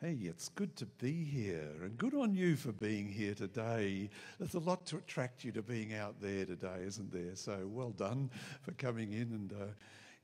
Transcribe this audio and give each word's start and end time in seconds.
Hey, 0.00 0.16
it's 0.22 0.48
good 0.50 0.76
to 0.76 0.86
be 0.86 1.24
here, 1.24 1.72
and 1.82 1.98
good 1.98 2.14
on 2.14 2.32
you 2.32 2.54
for 2.54 2.70
being 2.70 3.08
here 3.08 3.34
today. 3.34 4.08
There's 4.38 4.54
a 4.54 4.60
lot 4.60 4.86
to 4.86 4.96
attract 4.96 5.42
you 5.42 5.50
to 5.50 5.60
being 5.60 5.92
out 5.92 6.20
there 6.20 6.44
today, 6.44 6.84
isn't 6.86 7.10
there? 7.10 7.34
So 7.34 7.66
well 7.66 7.90
done 7.90 8.30
for 8.62 8.70
coming 8.74 9.12
in 9.12 9.22
and 9.22 9.52
uh, 9.52 9.64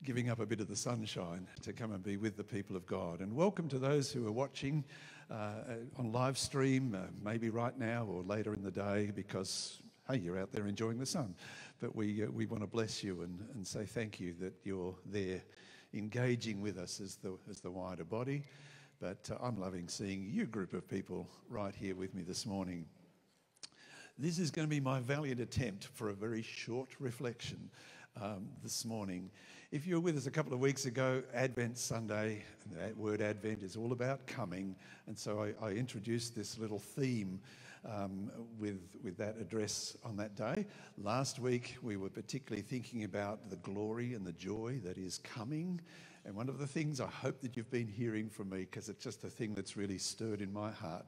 giving 0.05 0.30
up 0.30 0.39
a 0.39 0.46
bit 0.46 0.61
of 0.61 0.68
the 0.68 0.77
sunshine 0.77 1.48
to 1.62 1.73
come 1.73 1.91
and 1.91 2.05
be 2.05 2.16
with 2.16 2.37
the 2.37 2.45
people 2.45 2.77
of 2.77 2.87
God. 2.87 3.18
And 3.18 3.34
welcome 3.34 3.68
to 3.71 3.80
those 3.80 4.12
who 4.12 4.25
are 4.29 4.32
watching 4.32 4.84
uh, 5.29 5.55
on 5.96 6.12
live 6.12 6.38
stream, 6.38 6.95
uh, 6.95 7.09
maybe 7.20 7.50
right 7.50 7.77
now 7.77 8.04
or 8.04 8.22
later 8.22 8.54
in 8.54 8.62
the 8.62 8.70
day, 8.70 9.11
because 9.12 9.82
hey, 10.09 10.18
you're 10.18 10.38
out 10.38 10.52
there 10.52 10.68
enjoying 10.68 11.00
the 11.00 11.06
sun. 11.06 11.34
But 11.80 11.96
we, 11.96 12.22
uh, 12.22 12.27
we 12.30 12.46
want 12.46 12.62
to 12.62 12.68
bless 12.68 13.02
you 13.02 13.22
and, 13.22 13.45
and 13.54 13.66
say 13.66 13.86
thank 13.86 14.20
you 14.20 14.36
that 14.38 14.54
you're 14.62 14.95
there 15.04 15.43
engaging 15.93 16.61
with 16.61 16.79
us 16.79 17.00
as 17.00 17.16
the, 17.16 17.36
as 17.50 17.59
the 17.59 17.72
wider 17.72 18.04
body. 18.04 18.45
But 19.04 19.31
uh, 19.31 19.36
I'm 19.44 19.61
loving 19.61 19.86
seeing 19.86 20.31
you 20.32 20.46
group 20.46 20.72
of 20.72 20.89
people 20.89 21.29
right 21.50 21.75
here 21.75 21.94
with 21.94 22.14
me 22.14 22.22
this 22.22 22.46
morning. 22.46 22.86
This 24.18 24.39
is 24.39 24.50
going 24.50 24.67
to 24.67 24.71
be 24.71 24.80
my 24.80 25.00
valiant 25.00 25.40
attempt 25.40 25.89
for 25.93 26.08
a 26.08 26.14
very 26.14 26.40
short 26.40 26.89
reflection 26.99 27.68
um, 28.18 28.49
this 28.63 28.86
morning. 28.86 29.30
If 29.71 29.86
you 29.86 29.96
were 29.96 30.00
with 30.00 30.17
us 30.17 30.27
a 30.27 30.30
couple 30.30 30.54
of 30.54 30.61
weeks 30.61 30.86
ago, 30.86 31.22
Advent 31.35 31.77
Sunday, 31.77 32.44
that 32.72 32.97
word 32.97 33.20
Advent 33.20 33.62
is 33.62 33.77
all 33.77 33.92
about 33.92 34.27
coming. 34.27 34.75
And 35.06 35.19
so 35.19 35.52
I, 35.61 35.66
I 35.66 35.72
introduced 35.72 36.34
this 36.34 36.58
little 36.58 36.78
theme 36.78 37.39
um, 37.84 38.30
with, 38.58 38.80
with 39.02 39.19
that 39.19 39.36
address 39.39 39.98
on 40.02 40.16
that 40.16 40.34
day. 40.34 40.64
Last 40.97 41.41
week, 41.41 41.77
we 41.83 41.98
were 41.98 42.08
particularly 42.08 42.62
thinking 42.62 43.05
about 43.05 43.50
the 43.50 43.56
glory 43.56 44.14
and 44.14 44.25
the 44.25 44.33
joy 44.33 44.80
that 44.83 44.97
is 44.97 45.19
coming 45.19 45.78
and 46.25 46.34
one 46.34 46.48
of 46.48 46.59
the 46.59 46.67
things 46.67 47.01
I 47.01 47.06
hope 47.06 47.41
that 47.42 47.56
you've 47.56 47.70
been 47.70 47.87
hearing 47.89 48.31
from 48.31 48.51
me, 48.51 48.61
because 48.61 48.89
it's 48.89 49.05
just 49.05 49.25
a 49.25 49.28
thing 49.28 49.55
that's 49.55 49.77
really 49.77 49.98
stirred 49.98 50.41
in 50.41 50.53
my 50.53 50.70
heart, 50.70 51.05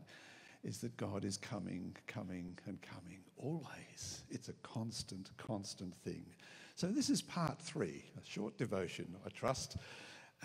is 0.62 0.78
that 0.78 0.97
God 0.97 1.25
is 1.25 1.36
coming, 1.36 1.97
coming, 2.06 2.58
and 2.67 2.78
coming. 2.83 3.20
Always. 3.36 4.25
It's 4.31 4.48
a 4.48 4.55
constant, 4.62 5.31
constant 5.39 5.95
thing. 6.03 6.27
So, 6.75 6.89
this 6.89 7.08
is 7.08 7.23
part 7.23 7.61
three, 7.61 8.05
a 8.20 8.31
short 8.31 8.58
devotion, 8.58 9.14
I 9.25 9.31
trust. 9.31 9.78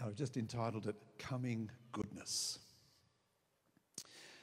I've 0.01 0.15
just 0.15 0.37
entitled 0.37 0.87
it 0.87 0.95
Coming 1.17 1.69
Goodness. 1.91 2.59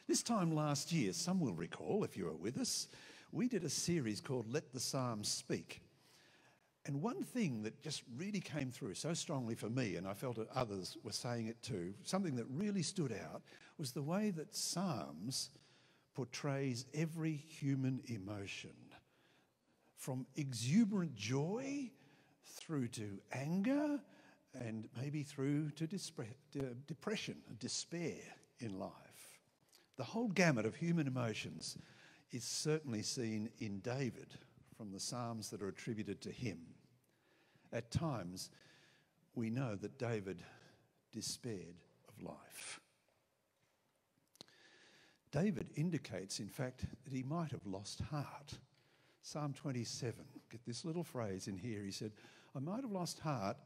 This 0.06 0.22
time 0.22 0.54
last 0.54 0.92
year, 0.92 1.12
some 1.12 1.40
will 1.40 1.54
recall, 1.54 2.04
if 2.04 2.16
you 2.16 2.26
were 2.26 2.34
with 2.34 2.58
us, 2.58 2.88
we 3.32 3.48
did 3.48 3.64
a 3.64 3.70
series 3.70 4.20
called 4.20 4.52
Let 4.52 4.72
the 4.72 4.80
Psalms 4.80 5.28
Speak. 5.28 5.80
And 6.88 7.02
one 7.02 7.22
thing 7.22 7.62
that 7.64 7.82
just 7.82 8.02
really 8.16 8.40
came 8.40 8.70
through 8.70 8.94
so 8.94 9.12
strongly 9.12 9.54
for 9.54 9.68
me, 9.68 9.96
and 9.96 10.08
I 10.08 10.14
felt 10.14 10.36
that 10.36 10.48
others 10.54 10.96
were 11.04 11.12
saying 11.12 11.48
it 11.48 11.62
too, 11.62 11.92
something 12.02 12.34
that 12.36 12.46
really 12.48 12.82
stood 12.82 13.12
out 13.12 13.42
was 13.76 13.92
the 13.92 14.02
way 14.02 14.30
that 14.30 14.56
Psalms 14.56 15.50
portrays 16.14 16.86
every 16.94 17.34
human 17.34 18.00
emotion 18.06 18.72
from 19.98 20.26
exuberant 20.34 21.14
joy 21.14 21.90
through 22.46 22.88
to 22.88 23.18
anger 23.32 24.00
and 24.58 24.88
maybe 24.98 25.22
through 25.22 25.70
to 25.72 25.86
depression 26.86 27.36
and 27.50 27.58
despair 27.58 28.16
in 28.60 28.78
life. 28.78 29.42
The 29.98 30.04
whole 30.04 30.28
gamut 30.28 30.64
of 30.64 30.74
human 30.74 31.06
emotions 31.06 31.76
is 32.30 32.44
certainly 32.44 33.02
seen 33.02 33.50
in 33.58 33.80
David 33.80 34.28
from 34.74 34.90
the 34.90 35.00
Psalms 35.00 35.50
that 35.50 35.60
are 35.60 35.68
attributed 35.68 36.22
to 36.22 36.30
him. 36.30 36.60
At 37.72 37.90
times, 37.90 38.50
we 39.34 39.50
know 39.50 39.76
that 39.76 39.98
David 39.98 40.42
despaired 41.12 41.76
of 42.08 42.22
life. 42.22 42.80
David 45.30 45.68
indicates, 45.76 46.40
in 46.40 46.48
fact, 46.48 46.84
that 47.04 47.12
he 47.12 47.22
might 47.22 47.50
have 47.50 47.66
lost 47.66 48.00
heart. 48.10 48.58
Psalm 49.22 49.52
27, 49.52 50.14
get 50.50 50.64
this 50.66 50.84
little 50.84 51.04
phrase 51.04 51.48
in 51.48 51.56
here. 51.58 51.82
He 51.82 51.90
said, 51.90 52.12
I 52.56 52.60
might 52.60 52.82
have 52.82 52.92
lost 52.92 53.18
heart 53.18 53.58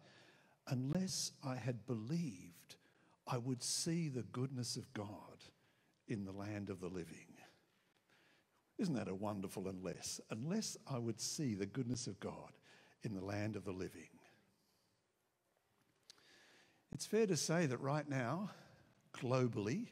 unless 0.69 1.33
I 1.45 1.55
had 1.55 1.87
believed 1.87 2.77
I 3.27 3.39
would 3.39 3.63
see 3.63 4.09
the 4.09 4.23
goodness 4.23 4.77
of 4.77 4.93
God 4.93 5.45
in 6.09 6.25
the 6.25 6.33
land 6.33 6.69
of 6.69 6.81
the 6.81 6.89
living. 6.89 7.27
Isn't 8.79 8.95
that 8.95 9.09
a 9.09 9.15
wonderful 9.15 9.69
unless? 9.69 10.21
Unless 10.31 10.77
I 10.91 10.99
would 10.99 11.21
see 11.21 11.55
the 11.55 11.67
goodness 11.67 12.09
of 12.09 12.19
God 12.19 12.51
in 13.03 13.15
the 13.15 13.25
land 13.25 13.57
of 13.57 13.65
the 13.65 13.73
living. 13.73 14.09
It's 16.93 17.07
fair 17.07 17.27
to 17.27 17.37
say 17.37 17.67
that 17.67 17.81
right 17.81 18.09
now, 18.09 18.51
globally, 19.15 19.87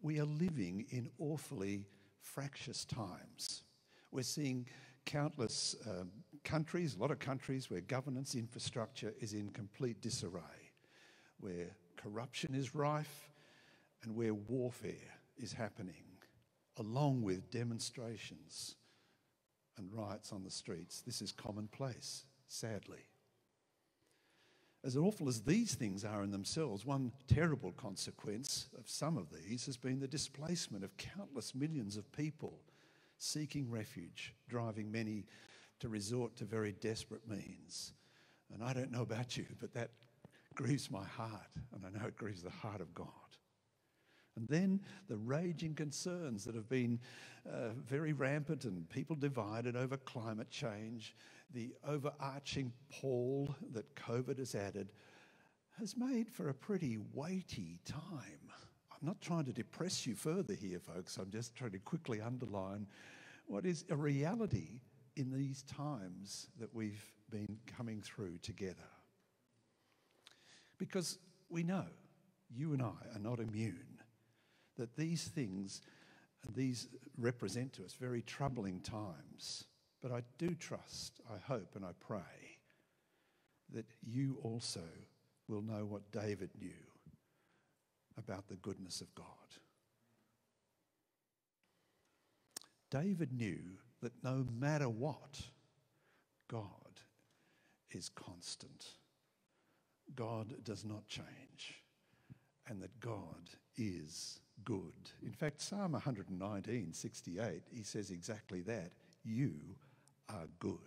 we 0.00 0.20
are 0.20 0.26
living 0.26 0.86
in 0.90 1.10
awfully 1.18 1.86
fractious 2.20 2.84
times. 2.84 3.64
We're 4.12 4.22
seeing 4.22 4.66
countless 5.04 5.74
uh, 5.86 6.04
countries, 6.44 6.94
a 6.94 6.98
lot 6.98 7.10
of 7.10 7.18
countries 7.18 7.70
where 7.70 7.80
governance 7.80 8.34
infrastructure 8.34 9.12
is 9.20 9.32
in 9.32 9.50
complete 9.50 10.00
disarray, 10.00 10.70
where 11.40 11.76
corruption 11.96 12.54
is 12.54 12.74
rife, 12.74 13.30
and 14.02 14.14
where 14.14 14.34
warfare 14.34 14.92
is 15.36 15.52
happening, 15.52 16.04
along 16.78 17.22
with 17.22 17.50
demonstrations 17.50 18.76
and 19.76 19.92
riots 19.92 20.32
on 20.32 20.44
the 20.44 20.50
streets. 20.50 21.02
This 21.04 21.20
is 21.20 21.32
commonplace 21.32 22.24
sadly. 22.46 23.06
As 24.84 24.96
awful 24.96 25.28
as 25.28 25.40
these 25.40 25.74
things 25.74 26.04
are 26.04 26.22
in 26.22 26.30
themselves, 26.30 26.86
one 26.86 27.10
terrible 27.26 27.72
consequence 27.72 28.68
of 28.78 28.88
some 28.88 29.18
of 29.18 29.26
these 29.30 29.66
has 29.66 29.76
been 29.76 29.98
the 29.98 30.06
displacement 30.06 30.84
of 30.84 30.96
countless 30.96 31.54
millions 31.54 31.96
of 31.96 32.10
people 32.12 32.60
seeking 33.18 33.68
refuge, 33.68 34.34
driving 34.48 34.92
many 34.92 35.24
to 35.80 35.88
resort 35.88 36.36
to 36.36 36.44
very 36.44 36.72
desperate 36.72 37.28
means. 37.28 37.94
And 38.54 38.62
I 38.62 38.72
don't 38.72 38.92
know 38.92 39.02
about 39.02 39.36
you, 39.36 39.46
but 39.60 39.74
that 39.74 39.90
grieves 40.54 40.90
my 40.90 41.04
heart, 41.04 41.56
and 41.74 41.84
I 41.84 41.98
know 41.98 42.06
it 42.06 42.16
grieves 42.16 42.42
the 42.42 42.50
heart 42.50 42.80
of 42.80 42.94
God. 42.94 43.08
And 44.36 44.46
then 44.48 44.80
the 45.08 45.16
raging 45.16 45.74
concerns 45.74 46.44
that 46.44 46.54
have 46.54 46.68
been 46.68 47.00
uh, 47.50 47.70
very 47.86 48.12
rampant 48.12 48.64
and 48.64 48.88
people 48.88 49.16
divided 49.16 49.76
over 49.76 49.96
climate 49.96 50.50
change 50.50 51.16
the 51.52 51.74
overarching 51.86 52.72
pall 52.90 53.54
that 53.72 53.94
COVID 53.94 54.38
has 54.38 54.54
added 54.54 54.92
has 55.78 55.96
made 55.96 56.28
for 56.28 56.48
a 56.48 56.54
pretty 56.54 56.98
weighty 57.12 57.80
time. 57.84 58.50
I'm 58.90 59.06
not 59.06 59.20
trying 59.20 59.44
to 59.44 59.52
depress 59.52 60.06
you 60.06 60.14
further 60.14 60.54
here, 60.54 60.80
folks. 60.80 61.18
I'm 61.18 61.30
just 61.30 61.54
trying 61.54 61.72
to 61.72 61.78
quickly 61.78 62.20
underline 62.20 62.86
what 63.46 63.66
is 63.66 63.84
a 63.90 63.96
reality 63.96 64.80
in 65.16 65.30
these 65.30 65.62
times 65.62 66.48
that 66.58 66.74
we've 66.74 67.04
been 67.30 67.58
coming 67.66 68.00
through 68.00 68.38
together. 68.38 68.88
Because 70.78 71.18
we 71.48 71.62
know, 71.62 71.84
you 72.50 72.72
and 72.72 72.82
I 72.82 73.14
are 73.14 73.20
not 73.20 73.38
immune, 73.38 74.00
that 74.76 74.96
these 74.96 75.24
things, 75.24 75.82
these 76.54 76.88
represent 77.18 77.72
to 77.74 77.84
us 77.84 77.94
very 77.94 78.22
troubling 78.22 78.80
times. 78.80 79.64
But 80.06 80.14
I 80.14 80.22
do 80.38 80.54
trust, 80.54 81.20
I 81.28 81.38
hope, 81.52 81.74
and 81.74 81.84
I 81.84 81.90
pray 81.98 82.60
that 83.74 83.86
you 84.06 84.38
also 84.44 84.84
will 85.48 85.62
know 85.62 85.84
what 85.84 86.12
David 86.12 86.50
knew 86.60 86.70
about 88.16 88.46
the 88.46 88.54
goodness 88.54 89.00
of 89.00 89.12
God. 89.16 89.26
David 92.88 93.32
knew 93.32 93.58
that 94.00 94.12
no 94.22 94.46
matter 94.56 94.88
what, 94.88 95.40
God 96.46 97.00
is 97.90 98.08
constant. 98.08 98.86
God 100.14 100.62
does 100.62 100.84
not 100.84 101.08
change, 101.08 101.82
and 102.68 102.80
that 102.80 103.00
God 103.00 103.50
is 103.76 104.38
good. 104.64 105.10
In 105.24 105.32
fact, 105.32 105.60
Psalm 105.60 105.92
119, 105.92 106.92
68, 106.92 107.62
he 107.72 107.82
says 107.82 108.12
exactly 108.12 108.60
that. 108.60 108.92
You 109.24 109.74
are 110.28 110.46
good. 110.58 110.78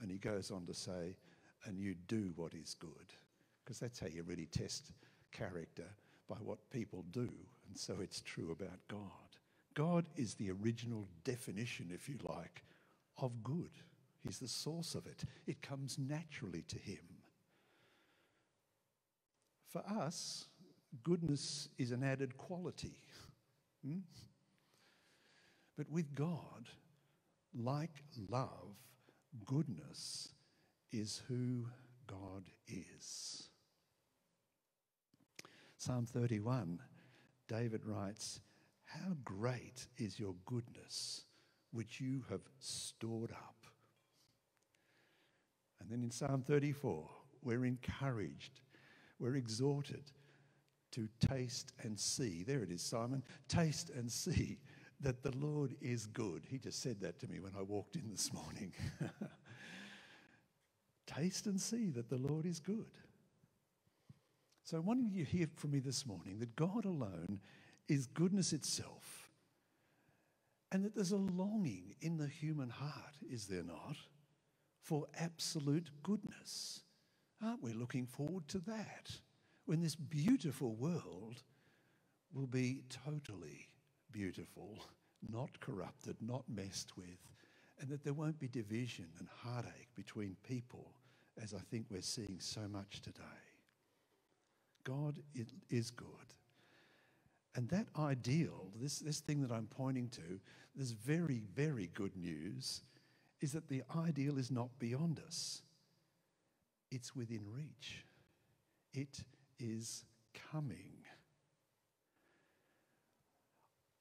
And 0.00 0.10
he 0.10 0.18
goes 0.18 0.50
on 0.50 0.66
to 0.66 0.74
say, 0.74 1.16
and 1.64 1.78
you 1.78 1.94
do 2.06 2.32
what 2.36 2.54
is 2.54 2.74
good. 2.74 3.12
Because 3.64 3.80
that's 3.80 3.98
how 3.98 4.06
you 4.06 4.22
really 4.22 4.46
test 4.46 4.92
character 5.32 5.86
by 6.28 6.36
what 6.36 6.70
people 6.70 7.04
do. 7.10 7.28
And 7.68 7.76
so 7.76 7.96
it's 8.00 8.20
true 8.20 8.50
about 8.52 8.78
God. 8.88 9.00
God 9.74 10.06
is 10.16 10.34
the 10.34 10.50
original 10.50 11.06
definition, 11.24 11.90
if 11.92 12.08
you 12.08 12.16
like, 12.22 12.62
of 13.18 13.42
good. 13.42 13.70
He's 14.22 14.38
the 14.38 14.48
source 14.48 14.94
of 14.94 15.06
it, 15.06 15.24
it 15.46 15.62
comes 15.62 15.98
naturally 15.98 16.62
to 16.68 16.78
Him. 16.78 17.04
For 19.68 19.82
us, 19.86 20.46
goodness 21.02 21.68
is 21.78 21.90
an 21.90 22.02
added 22.02 22.36
quality. 22.36 22.96
Hmm? 23.84 23.98
But 25.76 25.90
with 25.90 26.14
God, 26.14 26.70
like 27.54 28.02
love, 28.28 28.76
goodness 29.44 30.28
is 30.92 31.22
who 31.28 31.66
God 32.06 32.44
is. 32.68 33.48
Psalm 35.78 36.06
31 36.06 36.80
David 37.48 37.84
writes, 37.84 38.40
How 38.86 39.12
great 39.24 39.86
is 39.98 40.18
your 40.18 40.34
goodness, 40.46 41.24
which 41.70 42.00
you 42.00 42.24
have 42.28 42.40
stored 42.58 43.30
up. 43.30 43.54
And 45.80 45.88
then 45.88 46.02
in 46.02 46.10
Psalm 46.10 46.42
34, 46.42 47.08
we're 47.42 47.64
encouraged, 47.64 48.60
we're 49.20 49.36
exhorted 49.36 50.10
to 50.92 51.08
taste 51.20 51.72
and 51.82 51.98
see. 51.98 52.42
There 52.42 52.62
it 52.62 52.70
is, 52.70 52.82
Simon. 52.82 53.22
Taste 53.48 53.90
and 53.90 54.10
see 54.10 54.58
that 55.00 55.22
the 55.22 55.36
Lord 55.36 55.76
is 55.80 56.06
good. 56.06 56.44
He 56.48 56.58
just 56.58 56.82
said 56.82 57.00
that 57.00 57.18
to 57.20 57.28
me 57.28 57.40
when 57.40 57.52
I 57.58 57.62
walked 57.62 57.96
in 57.96 58.10
this 58.10 58.32
morning. 58.32 58.72
taste 61.06 61.46
and 61.46 61.60
see 61.60 61.90
that 61.90 62.08
the 62.08 62.18
Lord 62.18 62.46
is 62.46 62.60
good. 62.60 62.98
So 64.64 64.76
I 64.76 64.80
wanted 64.80 65.12
you 65.12 65.24
to 65.24 65.30
hear 65.30 65.48
from 65.56 65.70
me 65.72 65.78
this 65.78 66.06
morning 66.06 66.38
that 66.40 66.56
God 66.56 66.84
alone 66.84 67.40
is 67.88 68.06
goodness 68.06 68.52
itself, 68.52 69.30
and 70.72 70.84
that 70.84 70.94
there's 70.94 71.12
a 71.12 71.16
longing 71.16 71.94
in 72.00 72.16
the 72.16 72.26
human 72.26 72.68
heart, 72.68 73.14
is 73.30 73.46
there 73.46 73.62
not, 73.62 73.96
for 74.82 75.06
absolute 75.18 75.90
goodness. 76.02 76.80
Aren't 77.42 77.62
we 77.62 77.72
looking 77.72 78.06
forward 78.06 78.48
to 78.48 78.58
that? 78.60 79.10
When 79.66 79.80
this 79.80 79.94
beautiful 79.94 80.74
world 80.74 81.42
will 82.32 82.46
be 82.46 82.82
totally 83.04 83.68
beautiful, 84.16 84.78
not 85.30 85.60
corrupted, 85.60 86.16
not 86.22 86.42
messed 86.48 86.96
with, 86.96 87.20
and 87.78 87.90
that 87.90 88.02
there 88.02 88.14
won't 88.14 88.38
be 88.38 88.48
division 88.48 89.04
and 89.18 89.28
heartache 89.42 89.90
between 89.94 90.36
people, 90.42 90.90
as 91.42 91.52
I 91.52 91.58
think 91.70 91.86
we're 91.90 92.00
seeing 92.00 92.38
so 92.40 92.62
much 92.66 93.02
today. 93.02 93.22
God 94.84 95.18
is 95.68 95.90
good. 95.90 96.06
And 97.54 97.68
that 97.68 97.88
ideal, 97.98 98.70
this, 98.80 99.00
this 99.00 99.20
thing 99.20 99.42
that 99.42 99.52
I'm 99.52 99.66
pointing 99.66 100.08
to, 100.10 100.40
this 100.74 100.92
very, 100.92 101.42
very 101.54 101.90
good 101.92 102.16
news, 102.16 102.82
is 103.42 103.52
that 103.52 103.68
the 103.68 103.82
ideal 103.98 104.38
is 104.38 104.50
not 104.50 104.78
beyond 104.78 105.20
us, 105.26 105.60
it's 106.90 107.14
within 107.14 107.42
reach. 107.52 108.06
It 108.94 109.24
is 109.58 110.04
coming. 110.50 111.05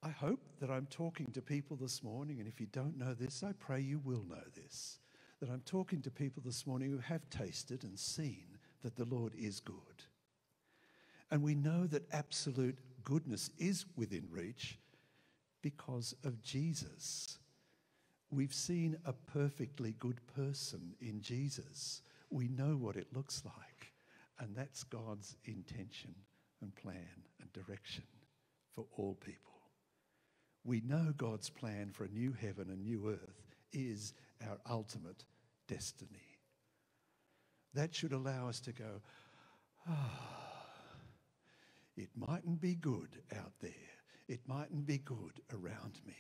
I 0.06 0.10
hope 0.10 0.40
that 0.62 0.70
I'm 0.70 0.86
talking 0.92 1.32
to 1.32 1.42
people 1.42 1.76
this 1.76 2.04
morning, 2.04 2.40
and 2.40 2.48
if 2.48 2.62
you 2.62 2.68
don't 2.68 2.96
know 2.96 3.16
this, 3.16 3.42
I 3.42 3.54
pray 3.54 3.80
you 3.80 3.98
will 3.98 4.24
know 4.30 4.44
this. 4.54 5.00
That 5.42 5.50
I'm 5.50 5.64
talking 5.66 6.00
to 6.04 6.12
people 6.12 6.44
this 6.46 6.68
morning 6.68 6.92
who 6.92 7.00
have 7.00 7.28
tasted 7.32 7.84
and 7.84 7.98
seen 7.98 8.60
that 8.84 8.96
the 8.96 9.06
Lord 9.06 9.34
is 9.36 9.60
good. 9.60 10.04
And 11.32 11.42
we 11.42 11.56
know 11.56 11.88
that 11.88 12.08
absolute 12.14 12.78
goodness 13.04 13.50
is 13.58 13.86
within 13.96 14.28
reach 14.30 14.78
because 15.64 16.14
of 16.24 16.40
Jesus. 16.44 17.40
We've 18.30 18.54
seen 18.54 18.98
a 19.06 19.14
perfectly 19.14 19.96
good 19.98 20.22
person 20.36 20.94
in 21.02 21.20
Jesus. 21.20 22.04
We 22.30 22.48
know 22.48 22.78
what 22.78 22.96
it 22.96 23.08
looks 23.12 23.42
like. 23.44 23.92
And 24.38 24.56
that's 24.56 24.84
God's 24.84 25.36
intention 25.46 26.14
and 26.62 26.76
plan 26.76 27.24
and 27.42 27.52
direction 27.54 28.04
for 28.76 28.86
all 28.98 29.16
people. 29.16 29.55
We 30.66 30.82
know 30.82 31.14
God's 31.16 31.50
plan 31.50 31.92
for 31.92 32.06
a 32.06 32.10
new 32.10 32.34
heaven 32.34 32.70
and 32.70 32.84
new 32.84 33.10
earth 33.10 33.46
is 33.72 34.14
our 34.44 34.58
ultimate 34.70 35.24
destiny. 35.68 36.40
That 37.76 37.94
should 37.94 38.14
allow 38.14 38.50
us 38.50 38.60
to 38.62 38.72
go, 38.72 39.02
ah, 39.88 40.56
it 41.96 42.10
mightn't 42.16 42.60
be 42.60 42.74
good 42.74 43.22
out 43.38 43.54
there. 43.62 43.72
It 44.28 44.40
mightn't 44.48 44.88
be 44.88 44.98
good 44.98 45.40
around 45.54 46.00
me, 46.06 46.18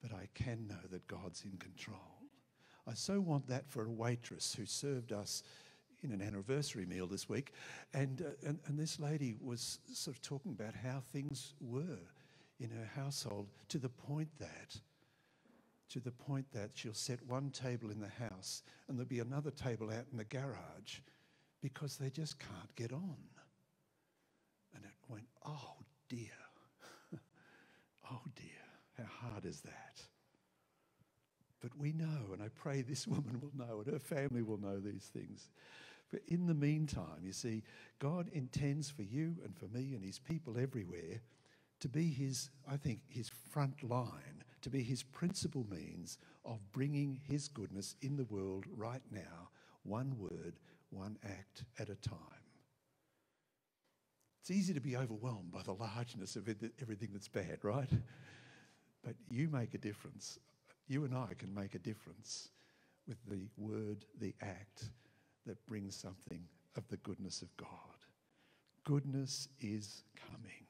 but 0.00 0.12
I 0.14 0.28
can 0.34 0.66
know 0.66 0.88
that 0.90 1.06
God's 1.06 1.44
in 1.44 1.58
control. 1.58 2.22
I 2.86 2.94
so 2.94 3.20
want 3.20 3.46
that 3.48 3.68
for 3.68 3.84
a 3.84 3.92
waitress 3.92 4.54
who 4.54 4.64
served 4.64 5.12
us 5.12 5.42
in 6.02 6.12
an 6.12 6.22
anniversary 6.22 6.86
meal 6.86 7.06
this 7.06 7.28
week, 7.28 7.52
and, 7.92 8.22
uh, 8.22 8.48
and, 8.48 8.58
and 8.66 8.78
this 8.78 8.98
lady 8.98 9.34
was 9.42 9.80
sort 9.92 10.16
of 10.16 10.22
talking 10.22 10.52
about 10.52 10.74
how 10.74 11.02
things 11.12 11.54
were 11.60 11.98
in 12.60 12.70
her 12.70 12.90
household 12.94 13.48
to 13.68 13.78
the 13.78 13.88
point 13.88 14.28
that 14.38 14.80
to 15.90 16.00
the 16.00 16.10
point 16.10 16.46
that 16.52 16.70
she'll 16.74 16.92
set 16.92 17.24
one 17.26 17.50
table 17.50 17.90
in 17.90 18.00
the 18.00 18.24
house 18.24 18.62
and 18.88 18.98
there'll 18.98 19.08
be 19.08 19.20
another 19.20 19.50
table 19.50 19.90
out 19.90 20.04
in 20.12 20.18
the 20.18 20.24
garage 20.24 20.98
because 21.62 21.96
they 21.96 22.10
just 22.10 22.38
can't 22.38 22.76
get 22.76 22.92
on. 22.92 23.16
And 24.74 24.84
it 24.84 24.90
went, 25.08 25.26
oh 25.46 25.76
dear, 26.08 26.28
oh 28.10 28.20
dear, 28.36 28.44
how 28.98 29.28
hard 29.28 29.46
is 29.46 29.62
that? 29.62 30.02
But 31.60 31.76
we 31.76 31.92
know, 31.92 32.32
and 32.32 32.42
I 32.42 32.48
pray 32.48 32.82
this 32.82 33.06
woman 33.08 33.40
will 33.40 33.66
know, 33.66 33.80
and 33.80 33.92
her 33.92 33.98
family 33.98 34.42
will 34.42 34.60
know 34.60 34.78
these 34.78 35.10
things. 35.12 35.48
But 36.10 36.20
in 36.28 36.46
the 36.46 36.54
meantime, 36.54 37.22
you 37.24 37.32
see, 37.32 37.62
God 37.98 38.28
intends 38.32 38.90
for 38.90 39.02
you 39.02 39.36
and 39.44 39.56
for 39.56 39.66
me 39.66 39.94
and 39.94 40.04
his 40.04 40.18
people 40.18 40.56
everywhere 40.58 41.20
to 41.80 41.88
be 41.88 42.08
his, 42.08 42.50
I 42.70 42.76
think, 42.76 43.00
his 43.08 43.30
front 43.50 43.82
line, 43.82 44.44
to 44.62 44.70
be 44.70 44.82
his 44.82 45.02
principal 45.02 45.66
means 45.70 46.18
of 46.44 46.58
bringing 46.72 47.20
his 47.28 47.48
goodness 47.48 47.94
in 48.02 48.16
the 48.16 48.24
world 48.24 48.64
right 48.76 49.02
now, 49.10 49.50
one 49.84 50.16
word, 50.18 50.54
one 50.90 51.18
act 51.24 51.64
at 51.78 51.88
a 51.88 51.94
time. 51.96 52.16
It's 54.40 54.50
easy 54.50 54.72
to 54.74 54.80
be 54.80 54.96
overwhelmed 54.96 55.52
by 55.52 55.62
the 55.62 55.74
largeness 55.74 56.36
of 56.36 56.48
everything 56.80 57.10
that's 57.12 57.28
bad, 57.28 57.58
right? 57.62 57.90
But 59.04 59.14
you 59.30 59.48
make 59.48 59.74
a 59.74 59.78
difference. 59.78 60.38
You 60.88 61.04
and 61.04 61.14
I 61.14 61.34
can 61.38 61.54
make 61.54 61.74
a 61.74 61.78
difference 61.78 62.48
with 63.06 63.18
the 63.28 63.46
word, 63.56 64.04
the 64.20 64.34
act 64.40 64.90
that 65.46 65.64
brings 65.66 65.94
something 65.94 66.42
of 66.76 66.88
the 66.88 66.96
goodness 66.98 67.42
of 67.42 67.54
God. 67.56 67.68
Goodness 68.84 69.48
is 69.60 70.02
coming. 70.30 70.67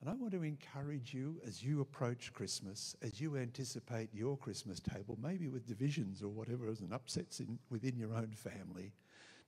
And 0.00 0.08
I 0.08 0.14
want 0.14 0.32
to 0.32 0.42
encourage 0.42 1.12
you 1.12 1.40
as 1.46 1.62
you 1.62 1.82
approach 1.82 2.32
Christmas, 2.32 2.96
as 3.02 3.20
you 3.20 3.36
anticipate 3.36 4.08
your 4.14 4.38
Christmas 4.38 4.80
table, 4.80 5.18
maybe 5.22 5.48
with 5.48 5.66
divisions 5.66 6.22
or 6.22 6.28
whatever 6.28 6.68
and 6.68 6.92
upsets 6.92 7.40
in, 7.40 7.58
within 7.68 7.98
your 7.98 8.14
own 8.14 8.30
family, 8.34 8.94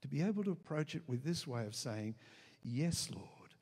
to 0.02 0.08
be 0.08 0.20
able 0.20 0.44
to 0.44 0.50
approach 0.50 0.94
it 0.94 1.02
with 1.06 1.24
this 1.24 1.46
way 1.46 1.64
of 1.64 1.74
saying, 1.74 2.14
Yes, 2.62 3.08
Lord, 3.14 3.54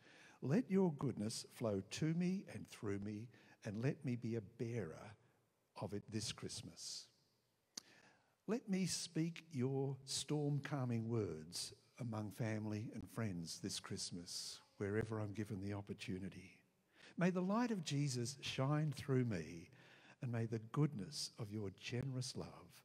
let 0.42 0.68
your 0.68 0.92
goodness 0.98 1.46
flow 1.52 1.80
to 1.90 2.06
me 2.14 2.42
and 2.52 2.68
through 2.70 2.98
me, 2.98 3.28
and 3.64 3.84
let 3.84 4.04
me 4.04 4.16
be 4.16 4.34
a 4.34 4.40
bearer 4.58 5.14
of 5.80 5.92
it 5.92 6.02
this 6.10 6.32
Christmas. 6.32 7.06
Let 8.48 8.68
me 8.68 8.86
speak 8.86 9.44
your 9.52 9.96
storm 10.06 10.60
calming 10.64 11.08
words 11.08 11.72
among 12.00 12.32
family 12.32 12.88
and 12.94 13.08
friends 13.14 13.60
this 13.62 13.78
Christmas, 13.78 14.58
wherever 14.78 15.20
I'm 15.20 15.34
given 15.34 15.60
the 15.60 15.74
opportunity. 15.74 16.59
May 17.20 17.28
the 17.28 17.42
light 17.42 17.70
of 17.70 17.84
Jesus 17.84 18.38
shine 18.40 18.94
through 18.96 19.26
me, 19.26 19.68
and 20.22 20.32
may 20.32 20.46
the 20.46 20.60
goodness 20.72 21.32
of 21.38 21.52
your 21.52 21.68
generous 21.78 22.34
love 22.34 22.80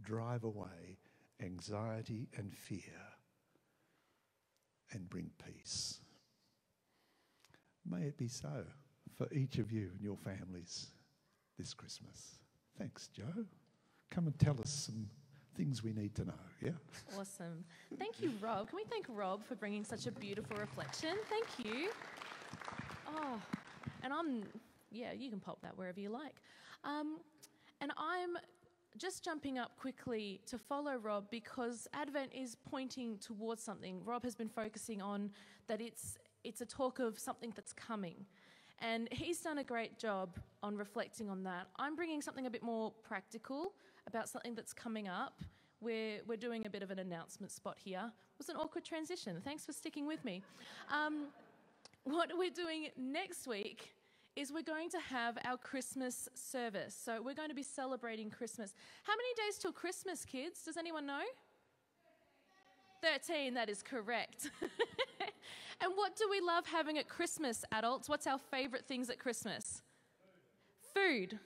drive 0.00 0.44
away 0.44 0.98
anxiety 1.42 2.28
and 2.36 2.54
fear 2.54 2.94
and 4.92 5.10
bring 5.10 5.30
peace. 5.44 5.98
May 7.84 8.02
it 8.02 8.16
be 8.16 8.28
so 8.28 8.62
for 9.18 9.26
each 9.32 9.58
of 9.58 9.72
you 9.72 9.90
and 9.92 10.00
your 10.00 10.16
families 10.16 10.86
this 11.58 11.74
Christmas. 11.74 12.36
Thanks, 12.78 13.08
Joe. 13.08 13.44
Come 14.12 14.28
and 14.28 14.38
tell 14.38 14.60
us 14.60 14.70
some 14.70 15.08
things 15.56 15.82
we 15.82 15.92
need 15.92 16.14
to 16.14 16.24
know, 16.24 16.32
yeah? 16.64 16.70
Awesome. 17.18 17.64
Thank 17.98 18.20
you, 18.20 18.32
Rob. 18.40 18.68
Can 18.68 18.76
we 18.76 18.84
thank 18.84 19.06
Rob 19.08 19.44
for 19.44 19.56
bringing 19.56 19.82
such 19.82 20.06
a 20.06 20.12
beautiful 20.12 20.56
reflection? 20.56 21.16
Thank 21.28 21.66
you. 21.66 21.88
Oh, 23.08 23.40
and 24.02 24.12
I'm, 24.12 24.44
yeah, 24.90 25.12
you 25.12 25.30
can 25.30 25.40
pop 25.40 25.60
that 25.62 25.76
wherever 25.76 26.00
you 26.00 26.10
like. 26.10 26.36
Um, 26.84 27.18
and 27.80 27.92
I'm 27.96 28.36
just 28.98 29.24
jumping 29.24 29.58
up 29.58 29.76
quickly 29.78 30.40
to 30.46 30.58
follow 30.58 30.96
Rob 30.96 31.24
because 31.30 31.88
Advent 31.94 32.30
is 32.34 32.56
pointing 32.70 33.18
towards 33.18 33.62
something. 33.62 34.04
Rob 34.04 34.22
has 34.24 34.34
been 34.34 34.48
focusing 34.48 35.00
on 35.00 35.30
that 35.66 35.80
it's, 35.80 36.18
it's 36.44 36.60
a 36.60 36.66
talk 36.66 36.98
of 36.98 37.18
something 37.18 37.52
that's 37.56 37.72
coming. 37.72 38.26
And 38.80 39.08
he's 39.12 39.40
done 39.40 39.58
a 39.58 39.64
great 39.64 39.98
job 39.98 40.38
on 40.62 40.76
reflecting 40.76 41.30
on 41.30 41.44
that. 41.44 41.68
I'm 41.76 41.94
bringing 41.94 42.20
something 42.20 42.46
a 42.46 42.50
bit 42.50 42.62
more 42.62 42.92
practical 43.02 43.72
about 44.06 44.28
something 44.28 44.54
that's 44.54 44.72
coming 44.72 45.08
up. 45.08 45.40
We're, 45.80 46.20
we're 46.26 46.36
doing 46.36 46.66
a 46.66 46.70
bit 46.70 46.82
of 46.82 46.90
an 46.90 46.98
announcement 46.98 47.52
spot 47.52 47.76
here. 47.82 48.02
It 48.04 48.38
was 48.38 48.48
an 48.48 48.56
awkward 48.56 48.84
transition. 48.84 49.40
Thanks 49.44 49.64
for 49.64 49.72
sticking 49.72 50.06
with 50.06 50.24
me. 50.24 50.42
Um, 50.92 51.26
what 52.04 52.30
we're 52.36 52.50
doing 52.50 52.88
next 52.96 53.46
week 53.46 53.94
is 54.34 54.52
we're 54.52 54.62
going 54.62 54.88
to 54.90 54.98
have 54.98 55.36
our 55.44 55.56
Christmas 55.56 56.28
service. 56.34 56.98
So 56.98 57.20
we're 57.22 57.34
going 57.34 57.50
to 57.50 57.54
be 57.54 57.62
celebrating 57.62 58.30
Christmas. 58.30 58.74
How 59.02 59.12
many 59.12 59.48
days 59.48 59.58
till 59.58 59.72
Christmas, 59.72 60.24
kids? 60.24 60.62
Does 60.64 60.76
anyone 60.76 61.06
know? 61.06 61.22
13, 63.02 63.54
that 63.54 63.68
is 63.68 63.82
correct. 63.82 64.50
And 65.82 65.92
what 65.96 66.14
do 66.14 66.28
we 66.30 66.40
love 66.40 66.64
having 66.64 66.96
at 66.98 67.08
Christmas, 67.08 67.64
adults? 67.72 68.08
What's 68.08 68.28
our 68.28 68.38
favorite 68.38 68.86
things 68.86 69.10
at 69.10 69.18
Christmas? 69.18 69.82
Food. 70.94 71.40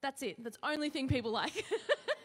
That's 0.00 0.22
it. 0.22 0.42
That's 0.42 0.58
the 0.58 0.68
only 0.68 0.90
thing 0.90 1.08
people 1.08 1.32
like. 1.32 1.64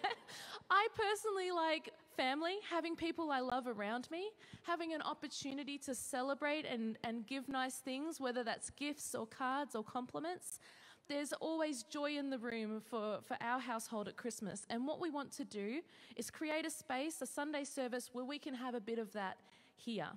I 0.69 0.87
personally 0.95 1.51
like 1.51 1.89
family, 2.19 2.55
having 2.69 2.97
people 2.97 3.31
I 3.31 3.39
love 3.39 3.65
around 3.65 4.11
me, 4.11 4.31
having 4.63 4.91
an 4.93 5.01
opportunity 5.01 5.77
to 5.77 5.95
celebrate 5.95 6.65
and, 6.65 6.97
and 7.05 7.25
give 7.25 7.47
nice 7.47 7.75
things, 7.75 8.19
whether 8.19 8.43
that's 8.43 8.71
gifts 8.71 9.15
or 9.15 9.25
cards 9.25 9.73
or 9.73 9.85
compliments. 9.85 10.59
There's 11.07 11.31
always 11.31 11.83
joy 11.83 12.17
in 12.17 12.29
the 12.29 12.37
room 12.37 12.81
for, 12.89 13.19
for 13.25 13.37
our 13.39 13.61
household 13.61 14.09
at 14.09 14.17
Christmas. 14.17 14.65
And 14.69 14.85
what 14.85 14.99
we 14.99 15.09
want 15.09 15.31
to 15.37 15.45
do 15.45 15.79
is 16.17 16.29
create 16.29 16.65
a 16.65 16.69
space, 16.69 17.21
a 17.21 17.25
Sunday 17.25 17.63
service, 17.63 18.09
where 18.11 18.25
we 18.25 18.37
can 18.37 18.53
have 18.53 18.75
a 18.75 18.81
bit 18.81 18.99
of 18.99 19.13
that 19.13 19.37
here. 19.77 20.09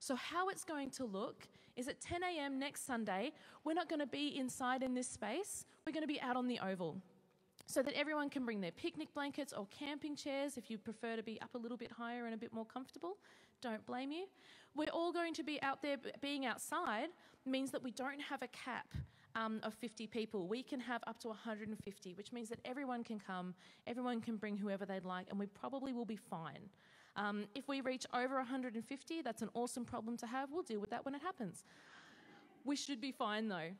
So, 0.00 0.16
how 0.16 0.48
it's 0.48 0.64
going 0.64 0.90
to 0.90 1.04
look 1.04 1.46
is 1.76 1.86
at 1.86 2.00
10 2.00 2.24
a.m. 2.24 2.58
next 2.58 2.84
Sunday, 2.84 3.32
we're 3.62 3.74
not 3.74 3.88
going 3.88 4.00
to 4.00 4.06
be 4.06 4.36
inside 4.36 4.82
in 4.82 4.92
this 4.92 5.06
space, 5.06 5.66
we're 5.86 5.92
going 5.92 6.02
to 6.02 6.12
be 6.12 6.20
out 6.20 6.36
on 6.36 6.48
the 6.48 6.58
oval 6.58 6.96
so 7.66 7.82
that 7.82 7.94
everyone 7.94 8.28
can 8.30 8.44
bring 8.44 8.60
their 8.60 8.72
picnic 8.72 9.08
blankets 9.14 9.52
or 9.52 9.66
camping 9.70 10.14
chairs 10.16 10.56
if 10.56 10.70
you 10.70 10.78
prefer 10.78 11.16
to 11.16 11.22
be 11.22 11.40
up 11.40 11.54
a 11.54 11.58
little 11.58 11.76
bit 11.76 11.90
higher 11.90 12.26
and 12.26 12.34
a 12.34 12.36
bit 12.36 12.52
more 12.52 12.64
comfortable. 12.64 13.16
Don't 13.60 13.84
blame 13.86 14.12
you. 14.12 14.26
We're 14.74 14.90
all 14.92 15.12
going 15.12 15.34
to 15.34 15.42
be 15.42 15.60
out 15.62 15.82
there, 15.82 15.96
being 16.20 16.44
outside 16.44 17.08
means 17.46 17.70
that 17.70 17.82
we 17.82 17.90
don't 17.90 18.20
have 18.20 18.42
a 18.42 18.48
cap. 18.48 18.86
Um, 19.36 19.58
of 19.64 19.74
50 19.74 20.06
people, 20.06 20.46
we 20.46 20.62
can 20.62 20.78
have 20.78 21.02
up 21.08 21.18
to 21.18 21.26
150, 21.26 22.14
which 22.14 22.30
means 22.30 22.48
that 22.50 22.60
everyone 22.64 23.02
can 23.02 23.18
come, 23.18 23.52
everyone 23.84 24.20
can 24.20 24.36
bring 24.36 24.56
whoever 24.56 24.86
they'd 24.86 25.04
like, 25.04 25.26
and 25.28 25.36
we 25.36 25.46
probably 25.46 25.92
will 25.92 26.04
be 26.04 26.14
fine. 26.14 26.70
Um, 27.16 27.46
if 27.54 27.66
we 27.66 27.80
reach 27.80 28.06
over 28.14 28.36
150, 28.36 29.22
that's 29.22 29.42
an 29.42 29.48
awesome 29.54 29.84
problem 29.84 30.16
to 30.18 30.26
have. 30.28 30.52
We'll 30.52 30.62
deal 30.62 30.78
with 30.78 30.90
that 30.90 31.04
when 31.04 31.16
it 31.16 31.22
happens. 31.22 31.64
We 32.64 32.76
should 32.76 33.00
be 33.00 33.12
fine 33.12 33.48
though. 33.48 33.70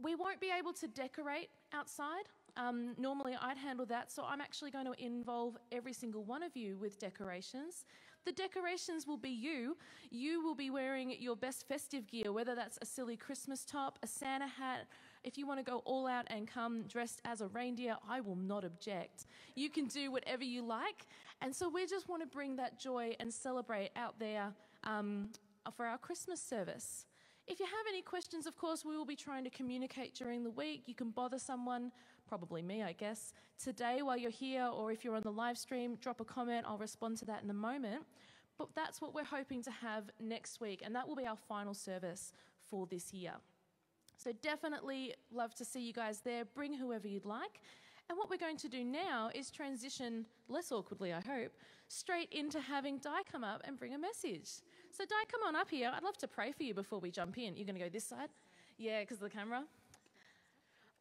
We 0.00 0.14
won't 0.14 0.40
be 0.40 0.50
able 0.58 0.72
to 0.74 0.88
decorate 0.88 1.50
outside. 1.72 2.24
Um, 2.56 2.94
normally, 2.98 3.36
I'd 3.40 3.56
handle 3.56 3.86
that, 3.86 4.12
so 4.12 4.24
I'm 4.24 4.40
actually 4.40 4.70
going 4.70 4.84
to 4.84 4.94
involve 5.02 5.56
every 5.70 5.92
single 5.92 6.22
one 6.22 6.42
of 6.42 6.54
you 6.56 6.76
with 6.76 6.98
decorations. 6.98 7.86
The 8.24 8.32
decorations 8.32 9.06
will 9.06 9.16
be 9.16 9.30
you. 9.30 9.76
You 10.10 10.42
will 10.44 10.54
be 10.54 10.70
wearing 10.70 11.14
your 11.18 11.34
best 11.34 11.66
festive 11.66 12.06
gear, 12.06 12.32
whether 12.32 12.54
that's 12.54 12.78
a 12.80 12.86
silly 12.86 13.16
Christmas 13.16 13.64
top, 13.64 13.98
a 14.02 14.06
Santa 14.06 14.46
hat. 14.46 14.86
If 15.24 15.38
you 15.38 15.46
want 15.46 15.60
to 15.60 15.64
go 15.64 15.78
all 15.84 16.06
out 16.06 16.26
and 16.28 16.46
come 16.46 16.82
dressed 16.82 17.20
as 17.24 17.40
a 17.40 17.48
reindeer, 17.48 17.96
I 18.08 18.20
will 18.20 18.36
not 18.36 18.64
object. 18.64 19.26
You 19.54 19.70
can 19.70 19.86
do 19.86 20.12
whatever 20.12 20.44
you 20.44 20.62
like. 20.62 21.06
And 21.40 21.54
so 21.54 21.68
we 21.68 21.86
just 21.86 22.08
want 22.08 22.22
to 22.22 22.28
bring 22.28 22.56
that 22.56 22.78
joy 22.78 23.16
and 23.18 23.32
celebrate 23.32 23.90
out 23.96 24.18
there 24.18 24.52
um, 24.84 25.30
for 25.76 25.86
our 25.86 25.98
Christmas 25.98 26.40
service. 26.40 27.06
If 27.46 27.58
you 27.58 27.66
have 27.66 27.86
any 27.88 28.02
questions, 28.02 28.46
of 28.46 28.56
course, 28.56 28.84
we 28.84 28.96
will 28.96 29.04
be 29.04 29.16
trying 29.16 29.44
to 29.44 29.50
communicate 29.50 30.14
during 30.14 30.44
the 30.44 30.50
week. 30.50 30.84
You 30.86 30.94
can 30.94 31.10
bother 31.10 31.38
someone 31.38 31.90
probably 32.28 32.62
me, 32.62 32.82
I 32.82 32.92
guess, 32.92 33.34
today 33.62 34.00
while 34.02 34.16
you're 34.16 34.30
here, 34.30 34.64
or 34.64 34.92
if 34.92 35.04
you're 35.04 35.16
on 35.16 35.22
the 35.22 35.32
live 35.32 35.58
stream, 35.58 35.96
drop 35.96 36.20
a 36.20 36.24
comment. 36.24 36.64
I'll 36.68 36.78
respond 36.78 37.18
to 37.18 37.24
that 37.26 37.42
in 37.42 37.50
a 37.50 37.54
moment. 37.54 38.04
But 38.58 38.68
that's 38.76 39.00
what 39.00 39.12
we're 39.12 39.24
hoping 39.24 39.62
to 39.64 39.70
have 39.70 40.04
next 40.20 40.60
week, 40.60 40.82
and 40.84 40.94
that 40.94 41.06
will 41.06 41.16
be 41.16 41.26
our 41.26 41.36
final 41.48 41.74
service 41.74 42.32
for 42.70 42.86
this 42.86 43.12
year. 43.12 43.34
So 44.16 44.30
definitely 44.40 45.14
love 45.32 45.54
to 45.56 45.64
see 45.64 45.80
you 45.80 45.92
guys 45.92 46.20
there. 46.20 46.44
Bring 46.44 46.74
whoever 46.74 47.08
you'd 47.08 47.24
like. 47.24 47.60
And 48.08 48.18
what 48.18 48.30
we're 48.30 48.36
going 48.36 48.58
to 48.58 48.68
do 48.68 48.84
now 48.84 49.30
is 49.34 49.50
transition, 49.50 50.26
less 50.48 50.70
awkwardly, 50.70 51.12
I 51.12 51.20
hope, 51.20 51.52
straight 51.88 52.28
into 52.30 52.60
having 52.60 52.98
Di 52.98 53.22
come 53.30 53.42
up 53.42 53.62
and 53.64 53.78
bring 53.78 53.94
a 53.94 53.98
message. 53.98 54.60
So, 54.92 55.04
Di, 55.04 55.14
come 55.30 55.40
on 55.46 55.56
up 55.56 55.70
here. 55.70 55.90
I'd 55.94 56.02
love 56.02 56.18
to 56.18 56.28
pray 56.28 56.52
for 56.52 56.64
you 56.64 56.74
before 56.74 56.98
we 56.98 57.10
jump 57.10 57.38
in. 57.38 57.56
You're 57.56 57.64
going 57.64 57.78
to 57.78 57.84
go 57.84 57.88
this 57.88 58.04
side? 58.04 58.28
Yeah, 58.76 59.00
because 59.00 59.16
of 59.16 59.22
the 59.22 59.30
camera? 59.30 59.64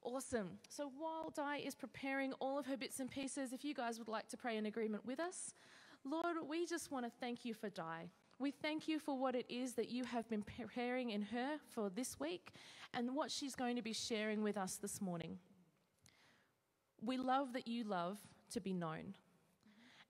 Awesome. 0.02 0.52
So 0.70 0.90
while 0.98 1.30
Di 1.30 1.58
is 1.58 1.76
preparing 1.76 2.32
all 2.40 2.58
of 2.58 2.66
her 2.68 2.78
bits 2.78 3.02
and 3.02 3.12
pieces, 3.12 3.52
if 3.52 3.66
you 3.66 3.74
guys 3.74 4.00
would 4.00 4.08
like 4.08 4.30
to 4.30 4.38
pray 4.38 4.56
in 4.56 4.66
agreement 4.66 5.06
with 5.06 5.20
us, 5.20 5.54
Lord, 6.06 6.38
we 6.48 6.66
just 6.66 6.90
want 6.90 7.06
to 7.06 7.12
thank 7.20 7.44
you 7.44 7.54
for 7.54 7.70
Di. 7.70 8.10
We 8.40 8.52
thank 8.52 8.88
you 8.88 8.98
for 8.98 9.18
what 9.20 9.36
it 9.36 9.46
is 9.50 9.74
that 9.74 9.90
you 9.90 10.06
have 10.06 10.28
been 10.30 10.42
preparing 10.42 11.12
in 11.12 11.22
her 11.24 11.58
for 11.70 11.90
this 11.90 12.18
week 12.18 12.54
and 12.94 13.14
what 13.14 13.30
she's 13.30 13.56
going 13.56 13.76
to 13.76 13.82
be 13.82 13.94
sharing 13.94 14.42
with 14.42 14.58
us 14.58 14.78
this 14.78 15.02
morning. 15.02 15.38
We 17.04 17.18
love 17.18 17.52
that 17.54 17.68
you 17.68 17.84
love 17.84 18.20
to 18.52 18.62
be 18.62 18.74
known. 18.74 19.16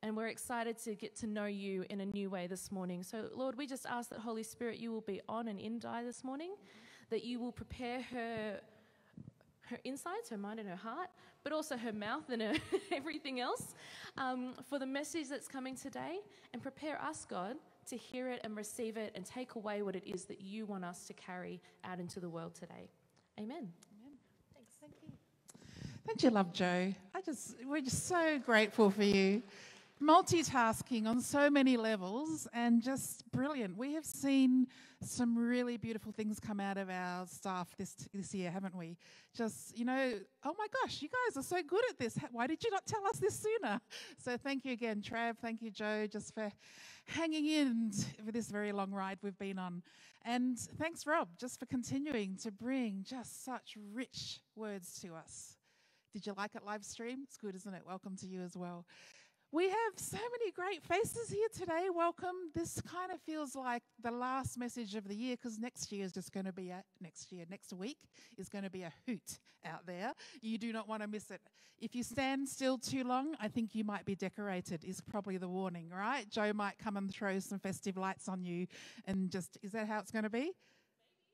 And 0.04 0.18
we're 0.18 0.28
excited 0.28 0.78
to 0.80 0.96
get 0.96 1.16
to 1.18 1.28
know 1.28 1.46
you 1.46 1.86
in 1.92 2.02
a 2.02 2.06
new 2.06 2.30
way 2.30 2.48
this 2.48 2.72
morning. 2.72 3.04
So, 3.04 3.26
Lord, 3.36 3.56
we 3.56 3.68
just 3.68 3.86
ask 3.86 4.10
that 4.10 4.20
Holy 4.20 4.42
Spirit, 4.42 4.80
you 4.80 4.92
will 4.92 5.02
be 5.02 5.22
on 5.30 5.48
and 5.48 5.60
in 5.60 5.78
Di 5.78 6.04
this 6.04 6.24
morning, 6.24 6.56
that 7.12 7.24
you 7.24 7.40
will 7.40 7.52
prepare 7.52 8.02
her 8.02 8.60
her 9.72 9.80
insides, 9.86 10.30
her 10.30 10.38
mind, 10.38 10.60
and 10.60 10.68
her 10.68 10.76
heart, 10.76 11.10
but 11.44 11.54
also 11.54 11.78
her 11.78 11.94
mouth 11.94 12.30
and 12.30 12.42
her 12.42 12.54
everything 12.92 13.40
else 13.40 13.74
um, 14.18 14.54
for 14.68 14.78
the 14.78 14.86
message 14.86 15.30
that's 15.30 15.48
coming 15.48 15.76
today 15.76 16.20
and 16.52 16.62
prepare 16.62 17.02
us, 17.02 17.26
God, 17.26 17.56
to 17.88 17.96
hear 17.96 18.30
it 18.30 18.42
and 18.44 18.58
receive 18.58 18.98
it 18.98 19.14
and 19.16 19.26
take 19.26 19.56
away 19.56 19.82
what 19.82 19.96
it 19.96 20.04
is 20.06 20.26
that 20.26 20.42
you 20.42 20.66
want 20.66 20.84
us 20.84 21.08
to 21.08 21.14
carry 21.14 21.62
out 21.86 22.00
into 22.00 22.20
the 22.20 22.30
world 22.30 22.54
today. 22.54 22.90
Amen. 23.40 23.58
Amen. 23.58 24.18
Thanks. 24.54 24.74
Thank 24.82 24.94
you. 25.02 25.10
Don't 26.06 26.22
you 26.22 26.30
love 26.32 26.52
Joe? 26.54 26.94
I 27.16 27.22
just 27.22 27.56
we're 27.66 27.82
just 27.82 28.08
so 28.08 28.40
grateful 28.40 28.90
for 28.90 29.04
you 29.04 29.42
multitasking 30.02 31.06
on 31.06 31.22
so 31.22 31.50
many 31.50 31.78
levels 31.78 32.48
and 32.54 32.82
just 32.82 33.24
brilliant. 33.32 33.78
We 33.78 33.94
have 33.94 34.06
seen 34.06 34.68
some 35.02 35.38
really 35.38 35.78
beautiful 35.78 36.12
things 36.12 36.40
come 36.40 36.60
out 36.60 36.78
of 36.78 36.90
our 36.90 37.28
staff 37.28 37.70
this 37.78 37.96
this 38.14 38.34
year, 38.34 38.50
haven't 38.50 38.76
we? 38.76 38.98
Just 39.36 39.78
you 39.78 39.86
know, 39.86 40.14
oh 40.44 40.56
my 40.58 40.68
gosh, 40.82 41.02
you 41.02 41.10
guys 41.10 41.38
are 41.38 41.46
so 41.46 41.62
good 41.62 41.84
at 41.90 42.00
this. 42.00 42.18
Why 42.32 42.48
did 42.48 42.64
you 42.64 42.72
not 42.72 42.86
tell 42.88 43.06
us 43.06 43.18
this 43.18 43.40
sooner? 43.40 43.80
So 44.18 44.38
thank 44.38 44.66
you 44.66 44.74
again, 44.74 45.02
Trav. 45.02 45.38
Thank 45.38 45.62
you, 45.62 45.70
Joe, 45.70 46.08
just 46.08 46.34
for 46.34 46.52
hanging 47.06 47.46
in 47.46 47.92
for 48.26 48.32
this 48.32 48.50
very 48.50 48.72
long 48.72 48.92
ride 48.92 49.20
we've 49.22 49.38
been 49.38 49.60
on. 49.60 49.84
And 50.26 50.58
thanks, 50.58 51.06
Rob, 51.06 51.30
just 51.40 51.60
for 51.60 51.66
continuing 51.68 52.38
to 52.38 52.52
bring 52.52 53.06
just 53.08 53.44
such 53.44 53.76
rich 53.94 54.40
words 54.56 55.00
to 55.02 55.14
us. 55.14 55.58
Did 56.14 56.28
you 56.28 56.34
like 56.38 56.56
it 56.56 56.66
live 56.66 56.84
stream? 56.84 57.20
It's 57.24 57.38
good, 57.38 57.56
isn't 57.56 57.74
it? 57.74 57.84
Welcome 57.88 58.18
to 58.18 58.28
you 58.28 58.42
as 58.42 58.58
well. 58.58 58.86
We 59.54 59.66
have 59.66 59.94
so 59.98 60.18
many 60.18 60.52
great 60.52 60.82
faces 60.82 61.30
here 61.30 61.50
today. 61.54 61.88
Welcome. 61.94 62.36
This 62.56 62.80
kind 62.80 63.12
of 63.12 63.20
feels 63.20 63.54
like 63.54 63.84
the 64.02 64.10
last 64.10 64.58
message 64.58 64.96
of 64.96 65.10
the 65.10 65.14
year 65.14 65.36
because 65.36 65.60
next 65.60 65.92
year 65.92 66.06
is 66.06 66.14
just 66.14 66.32
going 66.32 66.46
to 66.46 66.54
be 66.54 66.70
a 66.70 66.86
next 67.02 67.34
year, 67.34 67.44
next 67.50 67.74
week 67.74 67.98
is 68.38 68.48
going 68.48 68.64
to 68.64 68.70
be 68.70 68.84
a 68.84 68.94
hoot 69.06 69.40
out 69.66 69.86
there. 69.86 70.14
You 70.42 70.58
do 70.58 70.72
not 70.72 70.88
want 70.88 71.02
to 71.02 71.08
miss 71.10 71.32
it. 71.32 71.42
If 71.80 71.94
you 71.96 72.02
stand 72.02 72.48
still 72.48 72.78
too 72.78 73.04
long, 73.04 73.36
I 73.42 73.50
think 73.50 73.76
you 73.76 73.84
might 73.84 74.06
be 74.06 74.16
decorated, 74.16 74.86
is 74.86 75.02
probably 75.02 75.36
the 75.36 75.50
warning, 75.50 75.90
right? 75.90 76.30
Joe 76.30 76.54
might 76.54 76.80
come 76.80 76.96
and 76.96 77.14
throw 77.14 77.38
some 77.40 77.60
festive 77.60 77.98
lights 77.98 78.30
on 78.30 78.46
you 78.46 78.68
and 79.04 79.30
just, 79.30 79.58
is 79.62 79.74
that 79.74 79.86
how 79.86 80.00
it's 80.00 80.12
going 80.12 80.24
to 80.24 80.30
be? 80.30 80.54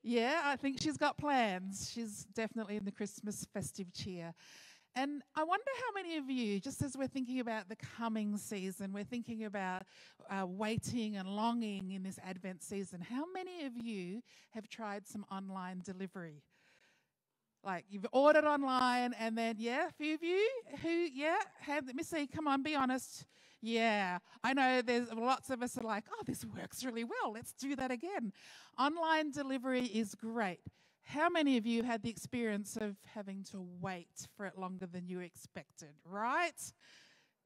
Yeah, 0.02 0.40
I 0.44 0.56
think 0.56 0.80
she's 0.82 0.96
got 0.96 1.18
plans. 1.18 1.90
She's 1.92 2.26
definitely 2.34 2.76
in 2.76 2.84
the 2.84 2.92
Christmas 2.92 3.46
festive 3.52 3.92
cheer. 3.92 4.34
And 4.98 5.22
I 5.36 5.44
wonder 5.44 5.70
how 5.86 5.92
many 5.94 6.16
of 6.16 6.28
you, 6.28 6.58
just 6.58 6.82
as 6.82 6.96
we're 6.96 7.06
thinking 7.06 7.38
about 7.38 7.68
the 7.68 7.76
coming 7.76 8.36
season, 8.36 8.92
we're 8.92 9.04
thinking 9.04 9.44
about 9.44 9.84
uh, 10.28 10.44
waiting 10.44 11.16
and 11.16 11.28
longing 11.28 11.92
in 11.92 12.02
this 12.02 12.18
Advent 12.26 12.64
season, 12.64 13.00
how 13.00 13.22
many 13.32 13.64
of 13.64 13.76
you 13.76 14.22
have 14.50 14.68
tried 14.68 15.06
some 15.06 15.24
online 15.30 15.82
delivery? 15.84 16.42
Like 17.62 17.84
you've 17.88 18.06
ordered 18.10 18.44
online 18.44 19.14
and 19.20 19.38
then, 19.38 19.54
yeah, 19.60 19.86
a 19.86 19.92
few 19.92 20.14
of 20.16 20.22
you 20.24 20.48
who, 20.82 20.88
yeah, 20.88 21.38
have, 21.60 21.86
let 21.86 21.94
me 21.94 22.02
see, 22.02 22.26
come 22.26 22.48
on, 22.48 22.64
be 22.64 22.74
honest. 22.74 23.24
Yeah, 23.62 24.18
I 24.42 24.52
know 24.52 24.82
there's 24.82 25.12
lots 25.12 25.48
of 25.50 25.62
us 25.62 25.78
are 25.78 25.84
like, 25.84 26.06
oh, 26.12 26.22
this 26.26 26.44
works 26.44 26.84
really 26.84 27.04
well. 27.04 27.32
Let's 27.32 27.52
do 27.52 27.76
that 27.76 27.92
again. 27.92 28.32
Online 28.76 29.30
delivery 29.30 29.84
is 29.84 30.16
great. 30.16 30.58
How 31.08 31.30
many 31.30 31.56
of 31.56 31.64
you 31.64 31.84
had 31.84 32.02
the 32.02 32.10
experience 32.10 32.76
of 32.78 32.94
having 33.14 33.42
to 33.44 33.66
wait 33.80 34.28
for 34.36 34.44
it 34.44 34.58
longer 34.58 34.84
than 34.84 35.08
you 35.08 35.20
expected, 35.20 35.94
right? 36.04 36.52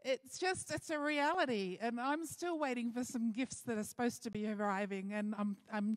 It's 0.05 0.37
just, 0.37 0.75
it's 0.75 0.91
a 0.91 0.99
reality. 0.99 1.79
And 1.81 2.01
I'm 2.01 2.27
still 2.27 2.59
waiting 2.59 2.91
for 2.91 3.05
some 3.05 3.31
gifts 3.31 3.61
that 3.61 3.79
are 3.79 3.85
supposed 3.85 4.25
to 4.25 4.33
be 4.33 4.49
arriving. 4.49 5.13
And 5.13 5.33
I'm, 5.39 5.57
I'm 5.73 5.97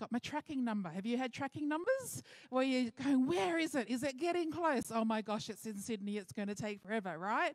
got 0.00 0.10
my 0.10 0.20
tracking 0.20 0.64
number. 0.64 0.88
Have 0.88 1.04
you 1.04 1.18
had 1.18 1.34
tracking 1.34 1.68
numbers 1.68 2.22
where 2.48 2.64
you're 2.64 2.90
going, 3.04 3.26
where 3.26 3.58
is 3.58 3.74
it? 3.74 3.90
Is 3.90 4.02
it 4.02 4.16
getting 4.16 4.50
close? 4.50 4.90
Oh 4.90 5.04
my 5.04 5.20
gosh, 5.20 5.50
it's 5.50 5.66
in 5.66 5.76
Sydney. 5.76 6.16
It's 6.16 6.32
going 6.32 6.48
to 6.48 6.54
take 6.54 6.80
forever, 6.80 7.18
right? 7.18 7.52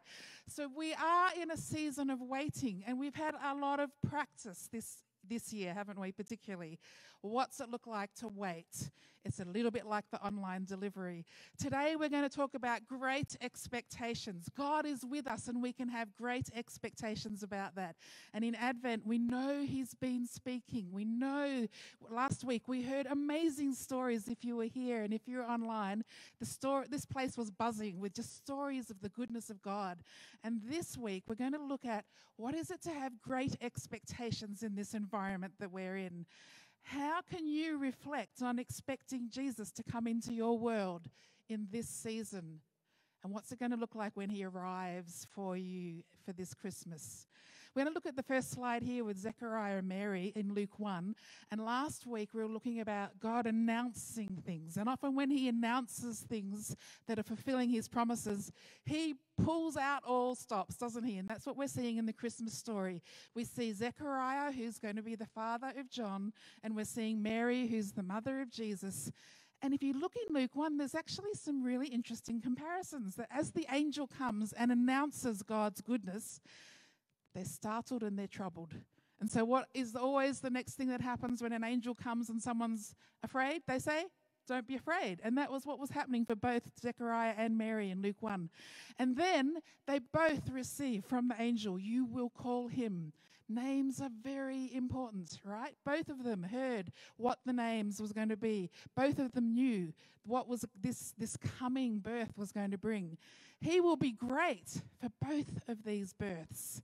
So 0.48 0.70
we 0.78 0.94
are 0.94 1.30
in 1.42 1.50
a 1.50 1.58
season 1.58 2.12
of 2.12 2.22
waiting, 2.22 2.84
and 2.86 3.00
we've 3.00 3.16
had 3.16 3.34
a 3.44 3.56
lot 3.56 3.80
of 3.80 3.90
practice 4.08 4.70
this 4.72 4.98
this 5.30 5.52
year, 5.52 5.74
haven't 5.74 6.00
we, 6.00 6.12
particularly? 6.12 6.80
What's 7.22 7.60
it 7.60 7.70
look 7.70 7.88
like 7.88 8.14
to 8.16 8.28
wait? 8.28 8.90
It's 9.28 9.42
a 9.42 9.46
little 9.46 9.72
bit 9.72 9.86
like 9.86 10.06
the 10.10 10.26
online 10.26 10.64
delivery. 10.64 11.26
Today, 11.60 11.98
we're 12.00 12.08
going 12.08 12.24
to 12.24 12.34
talk 12.34 12.54
about 12.54 12.88
great 12.88 13.36
expectations. 13.42 14.48
God 14.56 14.86
is 14.86 15.04
with 15.04 15.28
us, 15.28 15.50
and 15.50 15.62
we 15.62 15.74
can 15.74 15.90
have 15.90 16.16
great 16.16 16.50
expectations 16.56 17.44
about 17.44 17.76
that. 17.76 17.98
And 18.34 18.46
in 18.46 18.56
Advent, 18.56 19.06
we 19.06 19.18
know 19.18 19.66
He's 19.68 19.94
been 19.96 20.26
speaking. 20.26 20.88
We 20.94 21.04
know 21.04 21.68
last 22.10 22.46
week 22.46 22.70
we 22.70 22.84
heard 22.84 23.06
amazing 23.06 23.74
stories 23.74 24.30
if 24.30 24.46
you 24.46 24.56
were 24.56 24.64
here 24.64 25.04
and 25.04 25.14
if 25.14 25.28
you're 25.28 25.44
online. 25.44 26.06
The 26.40 26.86
this 26.90 27.06
place 27.06 27.36
was 27.36 27.52
buzzing 27.52 28.00
with 28.00 28.14
just 28.14 28.38
stories 28.38 28.90
of 28.90 29.02
the 29.02 29.10
goodness 29.10 29.50
of 29.50 29.62
God. 29.62 29.98
And 30.42 30.62
this 30.70 30.98
week, 30.98 31.24
we're 31.28 31.36
going 31.36 31.52
to 31.52 31.62
look 31.62 31.86
at 31.86 32.06
what 32.38 32.56
is 32.56 32.72
it 32.72 32.82
to 32.84 32.92
have 32.92 33.22
great 33.22 33.58
expectations 33.62 34.64
in 34.64 34.76
this 34.76 34.94
environment 34.94 35.56
that 35.60 35.72
we're 35.72 35.98
in. 35.98 36.26
How 36.90 37.20
can 37.22 37.46
you 37.46 37.78
reflect 37.78 38.42
on 38.42 38.60
expecting 38.60 39.28
Jesus 39.30 39.72
to 39.74 39.84
come 39.84 40.08
into 40.08 40.34
your 40.34 40.58
world 40.58 41.10
in 41.50 41.68
this 41.70 41.90
season? 41.90 42.62
And 43.24 43.34
what's 43.34 43.52
it 43.52 43.60
going 43.60 43.72
to 43.72 43.78
look 43.78 43.94
like 43.94 44.16
when 44.16 44.30
he 44.30 44.46
arrives 44.46 45.28
for 45.34 45.58
you 45.58 46.04
for 46.26 46.32
this 46.32 46.54
Christmas? 46.54 47.28
We're 47.78 47.84
going 47.84 47.94
to 47.94 47.98
look 48.00 48.08
at 48.08 48.16
the 48.16 48.24
first 48.24 48.50
slide 48.50 48.82
here 48.82 49.04
with 49.04 49.20
Zechariah 49.20 49.78
and 49.78 49.88
Mary 49.88 50.34
in 50.36 50.56
Luke 50.56 50.80
1. 50.80 51.14
And 51.52 51.64
last 51.64 52.08
week 52.08 52.30
we 52.34 52.42
were 52.42 52.48
looking 52.48 52.80
about 52.80 53.20
God 53.20 53.46
announcing 53.46 54.42
things. 54.44 54.78
And 54.78 54.90
often 54.90 55.14
when 55.14 55.30
he 55.30 55.48
announces 55.48 56.22
things 56.22 56.76
that 57.08 57.20
are 57.20 57.24
fulfilling 57.24 57.70
his 57.70 57.88
promises, 57.88 58.52
he 58.84 59.14
pulls 59.40 59.78
out 59.78 60.02
all 60.04 60.34
stops, 60.34 60.76
doesn't 60.76 61.04
he? 61.04 61.20
And 61.20 61.28
that's 61.28 61.46
what 61.46 61.56
we're 61.56 61.68
seeing 61.68 61.98
in 61.98 62.08
the 62.08 62.14
Christmas 62.14 62.58
story. 62.58 63.04
We 63.36 63.44
see 63.44 63.72
Zechariah, 63.74 64.52
who's 64.52 64.80
going 64.80 64.96
to 64.96 65.04
be 65.04 65.14
the 65.14 65.28
father 65.28 65.72
of 65.78 65.88
John, 65.92 66.34
and 66.64 66.76
we're 66.76 66.84
seeing 66.84 67.22
Mary, 67.22 67.68
who's 67.68 67.92
the 67.92 68.02
mother 68.02 68.42
of 68.42 68.50
Jesus. 68.50 69.12
And 69.62 69.76
if 69.76 69.84
you 69.84 69.94
look 69.94 70.14
in 70.16 70.34
Luke 70.34 70.56
1, 70.56 70.78
there's 70.78 70.96
actually 70.96 71.36
some 71.36 71.64
really 71.64 71.90
interesting 71.90 72.42
comparisons 72.42 73.16
that 73.18 73.28
as 73.30 73.52
the 73.52 73.68
angel 73.72 74.08
comes 74.08 74.52
and 74.54 74.72
announces 74.72 75.44
God's 75.44 75.82
goodness, 75.82 76.42
they're 77.38 77.46
startled 77.46 78.02
and 78.02 78.18
they're 78.18 78.26
troubled. 78.26 78.74
And 79.20 79.30
so, 79.30 79.46
what 79.46 79.68
is 79.76 79.96
always 79.96 80.40
the 80.40 80.50
next 80.50 80.74
thing 80.74 80.88
that 80.90 81.02
happens 81.02 81.42
when 81.42 81.54
an 81.54 81.64
angel 81.64 81.94
comes 81.94 82.30
and 82.30 82.42
someone's 82.42 82.96
afraid? 83.24 83.62
They 83.68 83.78
say, 83.78 84.06
don't 84.48 84.68
be 84.68 84.76
afraid. 84.76 85.22
And 85.24 85.38
that 85.38 85.52
was 85.52 85.66
what 85.66 85.80
was 85.80 85.92
happening 85.92 86.26
for 86.26 86.36
both 86.36 86.64
Zechariah 86.82 87.36
and 87.38 87.58
Mary 87.58 87.92
in 87.92 88.02
Luke 88.02 88.22
1. 88.22 88.50
And 88.98 89.16
then 89.16 89.58
they 89.86 90.00
both 90.00 90.50
receive 90.50 91.06
from 91.06 91.28
the 91.28 91.40
angel, 91.40 91.78
You 91.78 92.06
will 92.06 92.30
call 92.30 92.70
him. 92.70 93.14
Names 93.50 94.02
are 94.02 94.10
very 94.24 94.70
important, 94.74 95.40
right? 95.44 95.74
Both 95.86 96.10
of 96.10 96.24
them 96.24 96.44
heard 96.44 96.92
what 97.18 97.40
the 97.46 97.54
names 97.54 98.02
was 98.02 98.12
going 98.12 98.30
to 98.30 98.36
be. 98.38 98.70
Both 98.96 99.20
of 99.20 99.32
them 99.32 99.54
knew 99.54 99.94
what 100.26 100.50
was 100.50 100.66
this, 100.82 101.14
this 101.18 101.38
coming 101.38 102.00
birth 102.00 102.34
was 102.36 102.52
going 102.52 102.72
to 102.72 102.78
bring. 102.78 103.18
He 103.62 103.80
will 103.80 103.96
be 103.96 104.12
great 104.12 104.82
for 105.00 105.10
both 105.22 105.60
of 105.70 105.84
these 105.86 106.14
births. 106.14 106.82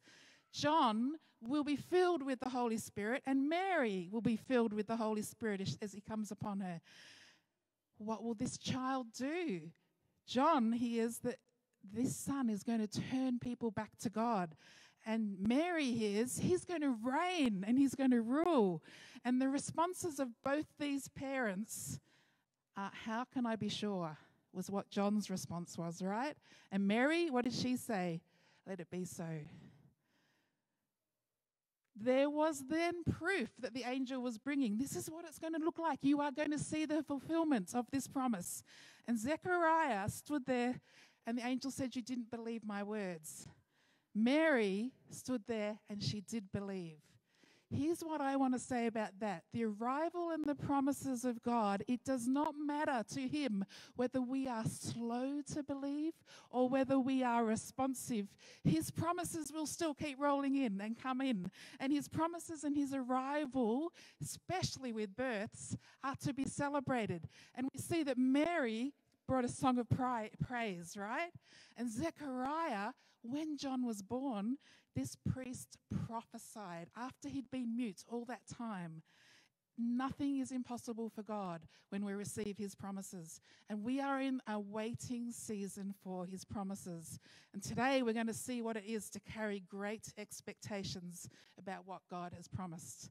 John 0.53 1.13
will 1.41 1.63
be 1.63 1.75
filled 1.75 2.23
with 2.23 2.39
the 2.39 2.49
Holy 2.49 2.77
Spirit, 2.77 3.21
and 3.25 3.49
Mary 3.49 4.07
will 4.11 4.21
be 4.21 4.37
filled 4.37 4.73
with 4.73 4.87
the 4.87 4.97
Holy 4.97 5.21
Spirit 5.21 5.77
as 5.81 5.93
he 5.93 6.01
comes 6.01 6.31
upon 6.31 6.61
her. 6.61 6.79
What 7.97 8.23
will 8.23 8.33
this 8.33 8.57
child 8.57 9.07
do? 9.17 9.61
John 10.25 10.71
hears 10.71 11.17
that 11.19 11.37
this 11.83 12.15
son 12.15 12.49
is 12.49 12.63
going 12.63 12.85
to 12.85 13.01
turn 13.11 13.39
people 13.39 13.71
back 13.71 13.91
to 13.99 14.09
God. 14.09 14.55
And 15.05 15.35
Mary 15.39 15.91
hears 15.91 16.37
he's 16.37 16.63
going 16.63 16.81
to 16.81 16.95
reign 17.03 17.65
and 17.67 17.77
he's 17.77 17.93
going 17.93 18.11
to 18.11 18.21
rule. 18.21 18.81
And 19.25 19.41
the 19.41 19.49
responses 19.49 20.19
of 20.19 20.29
both 20.45 20.65
these 20.79 21.09
parents 21.09 21.99
are, 22.77 22.91
How 23.05 23.25
can 23.25 23.45
I 23.45 23.57
be 23.57 23.69
sure? 23.69 24.17
was 24.53 24.69
what 24.69 24.89
John's 24.89 25.29
response 25.29 25.77
was, 25.77 26.01
right? 26.01 26.35
And 26.71 26.87
Mary, 26.87 27.29
what 27.29 27.43
did 27.43 27.53
she 27.53 27.75
say? 27.75 28.21
Let 28.67 28.79
it 28.79 28.89
be 28.91 29.03
so. 29.03 29.25
There 31.95 32.29
was 32.29 32.63
then 32.67 33.03
proof 33.03 33.49
that 33.59 33.73
the 33.73 33.83
angel 33.83 34.21
was 34.21 34.37
bringing. 34.37 34.77
This 34.77 34.95
is 34.95 35.09
what 35.09 35.25
it's 35.25 35.37
going 35.37 35.53
to 35.53 35.59
look 35.63 35.77
like. 35.77 35.99
You 36.01 36.21
are 36.21 36.31
going 36.31 36.51
to 36.51 36.59
see 36.59 36.85
the 36.85 37.03
fulfillment 37.03 37.75
of 37.75 37.85
this 37.91 38.07
promise. 38.07 38.63
And 39.07 39.19
Zechariah 39.19 40.09
stood 40.09 40.45
there, 40.45 40.79
and 41.27 41.37
the 41.37 41.45
angel 41.45 41.71
said, 41.71 41.95
You 41.95 42.01
didn't 42.01 42.31
believe 42.31 42.65
my 42.65 42.81
words. 42.83 43.47
Mary 44.15 44.91
stood 45.09 45.43
there, 45.47 45.79
and 45.89 46.01
she 46.01 46.21
did 46.21 46.51
believe. 46.51 46.99
Here's 47.75 48.01
what 48.01 48.21
I 48.21 48.35
want 48.35 48.53
to 48.53 48.59
say 48.59 48.85
about 48.85 49.19
that. 49.19 49.43
The 49.51 49.65
arrival 49.65 50.29
and 50.29 50.45
the 50.45 50.53
promises 50.53 51.25
of 51.25 51.41
God, 51.41 51.83
it 51.87 52.03
does 52.03 52.27
not 52.27 52.53
matter 52.55 53.03
to 53.15 53.21
Him 53.21 53.65
whether 53.95 54.21
we 54.21 54.47
are 54.47 54.65
slow 54.65 55.41
to 55.53 55.63
believe 55.63 56.13
or 56.51 56.69
whether 56.69 56.99
we 56.99 57.23
are 57.23 57.43
responsive. 57.43 58.27
His 58.63 58.91
promises 58.91 59.51
will 59.51 59.65
still 59.65 59.95
keep 59.95 60.19
rolling 60.19 60.55
in 60.55 60.81
and 60.81 61.01
come 61.01 61.19
in. 61.19 61.49
And 61.79 61.91
His 61.91 62.07
promises 62.07 62.63
and 62.63 62.77
His 62.77 62.93
arrival, 62.93 63.91
especially 64.21 64.93
with 64.93 65.15
births, 65.15 65.75
are 66.03 66.15
to 66.17 66.33
be 66.33 66.45
celebrated. 66.45 67.27
And 67.55 67.67
we 67.73 67.79
see 67.79 68.03
that 68.03 68.19
Mary 68.19 68.93
brought 69.27 69.45
a 69.45 69.49
song 69.49 69.79
of 69.79 69.87
praise, 69.89 70.95
right? 70.95 71.31
And 71.75 71.89
Zechariah, 71.89 72.91
when 73.23 73.57
John 73.57 73.85
was 73.85 74.03
born, 74.03 74.57
this 74.95 75.15
priest 75.31 75.77
prophesied 76.07 76.89
after 76.95 77.29
he'd 77.29 77.49
been 77.51 77.75
mute 77.75 78.03
all 78.07 78.25
that 78.25 78.41
time. 78.47 79.01
Nothing 79.77 80.39
is 80.39 80.51
impossible 80.51 81.09
for 81.09 81.23
God 81.23 81.65
when 81.89 82.05
we 82.05 82.13
receive 82.13 82.57
his 82.57 82.75
promises. 82.75 83.41
And 83.69 83.83
we 83.83 83.99
are 83.99 84.21
in 84.21 84.39
a 84.47 84.59
waiting 84.59 85.31
season 85.31 85.95
for 86.03 86.27
his 86.27 86.45
promises. 86.45 87.19
And 87.53 87.63
today 87.63 88.03
we're 88.03 88.13
going 88.13 88.27
to 88.27 88.33
see 88.33 88.61
what 88.61 88.77
it 88.77 88.85
is 88.85 89.09
to 89.11 89.19
carry 89.19 89.63
great 89.67 90.13
expectations 90.17 91.27
about 91.57 91.87
what 91.87 92.01
God 92.09 92.33
has 92.35 92.47
promised. 92.47 93.09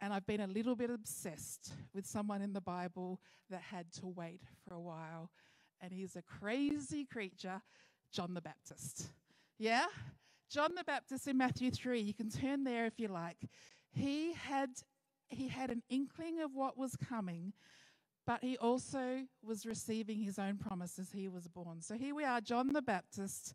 And 0.00 0.12
I've 0.12 0.26
been 0.26 0.40
a 0.40 0.46
little 0.46 0.76
bit 0.76 0.90
obsessed 0.90 1.72
with 1.92 2.06
someone 2.06 2.42
in 2.42 2.52
the 2.52 2.60
Bible 2.60 3.20
that 3.50 3.62
had 3.62 3.92
to 3.94 4.06
wait 4.06 4.42
for 4.64 4.74
a 4.74 4.80
while. 4.80 5.30
And 5.80 5.92
he's 5.92 6.14
a 6.14 6.22
crazy 6.22 7.04
creature, 7.04 7.60
John 8.12 8.34
the 8.34 8.40
Baptist. 8.40 9.08
Yeah? 9.58 9.86
John 10.50 10.74
the 10.74 10.84
Baptist 10.84 11.28
in 11.28 11.36
Matthew 11.36 11.70
3, 11.70 12.00
you 12.00 12.14
can 12.14 12.30
turn 12.30 12.64
there 12.64 12.86
if 12.86 12.98
you 12.98 13.08
like. 13.08 13.36
He 13.90 14.32
had, 14.32 14.70
he 15.28 15.48
had 15.48 15.70
an 15.70 15.82
inkling 15.90 16.40
of 16.40 16.54
what 16.54 16.78
was 16.78 16.96
coming, 16.96 17.52
but 18.26 18.42
he 18.42 18.56
also 18.56 19.24
was 19.42 19.66
receiving 19.66 20.20
his 20.20 20.38
own 20.38 20.56
promise 20.56 20.98
as 20.98 21.12
he 21.12 21.28
was 21.28 21.48
born. 21.48 21.82
So 21.82 21.96
here 21.96 22.14
we 22.14 22.24
are, 22.24 22.40
John 22.40 22.72
the 22.72 22.80
Baptist. 22.80 23.54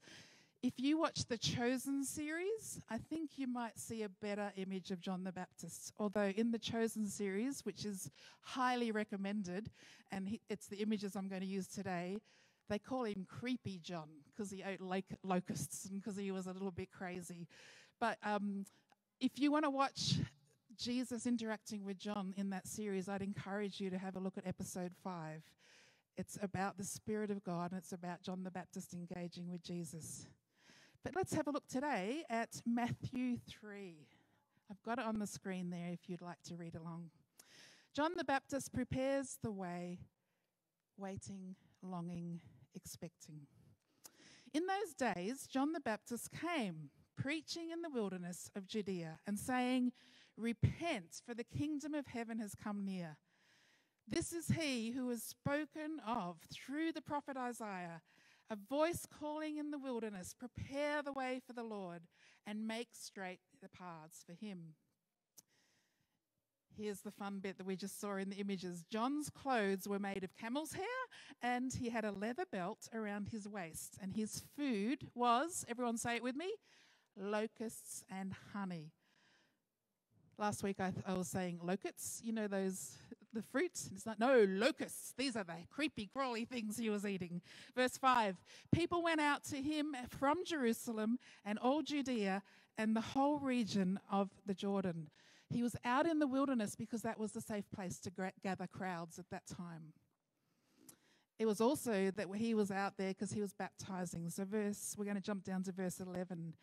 If 0.61 0.73
you 0.77 0.99
watch 0.99 1.25
the 1.25 1.37
Chosen 1.37 2.03
series, 2.05 2.79
I 2.89 2.97
think 2.97 3.31
you 3.37 3.47
might 3.47 3.77
see 3.79 4.03
a 4.03 4.09
better 4.09 4.53
image 4.55 4.91
of 4.91 5.01
John 5.01 5.23
the 5.23 5.31
Baptist. 5.31 5.93
Although 5.97 6.31
in 6.37 6.51
the 6.51 6.59
Chosen 6.59 7.07
series, 7.07 7.65
which 7.65 7.85
is 7.85 8.09
highly 8.41 8.91
recommended, 8.91 9.71
and 10.11 10.37
it's 10.47 10.67
the 10.67 10.77
images 10.77 11.15
I'm 11.15 11.27
going 11.27 11.41
to 11.41 11.47
use 11.47 11.67
today, 11.67 12.19
they 12.69 12.79
call 12.79 13.03
him 13.03 13.25
Creepy 13.27 13.79
John 13.83 14.09
because 14.25 14.51
he 14.51 14.63
ate 14.63 14.81
lake 14.81 15.05
locusts 15.23 15.85
and 15.85 16.01
because 16.01 16.17
he 16.17 16.31
was 16.31 16.47
a 16.47 16.53
little 16.53 16.71
bit 16.71 16.91
crazy. 16.91 17.47
But 17.99 18.17
um, 18.23 18.65
if 19.19 19.39
you 19.39 19.51
want 19.51 19.65
to 19.65 19.69
watch 19.69 20.15
Jesus 20.77 21.25
interacting 21.25 21.85
with 21.85 21.97
John 21.97 22.33
in 22.37 22.49
that 22.49 22.67
series, 22.67 23.07
I'd 23.07 23.21
encourage 23.21 23.79
you 23.79 23.89
to 23.89 23.97
have 23.97 24.15
a 24.15 24.19
look 24.19 24.37
at 24.37 24.47
episode 24.47 24.93
five. 25.03 25.43
It's 26.17 26.37
about 26.41 26.77
the 26.77 26.83
Spirit 26.83 27.31
of 27.31 27.43
God 27.43 27.71
and 27.71 27.79
it's 27.79 27.91
about 27.91 28.21
John 28.21 28.43
the 28.43 28.51
Baptist 28.51 28.93
engaging 28.93 29.49
with 29.49 29.63
Jesus. 29.63 30.27
But 31.03 31.15
let's 31.15 31.33
have 31.33 31.47
a 31.47 31.51
look 31.51 31.67
today 31.67 32.23
at 32.29 32.61
Matthew 32.65 33.37
3. 33.49 33.95
I've 34.71 34.81
got 34.83 34.99
it 34.99 35.05
on 35.05 35.19
the 35.19 35.27
screen 35.27 35.69
there 35.69 35.89
if 35.91 36.07
you'd 36.07 36.21
like 36.21 36.41
to 36.47 36.55
read 36.55 36.75
along. 36.75 37.09
John 37.93 38.13
the 38.15 38.23
Baptist 38.23 38.73
prepares 38.73 39.37
the 39.43 39.51
way, 39.51 39.99
waiting, 40.97 41.55
longing, 41.81 42.41
expecting. 42.75 43.47
In 44.53 44.63
those 44.67 44.93
days, 44.93 45.47
John 45.47 45.73
the 45.73 45.79
Baptist 45.79 46.29
came, 46.31 46.89
preaching 47.17 47.71
in 47.71 47.81
the 47.81 47.89
wilderness 47.89 48.49
of 48.55 48.67
Judea 48.67 49.19
and 49.25 49.39
saying, 49.39 49.91
Repent, 50.37 51.21
for 51.25 51.33
the 51.33 51.43
kingdom 51.43 51.93
of 51.93 52.07
heaven 52.07 52.39
has 52.39 52.55
come 52.55 52.85
near. 52.85 53.17
This 54.07 54.33
is 54.33 54.47
he 54.49 54.91
who 54.91 55.07
was 55.07 55.23
spoken 55.23 55.99
of 56.05 56.37
through 56.51 56.91
the 56.91 57.01
prophet 57.01 57.37
Isaiah, 57.37 58.01
a 58.49 58.55
voice 58.55 59.05
calling 59.19 59.57
in 59.57 59.71
the 59.71 59.79
wilderness, 59.79 60.35
Prepare 60.37 61.01
the 61.01 61.13
way 61.13 61.39
for 61.45 61.53
the 61.53 61.63
Lord 61.63 62.01
and 62.45 62.67
make 62.67 62.89
straight 62.93 63.39
the 63.61 63.69
paths 63.69 64.23
for 64.25 64.33
him. 64.33 64.75
Here's 66.77 67.01
the 67.01 67.11
fun 67.11 67.39
bit 67.39 67.57
that 67.57 67.67
we 67.67 67.75
just 67.75 67.99
saw 67.99 68.15
in 68.15 68.29
the 68.29 68.37
images. 68.37 68.83
John's 68.89 69.29
clothes 69.29 69.87
were 69.87 69.99
made 69.99 70.23
of 70.23 70.35
camel's 70.35 70.73
hair, 70.73 70.85
and 71.41 71.73
he 71.73 71.89
had 71.89 72.05
a 72.05 72.11
leather 72.11 72.45
belt 72.51 72.87
around 72.93 73.29
his 73.29 73.47
waist. 73.47 73.97
And 74.01 74.13
his 74.13 74.43
food 74.55 75.07
was, 75.13 75.65
everyone 75.69 75.97
say 75.97 76.15
it 76.15 76.23
with 76.23 76.35
me, 76.35 76.51
locusts 77.17 78.03
and 78.09 78.33
honey. 78.53 78.91
Last 80.39 80.63
week 80.63 80.79
I, 80.79 80.93
I 81.05 81.13
was 81.13 81.27
saying 81.27 81.59
locusts, 81.61 82.21
you 82.23 82.33
know, 82.33 82.47
those, 82.47 82.97
the 83.33 83.43
fruits. 83.43 83.89
It's 83.93 84.07
like, 84.07 84.19
no, 84.19 84.45
locusts. 84.49 85.13
These 85.15 85.35
are 85.35 85.43
the 85.43 85.53
creepy, 85.69 86.09
crawly 86.11 86.45
things 86.45 86.77
he 86.77 86.89
was 86.89 87.05
eating. 87.05 87.41
Verse 87.75 87.97
5 87.97 88.37
People 88.73 89.03
went 89.03 89.21
out 89.21 89.43
to 89.45 89.57
him 89.57 89.95
from 90.09 90.43
Jerusalem 90.43 91.19
and 91.45 91.59
all 91.59 91.83
Judea 91.83 92.41
and 92.77 92.95
the 92.95 93.01
whole 93.01 93.37
region 93.37 93.99
of 94.11 94.31
the 94.45 94.55
Jordan. 94.55 95.09
He 95.53 95.61
was 95.61 95.75
out 95.85 96.07
in 96.07 96.17
the 96.17 96.27
wilderness 96.27 96.75
because 96.75 97.03
that 97.03 97.19
was 97.19 97.31
the 97.31 97.41
safe 97.41 97.69
place 97.69 97.99
to 97.99 98.11
gather 98.43 98.65
crowds 98.65 99.19
at 99.19 99.29
that 99.29 99.45
time. 99.45 99.93
It 101.37 101.45
was 101.45 101.61
also 101.61 102.11
that 102.11 102.27
he 102.35 102.55
was 102.55 102.71
out 102.71 102.97
there 102.97 103.09
because 103.09 103.31
he 103.31 103.41
was 103.41 103.53
baptizing. 103.53 104.29
So, 104.29 104.45
verse, 104.45 104.95
we're 104.97 105.05
going 105.05 105.15
to 105.15 105.21
jump 105.21 105.43
down 105.43 105.63
to 105.63 105.71
verse 105.71 105.99
11. 105.99 106.53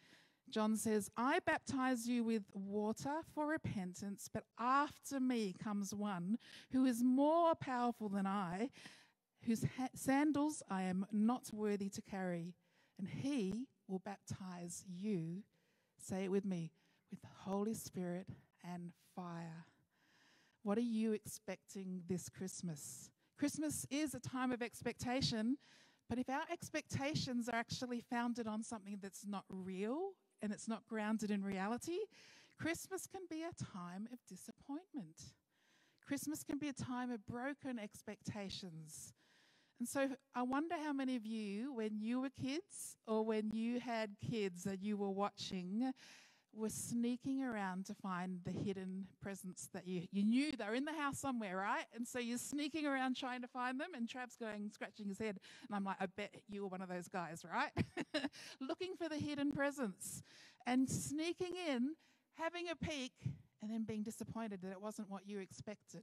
John 0.51 0.77
says, 0.77 1.09
I 1.17 1.39
baptize 1.47 2.09
you 2.09 2.25
with 2.25 2.43
water 2.53 3.21
for 3.33 3.47
repentance, 3.47 4.29
but 4.33 4.45
after 4.59 5.21
me 5.21 5.55
comes 5.63 5.95
one 5.95 6.39
who 6.73 6.85
is 6.85 7.05
more 7.05 7.55
powerful 7.55 8.09
than 8.09 8.27
I, 8.27 8.71
whose 9.47 9.65
sandals 9.95 10.63
I 10.69 10.83
am 10.83 11.07
not 11.13 11.51
worthy 11.53 11.89
to 11.91 12.03
carry, 12.03 12.55
and 12.99 13.07
he 13.09 13.67
will 13.87 14.01
baptize 14.01 14.85
you, 14.89 15.45
say 15.97 16.25
it 16.25 16.31
with 16.33 16.45
me, 16.45 16.73
with 17.11 17.21
the 17.21 17.29
Holy 17.45 17.75
Spirit 17.75 18.27
and 18.65 18.93
fire. 19.15 19.67
What 20.63 20.79
are 20.79 20.83
you 20.83 21.13
expecting 21.13 22.03
this 22.09 22.29
Christmas? 22.29 23.11
Christmas 23.39 23.87
is 23.91 24.15
a 24.15 24.21
time 24.21 24.53
of 24.53 24.63
expectation, 24.63 25.57
but 26.09 26.19
if 26.19 26.29
our 26.29 26.43
expectations 26.53 27.49
are 27.49 27.55
actually 27.55 28.01
founded 28.01 28.47
on 28.47 28.63
something 28.63 28.99
that's 29.01 29.27
not 29.27 29.45
real 29.49 30.11
and 30.43 30.53
it's 30.53 30.69
not 30.69 30.87
grounded 30.87 31.31
in 31.31 31.43
reality, 31.43 31.99
Christmas 32.61 33.07
can 33.07 33.23
be 33.31 33.43
a 33.43 33.65
time 33.65 34.09
of 34.13 34.19
disappointment. 34.29 35.33
Christmas 36.07 36.43
can 36.43 36.59
be 36.59 36.69
a 36.69 36.73
time 36.73 37.11
of 37.11 37.27
broken 37.27 37.79
expectations. 37.79 39.15
And 39.79 39.89
so 39.89 40.11
I 40.35 40.43
wonder 40.43 40.75
how 40.77 40.93
many 40.93 41.17
of 41.17 41.25
you, 41.25 41.73
when 41.73 42.01
you 42.01 42.21
were 42.21 42.29
kids 42.29 42.97
or 43.07 43.25
when 43.25 43.51
you 43.51 43.81
had 43.81 44.11
kids 44.31 44.65
that 44.65 44.83
you 44.83 44.99
were 44.99 45.11
watching, 45.11 45.93
were 46.55 46.69
sneaking 46.69 47.43
around 47.43 47.87
to 47.87 47.95
find 47.95 48.41
the 48.45 48.51
hidden 48.51 49.07
presents 49.23 49.69
that 49.73 49.87
you, 49.87 50.03
you 50.11 50.25
knew 50.25 50.53
they 50.53 50.65
were 50.65 50.75
in 50.75 50.85
the 50.85 50.93
house 50.93 51.19
somewhere, 51.19 51.57
right? 51.57 51.85
And 51.95 52.07
so 52.07 52.19
you're 52.19 52.39
sneaking 52.39 52.87
around 52.87 53.17
trying 53.17 53.43
to 53.43 53.49
find 53.49 53.79
them, 53.79 53.91
and 53.95 54.09
Trav's 54.09 54.37
going, 54.37 54.71
scratching 54.73 55.09
his 55.09 55.19
head. 55.19 55.39
And 55.69 55.77
I'm 55.77 55.85
like, 55.85 55.97
I 56.01 56.07
bet 56.07 56.35
you 56.49 56.63
were 56.63 56.69
one 56.69 56.83
of 56.83 56.89
those 56.89 57.09
guys, 57.09 57.45
right? 57.51 57.71
Looking 58.61 58.95
for 58.97 59.09
the 59.09 59.17
hidden 59.17 59.53
presents 59.53 60.23
and 60.67 60.89
sneaking 60.89 61.55
in, 61.69 61.95
having 62.35 62.69
a 62.69 62.77
peek, 62.77 63.13
and 63.63 63.71
then 63.71 63.85
being 63.85 64.03
disappointed 64.03 64.61
that 64.63 64.73
it 64.73 64.81
wasn't 64.81 65.11
what 65.11 65.27
you 65.27 65.39
expected. 65.39 66.03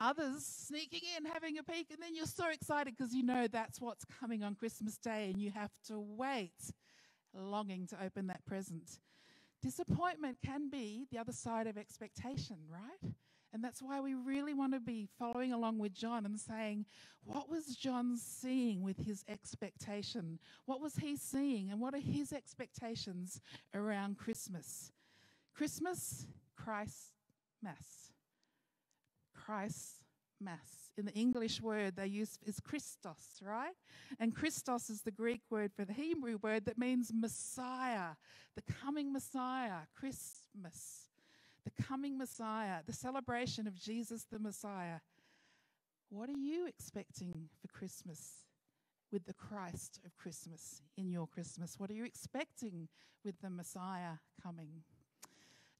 Others 0.00 0.44
sneaking 0.44 1.02
in, 1.16 1.24
having 1.24 1.58
a 1.58 1.62
peek, 1.62 1.90
and 1.92 2.02
then 2.02 2.14
you're 2.14 2.26
so 2.26 2.50
excited 2.50 2.94
because 2.96 3.14
you 3.14 3.22
know 3.22 3.46
that's 3.46 3.80
what's 3.80 4.04
coming 4.20 4.42
on 4.42 4.54
Christmas 4.56 4.96
Day, 4.98 5.30
and 5.30 5.40
you 5.40 5.52
have 5.52 5.70
to 5.86 6.00
wait, 6.00 6.72
longing 7.34 7.86
to 7.86 8.04
open 8.04 8.26
that 8.26 8.44
present. 8.44 8.98
Disappointment 9.62 10.38
can 10.44 10.68
be 10.68 11.06
the 11.10 11.18
other 11.18 11.32
side 11.32 11.66
of 11.66 11.78
expectation, 11.78 12.56
right? 12.68 13.12
And 13.52 13.62
that's 13.62 13.82
why 13.82 14.00
we 14.00 14.14
really 14.14 14.54
want 14.54 14.72
to 14.72 14.80
be 14.80 15.08
following 15.18 15.52
along 15.52 15.78
with 15.78 15.92
John 15.92 16.24
and 16.24 16.40
saying, 16.40 16.86
what 17.24 17.50
was 17.50 17.76
John 17.76 18.16
seeing 18.16 18.82
with 18.82 18.96
his 18.96 19.24
expectation? 19.28 20.38
What 20.64 20.80
was 20.80 20.96
he 20.96 21.16
seeing? 21.16 21.70
And 21.70 21.80
what 21.80 21.94
are 21.94 22.00
his 22.00 22.32
expectations 22.32 23.40
around 23.74 24.16
Christmas? 24.16 24.90
Christmas, 25.54 26.26
Christ 26.56 27.12
Mass. 27.62 28.12
Christ 29.34 30.01
Mass. 30.42 30.90
In 30.96 31.06
the 31.06 31.12
English 31.12 31.60
word 31.60 31.96
they 31.96 32.06
use 32.06 32.38
is 32.44 32.60
Christos, 32.60 33.40
right? 33.42 33.74
And 34.20 34.34
Christos 34.34 34.90
is 34.90 35.02
the 35.02 35.10
Greek 35.10 35.40
word 35.50 35.72
for 35.74 35.84
the 35.84 35.92
Hebrew 35.92 36.38
word 36.42 36.66
that 36.66 36.78
means 36.78 37.10
Messiah, 37.14 38.16
the 38.54 38.72
coming 38.72 39.12
Messiah, 39.12 39.86
Christmas, 39.94 41.08
the 41.64 41.82
coming 41.82 42.18
Messiah, 42.18 42.80
the 42.86 42.92
celebration 42.92 43.66
of 43.66 43.74
Jesus 43.74 44.26
the 44.30 44.38
Messiah. 44.38 44.98
What 46.10 46.28
are 46.28 46.38
you 46.38 46.66
expecting 46.66 47.48
for 47.60 47.68
Christmas 47.68 48.44
with 49.10 49.24
the 49.24 49.32
Christ 49.32 49.98
of 50.04 50.14
Christmas 50.16 50.82
in 50.98 51.10
your 51.10 51.26
Christmas? 51.26 51.78
What 51.78 51.90
are 51.90 51.94
you 51.94 52.04
expecting 52.04 52.88
with 53.24 53.40
the 53.40 53.48
Messiah 53.48 54.18
coming? 54.42 54.82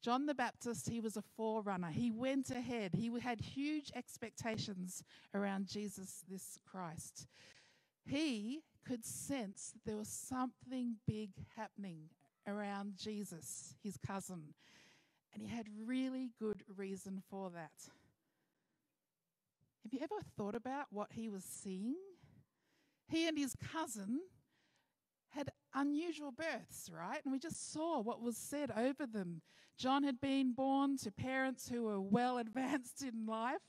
John 0.02 0.26
the 0.26 0.34
Baptist, 0.34 0.88
he 0.88 1.00
was 1.00 1.16
a 1.16 1.22
forerunner. 1.22 1.90
He 1.90 2.10
went 2.10 2.50
ahead. 2.50 2.92
He 2.94 3.10
had 3.20 3.40
huge 3.40 3.92
expectations 3.94 5.04
around 5.32 5.68
Jesus, 5.68 6.24
this 6.28 6.58
Christ. 6.68 7.28
He 8.04 8.62
could 8.84 9.04
sense 9.04 9.72
that 9.72 9.88
there 9.88 9.96
was 9.96 10.08
something 10.08 10.96
big 11.06 11.30
happening 11.56 12.08
around 12.48 12.94
Jesus, 12.96 13.76
his 13.82 13.96
cousin. 13.96 14.54
And 15.32 15.42
he 15.42 15.48
had 15.48 15.66
really 15.86 16.30
good 16.38 16.64
reason 16.76 17.22
for 17.30 17.50
that. 17.50 17.70
Have 19.84 19.92
you 19.92 20.00
ever 20.02 20.20
thought 20.36 20.56
about 20.56 20.86
what 20.90 21.12
he 21.12 21.28
was 21.28 21.44
seeing? 21.44 21.94
He 23.08 23.28
and 23.28 23.38
his 23.38 23.54
cousin 23.72 24.20
unusual 25.74 26.32
births, 26.32 26.90
right? 26.92 27.20
And 27.24 27.32
we 27.32 27.38
just 27.38 27.72
saw 27.72 28.00
what 28.00 28.20
was 28.20 28.36
said 28.36 28.70
over 28.76 29.06
them. 29.06 29.42
John 29.78 30.04
had 30.04 30.20
been 30.20 30.52
born 30.52 30.96
to 30.98 31.10
parents 31.10 31.68
who 31.68 31.84
were 31.84 32.00
well 32.00 32.38
advanced 32.38 33.02
in 33.02 33.26
life 33.26 33.62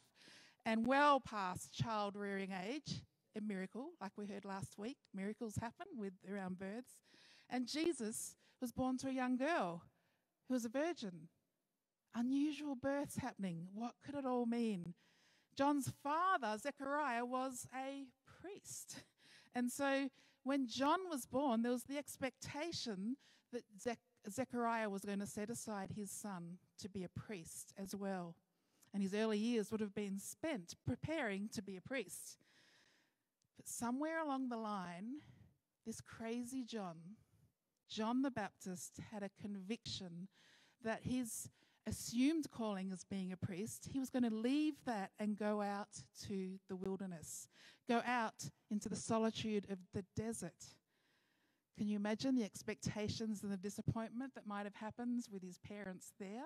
and 0.66 0.86
well 0.86 1.20
past 1.20 1.74
child 1.74 2.16
rearing 2.16 2.52
age. 2.52 3.02
A 3.36 3.42
miracle, 3.42 3.90
like 4.00 4.12
we 4.16 4.28
heard 4.28 4.46
last 4.46 4.78
week. 4.78 4.98
Miracles 5.12 5.56
happen 5.60 5.88
with 5.98 6.14
around 6.32 6.60
births. 6.60 7.00
And 7.50 7.68
Jesus 7.68 8.36
was 8.62 8.72
born 8.72 8.98
to 9.00 9.10
a 9.10 9.14
young 9.14 9.38
girl 9.38 9.82
who 10.48 10.54
was 10.54 10.66
a 10.66 10.70
virgin. 10.70 11.30
Unusual 12.14 12.76
births 12.76 13.18
happening. 13.18 13.70
What 13.74 13.94
could 14.06 14.14
it 14.14 14.26
all 14.26 14.46
mean? 14.46 14.94
John's 15.58 15.92
father, 16.04 16.58
Zechariah, 16.60 17.26
was 17.26 17.68
a 17.76 18.06
priest. 18.42 19.04
And 19.56 19.72
so 19.72 20.10
when 20.44 20.68
John 20.68 21.00
was 21.10 21.26
born, 21.26 21.62
there 21.62 21.72
was 21.72 21.84
the 21.84 21.98
expectation 21.98 23.18
that 23.52 23.64
Zech- 23.80 24.00
Zechariah 24.30 24.90
was 24.90 25.04
going 25.04 25.20
to 25.20 25.28
set 25.28 25.50
aside 25.50 25.92
his 25.96 26.12
son 26.12 26.58
to 26.80 26.90
be 26.90 27.04
a 27.04 27.10
priest 27.10 27.74
as 27.78 27.96
well. 27.96 28.36
And 28.94 29.02
his 29.02 29.14
early 29.14 29.38
years 29.38 29.72
would 29.72 29.82
have 29.82 29.96
been 29.96 30.20
spent 30.20 30.76
preparing 30.86 31.50
to 31.54 31.62
be 31.62 31.78
a 31.78 31.82
priest. 31.82 32.38
But 33.58 33.68
somewhere 33.68 34.22
along 34.22 34.50
the 34.50 34.58
line, 34.58 35.22
this 35.86 36.02
crazy 36.02 36.64
John, 36.64 36.98
John 37.90 38.22
the 38.22 38.32
Baptist, 38.32 39.00
had 39.12 39.24
a 39.24 39.30
conviction 39.42 40.28
that 40.84 41.04
his 41.04 41.50
assumed 41.86 42.50
calling 42.52 42.92
as 42.92 43.04
being 43.04 43.32
a 43.32 43.38
priest, 43.38 43.90
he 43.92 44.00
was 44.00 44.10
going 44.10 44.24
to 44.24 44.34
leave 44.34 44.76
that 44.86 45.12
and 45.20 45.38
go 45.38 45.62
out 45.62 45.90
to 46.28 46.60
the 46.70 46.76
wilderness, 46.76 47.48
go 47.88 48.02
out 48.06 48.50
into 48.72 48.90
the 48.90 48.96
solitude 48.96 49.68
of 49.70 49.78
the 49.94 50.04
desert. 50.16 50.66
Can 51.78 51.88
you 51.88 51.96
imagine 51.96 52.36
the 52.36 52.44
expectations 52.44 53.42
and 53.44 53.52
the 53.52 53.58
disappointment 53.58 54.36
that 54.36 54.48
might 54.48 54.66
have 54.66 54.76
happened 54.76 55.24
with 55.32 55.44
his 55.44 55.58
parents 55.58 56.14
there? 56.20 56.46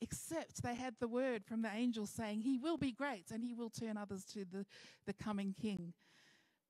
Except 0.00 0.62
they 0.62 0.74
had 0.74 0.94
the 1.00 1.08
word 1.08 1.44
from 1.44 1.62
the 1.62 1.72
angel 1.72 2.06
saying, 2.06 2.40
He 2.40 2.58
will 2.58 2.76
be 2.76 2.92
great 2.92 3.30
and 3.30 3.42
he 3.42 3.54
will 3.54 3.70
turn 3.70 3.96
others 3.96 4.24
to 4.34 4.44
the, 4.44 4.66
the 5.06 5.14
coming 5.14 5.54
king. 5.60 5.94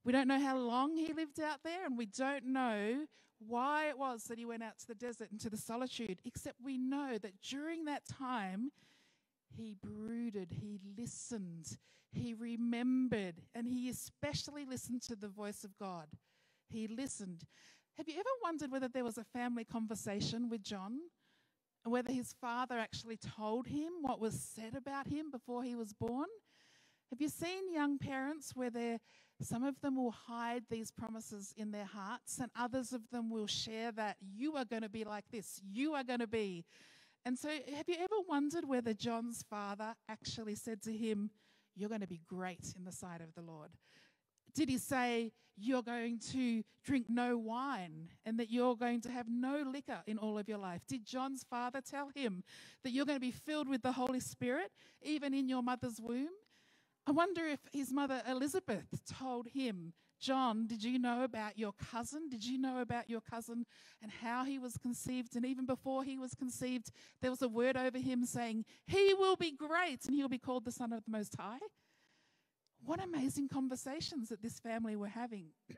We 0.05 0.12
don't 0.12 0.29
know 0.29 0.40
how 0.40 0.57
long 0.57 0.97
he 0.97 1.12
lived 1.12 1.40
out 1.40 1.64
there, 1.64 1.85
and 1.85 1.99
we 1.99 2.07
don't 2.07 2.47
know 2.47 3.07
why 3.40 3.88
it 3.88 3.99
was 3.99 4.25
that 4.25 4.38
he 4.38 4.45
went 4.45 4.62
out 4.62 4.79
to 4.79 4.87
the 4.87 4.95
desert 4.95 5.33
and 5.33 5.40
to 5.40 5.51
the 5.51 5.57
solitude, 5.57 6.21
except 6.25 6.61
we 6.62 6.79
know 6.79 7.19
that 7.19 7.42
during 7.42 7.87
that 7.87 8.07
time, 8.07 8.71
he 9.57 9.75
brooded, 9.83 10.49
he 10.51 10.79
listened, 10.99 11.79
he 12.12 12.35
remembered, 12.35 13.37
and 13.55 13.66
he 13.66 13.88
especially 13.88 14.64
listened 14.64 15.03
to 15.03 15.16
the 15.16 15.29
voice 15.29 15.64
of 15.64 15.77
God. 15.79 16.07
He 16.69 16.88
listened. 16.88 17.45
Have 17.97 18.09
you 18.09 18.14
ever 18.14 18.29
wondered 18.42 18.71
whether 18.71 18.88
there 18.88 19.05
was 19.05 19.19
a 19.19 19.25
family 19.25 19.64
conversation 19.64 20.49
with 20.49 20.62
John? 20.62 20.99
And 21.85 21.92
whether 21.92 22.12
his 22.12 22.35
father 22.40 22.79
actually 22.79 23.16
told 23.16 23.69
him 23.69 23.92
what 24.01 24.21
was 24.21 24.40
said 24.40 24.75
about 24.77 25.07
him 25.07 25.31
before 25.31 25.62
he 25.62 25.77
was 25.77 25.92
born? 25.92 26.27
Have 27.11 27.21
you 27.21 27.29
seen 27.29 27.73
young 27.73 27.99
parents 27.99 28.53
where 28.57 28.71
some 29.40 29.62
of 29.62 29.81
them 29.81 29.97
will 29.97 30.11
hide 30.11 30.64
these 30.69 30.90
promises 30.90 31.55
in 31.57 31.71
their 31.71 31.85
hearts, 31.85 32.38
and 32.40 32.51
others 32.59 32.92
of 32.92 33.03
them 33.11 33.31
will 33.31 33.47
share 33.47 33.92
that 33.92 34.16
you 34.21 34.57
are 34.57 34.64
going 34.64 34.83
to 34.83 34.88
be 34.88 35.05
like 35.05 35.25
this, 35.31 35.61
you 35.71 35.95
are 35.95 36.03
going 36.03 36.21
to 36.21 36.27
be. 36.27 36.64
And 37.27 37.37
so, 37.37 37.49
have 37.49 37.89
you 37.89 37.97
ever 37.97 38.15
wondered 38.29 38.69
whether 38.69 38.95
John's 38.95 39.45
father 39.51 39.97
actually 40.09 40.55
said 40.55 40.81
to 40.83 40.93
him, 40.93 41.31
You're 41.75 41.89
going 41.89 42.01
to 42.01 42.07
be 42.07 42.21
great 42.29 42.73
in 42.79 42.85
the 42.85 42.93
sight 42.93 43.21
of 43.21 43.35
the 43.35 43.43
Lord? 43.43 43.71
Did 44.55 44.69
he 44.69 44.79
say, 44.79 45.33
You're 45.57 45.83
going 45.83 46.21
to 46.31 46.62
drink 46.85 47.07
no 47.09 47.37
wine 47.37 48.11
and 48.25 48.39
that 48.39 48.49
you're 48.49 48.77
going 48.77 49.01
to 49.01 49.11
have 49.11 49.27
no 49.29 49.65
liquor 49.69 50.05
in 50.07 50.19
all 50.19 50.39
of 50.39 50.49
your 50.49 50.59
life? 50.59 50.83
Did 50.87 51.05
John's 51.05 51.43
father 51.43 51.81
tell 51.81 52.11
him 52.15 52.45
that 52.85 52.93
you're 52.93 53.05
going 53.05 53.17
to 53.17 53.21
be 53.21 53.33
filled 53.33 53.69
with 53.69 53.83
the 53.83 53.91
Holy 53.91 54.21
Spirit 54.21 54.71
even 55.03 55.35
in 55.35 55.49
your 55.49 55.65
mother's 55.65 56.01
womb? 56.01 56.29
I 57.09 57.11
wonder 57.11 57.45
if 57.45 57.59
his 57.73 57.93
mother 57.93 58.23
Elizabeth 58.29 58.87
told 59.19 59.49
him, 59.49 59.95
John, 60.20 60.66
did 60.66 60.83
you 60.83 60.98
know 60.98 61.24
about 61.24 61.59
your 61.59 61.72
cousin? 61.72 62.29
Did 62.29 62.44
you 62.44 62.59
know 62.59 62.81
about 62.81 63.11
your 63.11 63.20
cousin 63.20 63.66
and 64.02 64.11
how 64.11 64.44
he 64.44 64.59
was 64.59 64.79
conceived? 64.79 65.37
And 65.37 65.44
even 65.44 65.66
before 65.66 66.05
he 66.05 66.16
was 66.18 66.35
conceived, 66.35 66.90
there 67.20 67.31
was 67.31 67.42
a 67.42 67.48
word 67.48 67.76
over 67.76 67.98
him 67.98 68.24
saying, 68.24 68.64
He 68.87 69.14
will 69.14 69.37
be 69.37 69.50
great 69.50 70.05
and 70.07 70.14
he'll 70.14 70.29
be 70.29 70.38
called 70.38 70.64
the 70.64 70.72
Son 70.72 70.92
of 70.92 71.05
the 71.05 71.11
Most 71.11 71.37
High. 71.38 71.59
What 72.85 73.02
amazing 73.02 73.48
conversations 73.48 74.29
that 74.29 74.42
this 74.42 74.59
family 74.59 74.96
were 74.96 75.09
having. 75.09 75.46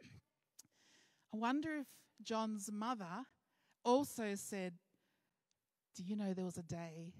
I 1.34 1.36
wonder 1.36 1.78
if 1.78 1.86
John's 2.22 2.70
mother 2.72 3.24
also 3.84 4.34
said, 4.34 4.74
Do 5.96 6.04
you 6.04 6.16
know 6.16 6.32
there 6.32 6.44
was 6.44 6.58
a 6.58 6.62
day 6.62 7.12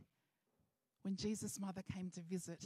when 1.03 1.17
Jesus' 1.17 1.59
mother 1.59 1.83
came 1.93 2.11
to 2.11 2.21
visit? 2.21 2.65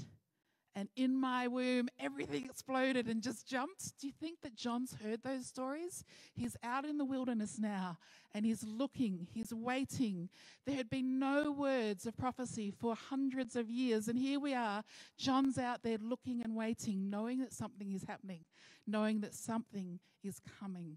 And 0.75 0.89
in 0.97 1.15
my 1.15 1.49
womb, 1.49 1.89
everything 2.01 2.47
exploded 2.47 3.07
and 3.07 3.23
just 3.23 3.47
jumped. 3.47 3.99
Do 4.01 4.07
you 4.07 4.13
think 4.19 4.41
that 4.43 4.57
John's 4.57 4.97
heard 5.03 5.23
those 5.23 5.47
stories? 5.47 6.05
He's 6.35 6.57
out 6.63 6.85
in 6.85 6.99
the 6.99 7.05
wilderness 7.05 7.59
now 7.59 7.99
and 8.35 8.47
he's 8.47 8.65
looking, 8.65 9.27
he's 9.33 9.53
waiting. 9.53 10.31
There 10.67 10.77
had 10.77 10.89
been 10.89 11.19
no 11.19 11.53
words 11.53 12.07
of 12.07 12.17
prophecy 12.17 12.71
for 12.71 12.95
hundreds 12.95 13.57
of 13.57 13.71
years, 13.71 14.09
and 14.09 14.19
here 14.19 14.41
we 14.41 14.55
are. 14.55 14.83
John's 15.19 15.59
out 15.59 15.83
there 15.83 15.99
looking 16.01 16.43
and 16.43 16.57
waiting, 16.57 17.11
knowing 17.11 17.41
that 17.41 17.53
something 17.53 17.93
is 17.93 18.05
happening, 18.05 18.45
knowing 18.87 19.21
that 19.21 19.35
something 19.35 20.01
is 20.25 20.41
coming. 20.61 20.97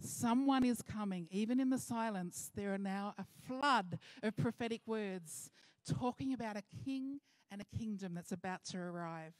Someone 0.00 0.64
is 0.64 0.82
coming. 0.82 1.28
Even 1.30 1.60
in 1.60 1.70
the 1.70 1.78
silence, 1.78 2.50
there 2.54 2.72
are 2.72 2.78
now 2.78 3.14
a 3.18 3.24
flood 3.46 3.98
of 4.22 4.36
prophetic 4.36 4.80
words 4.86 5.50
talking 5.88 6.32
about 6.32 6.56
a 6.56 6.62
king 6.84 7.20
and 7.50 7.60
a 7.60 7.76
kingdom 7.76 8.14
that's 8.14 8.32
about 8.32 8.64
to 8.66 8.78
arrive. 8.78 9.34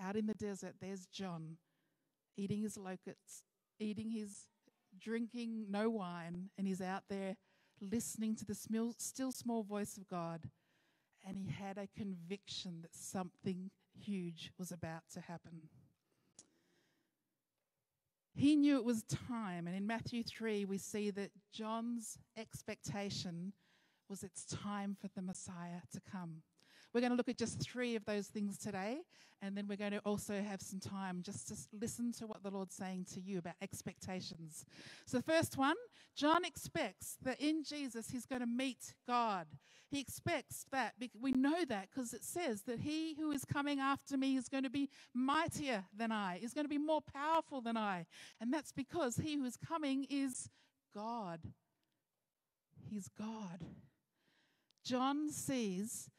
Out 0.00 0.16
in 0.16 0.26
the 0.26 0.34
desert, 0.34 0.74
there's 0.80 1.06
John 1.06 1.58
eating 2.36 2.62
his 2.62 2.76
locusts, 2.76 3.44
eating 3.78 4.10
his, 4.10 4.46
drinking 4.98 5.66
no 5.70 5.88
wine, 5.90 6.50
and 6.58 6.66
he's 6.66 6.80
out 6.80 7.04
there 7.08 7.36
listening 7.80 8.34
to 8.36 8.44
the 8.44 8.54
still 8.54 9.32
small 9.32 9.62
voice 9.62 9.96
of 9.96 10.08
God. 10.08 10.50
And 11.26 11.36
he 11.36 11.46
had 11.46 11.78
a 11.78 11.88
conviction 11.96 12.80
that 12.82 12.94
something 12.94 13.70
huge 13.96 14.50
was 14.58 14.72
about 14.72 15.02
to 15.14 15.20
happen. 15.20 15.68
He 18.34 18.56
knew 18.56 18.76
it 18.76 18.84
was 18.84 19.04
time, 19.04 19.66
and 19.66 19.76
in 19.76 19.86
Matthew 19.86 20.22
3, 20.22 20.64
we 20.64 20.78
see 20.78 21.10
that 21.10 21.30
John's 21.52 22.18
expectation 22.36 23.52
was 24.12 24.22
it's 24.22 24.44
time 24.44 24.94
for 25.00 25.08
the 25.16 25.22
Messiah 25.22 25.80
to 25.90 25.98
come. 26.12 26.42
We're 26.92 27.00
going 27.00 27.12
to 27.12 27.16
look 27.16 27.30
at 27.30 27.38
just 27.38 27.62
three 27.62 27.96
of 27.96 28.04
those 28.04 28.26
things 28.26 28.58
today, 28.58 28.98
and 29.40 29.56
then 29.56 29.66
we're 29.66 29.78
going 29.78 29.92
to 29.92 30.00
also 30.00 30.42
have 30.42 30.60
some 30.60 30.80
time 30.80 31.22
just 31.22 31.48
to 31.48 31.54
listen 31.80 32.12
to 32.18 32.26
what 32.26 32.42
the 32.42 32.50
Lord's 32.50 32.74
saying 32.74 33.06
to 33.14 33.22
you 33.22 33.38
about 33.38 33.54
expectations. 33.62 34.66
So, 35.06 35.16
the 35.16 35.22
first 35.22 35.56
one, 35.56 35.76
John 36.14 36.44
expects 36.44 37.16
that 37.22 37.40
in 37.40 37.64
Jesus 37.64 38.10
he's 38.10 38.26
going 38.26 38.42
to 38.42 38.46
meet 38.46 38.92
God. 39.08 39.46
He 39.90 39.98
expects 39.98 40.66
that. 40.72 40.92
Because 40.98 41.22
we 41.22 41.32
know 41.32 41.64
that 41.70 41.88
because 41.90 42.12
it 42.12 42.22
says 42.22 42.64
that 42.64 42.80
he 42.80 43.14
who 43.14 43.32
is 43.32 43.46
coming 43.46 43.80
after 43.80 44.18
me 44.18 44.36
is 44.36 44.50
going 44.50 44.64
to 44.64 44.70
be 44.70 44.90
mightier 45.14 45.84
than 45.96 46.12
I, 46.12 46.38
is 46.42 46.52
going 46.52 46.66
to 46.66 46.68
be 46.68 46.76
more 46.76 47.00
powerful 47.00 47.62
than 47.62 47.78
I. 47.78 48.04
And 48.42 48.52
that's 48.52 48.72
because 48.72 49.16
he 49.16 49.36
who 49.36 49.46
is 49.46 49.56
coming 49.56 50.06
is 50.10 50.50
God. 50.94 51.40
He's 52.90 53.08
God. 53.08 53.64
John 54.84 55.30
sees 55.30 56.10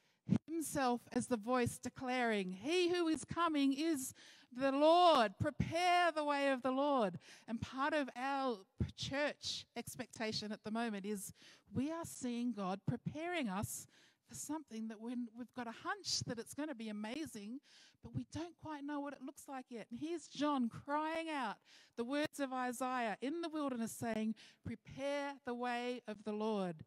himself 0.47 1.01
as 1.11 1.27
the 1.27 1.37
voice 1.37 1.77
declaring, 1.77 2.51
He 2.51 2.89
who 2.89 3.07
is 3.07 3.25
coming 3.25 3.73
is 3.73 4.13
the 4.55 4.71
Lord. 4.71 5.33
Prepare 5.39 6.11
the 6.11 6.23
way 6.23 6.49
of 6.49 6.61
the 6.61 6.71
Lord. 6.71 7.19
And 7.47 7.59
part 7.59 7.93
of 7.93 8.09
our 8.15 8.59
church 8.95 9.65
expectation 9.75 10.51
at 10.51 10.63
the 10.63 10.71
moment 10.71 11.05
is 11.05 11.33
we 11.73 11.91
are 11.91 12.05
seeing 12.05 12.53
God 12.53 12.79
preparing 12.87 13.49
us 13.49 13.87
for 14.27 14.35
something 14.35 14.87
that 14.87 15.01
when 15.01 15.27
we've 15.37 15.53
got 15.55 15.67
a 15.67 15.73
hunch 15.83 16.19
that 16.27 16.39
it's 16.39 16.53
going 16.53 16.69
to 16.69 16.75
be 16.75 16.89
amazing, 16.89 17.59
but 18.03 18.15
we 18.15 18.25
don't 18.33 18.55
quite 18.61 18.83
know 18.83 18.99
what 18.99 19.13
it 19.13 19.19
looks 19.25 19.43
like 19.47 19.65
yet. 19.69 19.87
And 19.89 19.99
here's 19.99 20.27
John 20.27 20.69
crying 20.69 21.29
out 21.29 21.55
the 21.97 22.03
words 22.03 22.39
of 22.39 22.53
Isaiah 22.53 23.17
in 23.21 23.41
the 23.41 23.49
wilderness 23.49 23.91
saying, 23.91 24.35
Prepare 24.65 25.33
the 25.45 25.53
way 25.53 26.01
of 26.07 26.23
the 26.23 26.33
Lord. 26.33 26.83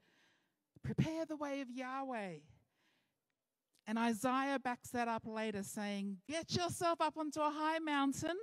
Prepare 0.86 1.26
the 1.26 1.36
way 1.36 1.60
of 1.62 1.68
Yahweh. 1.68 2.36
And 3.88 3.98
Isaiah 3.98 4.60
backs 4.62 4.90
that 4.90 5.08
up 5.08 5.24
later, 5.26 5.64
saying, 5.64 6.18
Get 6.28 6.54
yourself 6.54 7.00
up 7.00 7.16
onto 7.18 7.40
a 7.40 7.50
high 7.50 7.80
mountain, 7.80 8.36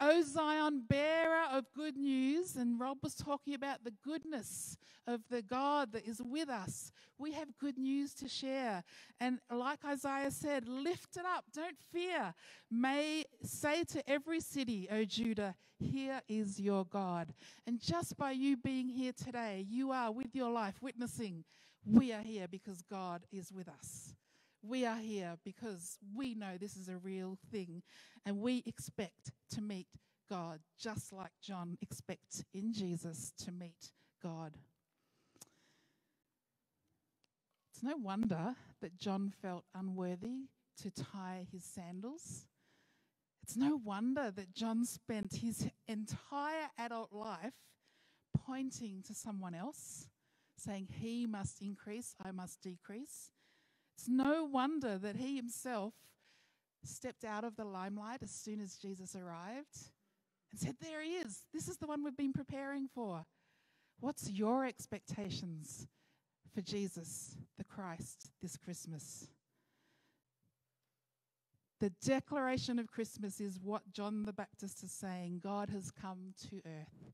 O 0.00 0.22
Zion, 0.22 0.84
bearer 0.88 1.44
of 1.52 1.66
good 1.74 1.96
news. 1.96 2.54
And 2.54 2.78
Rob 2.78 2.98
was 3.02 3.16
talking 3.16 3.54
about 3.54 3.82
the 3.82 3.92
goodness 4.04 4.76
of 5.08 5.22
the 5.28 5.42
God 5.42 5.92
that 5.92 6.06
is 6.06 6.22
with 6.24 6.48
us. 6.48 6.92
We 7.18 7.32
have 7.32 7.48
good 7.58 7.78
news 7.78 8.14
to 8.14 8.28
share. 8.28 8.84
And 9.20 9.40
like 9.50 9.84
Isaiah 9.84 10.30
said, 10.30 10.68
lift 10.68 11.16
it 11.16 11.24
up, 11.26 11.46
don't 11.52 11.78
fear. 11.92 12.34
May 12.70 13.24
say 13.42 13.84
to 13.90 14.08
every 14.08 14.40
city, 14.40 14.88
O 14.90 15.04
Judah, 15.04 15.56
here 15.80 16.20
is 16.28 16.60
your 16.60 16.84
God. 16.84 17.34
And 17.66 17.80
just 17.80 18.16
by 18.16 18.32
you 18.32 18.56
being 18.56 18.88
here 18.88 19.12
today, 19.12 19.66
you 19.68 19.90
are 19.90 20.12
with 20.12 20.34
your 20.34 20.50
life 20.50 20.80
witnessing, 20.80 21.44
we 21.86 22.12
are 22.12 22.22
here 22.22 22.46
because 22.48 22.82
God 22.82 23.22
is 23.32 23.52
with 23.52 23.68
us. 23.68 24.14
We 24.62 24.86
are 24.86 24.98
here 24.98 25.38
because 25.44 25.98
we 26.14 26.34
know 26.34 26.56
this 26.58 26.76
is 26.76 26.88
a 26.88 26.96
real 26.96 27.38
thing 27.50 27.82
and 28.24 28.40
we 28.40 28.62
expect 28.66 29.32
to 29.50 29.60
meet 29.60 29.88
God 30.30 30.60
just 30.80 31.12
like 31.12 31.32
John 31.42 31.76
expects 31.82 32.44
in 32.54 32.72
Jesus 32.72 33.32
to 33.44 33.50
meet 33.52 33.90
God. 34.22 34.56
It's 37.72 37.82
no 37.82 37.96
wonder 37.96 38.54
that 38.80 38.98
John 38.98 39.32
felt 39.42 39.64
unworthy 39.74 40.46
to 40.82 40.90
tie 40.90 41.46
his 41.50 41.64
sandals. 41.64 42.46
It's 43.42 43.56
no 43.56 43.76
wonder 43.76 44.30
that 44.30 44.54
John 44.54 44.84
spent 44.84 45.34
his 45.42 45.68
entire 45.88 46.70
adult 46.78 47.12
life 47.12 47.54
pointing 48.46 49.02
to 49.06 49.14
someone 49.14 49.54
else, 49.54 50.08
saying, 50.62 50.88
He 50.90 51.26
must 51.26 51.60
increase, 51.60 52.14
I 52.24 52.30
must 52.30 52.62
decrease. 52.62 53.30
It's 53.96 54.08
no 54.08 54.44
wonder 54.44 54.98
that 54.98 55.16
he 55.16 55.36
himself 55.36 55.94
stepped 56.84 57.24
out 57.24 57.44
of 57.44 57.56
the 57.56 57.64
limelight 57.64 58.22
as 58.22 58.30
soon 58.30 58.60
as 58.60 58.76
Jesus 58.76 59.14
arrived 59.14 59.78
and 60.50 60.60
said, 60.60 60.76
There 60.80 61.02
he 61.02 61.16
is. 61.16 61.42
This 61.52 61.68
is 61.68 61.76
the 61.76 61.86
one 61.86 62.02
we've 62.02 62.16
been 62.16 62.32
preparing 62.32 62.88
for. 62.94 63.24
What's 64.00 64.30
your 64.30 64.64
expectations 64.64 65.86
for 66.52 66.60
Jesus, 66.60 67.36
the 67.56 67.64
Christ, 67.64 68.30
this 68.42 68.56
Christmas? 68.56 69.28
The 71.78 71.90
declaration 72.04 72.78
of 72.78 72.90
Christmas 72.90 73.40
is 73.40 73.58
what 73.60 73.92
John 73.92 74.24
the 74.24 74.32
Baptist 74.32 74.82
is 74.84 74.92
saying 74.92 75.40
God 75.42 75.68
has 75.70 75.90
come 75.90 76.34
to 76.48 76.60
earth. 76.66 77.12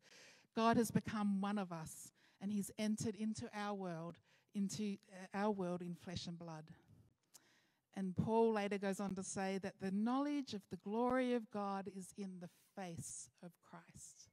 God 0.55 0.77
has 0.77 0.91
become 0.91 1.41
one 1.41 1.59
of 1.59 1.73
us, 1.73 2.13
and 2.41 2.53
he's 2.53 2.71
entered 2.79 3.15
into 3.15 3.49
our 3.55 3.75
world 3.75 4.17
into 4.55 4.97
uh, 5.13 5.39
our 5.39 5.51
world 5.51 5.83
in 5.83 5.95
flesh 5.95 6.27
and 6.27 6.39
blood. 6.39 6.65
And 7.97 8.17
Paul 8.17 8.53
later 8.53 8.79
goes 8.79 9.01
on 9.01 9.15
to 9.15 9.23
say 9.23 9.59
that 9.63 9.75
the 9.81 9.91
knowledge 9.91 10.55
of 10.55 10.63
the 10.71 10.77
glory 10.77 11.35
of 11.35 11.51
God 11.51 11.89
is 11.97 12.13
in 12.17 12.41
the 12.41 12.49
face 12.77 13.29
of 13.43 13.51
Christ. 13.69 14.29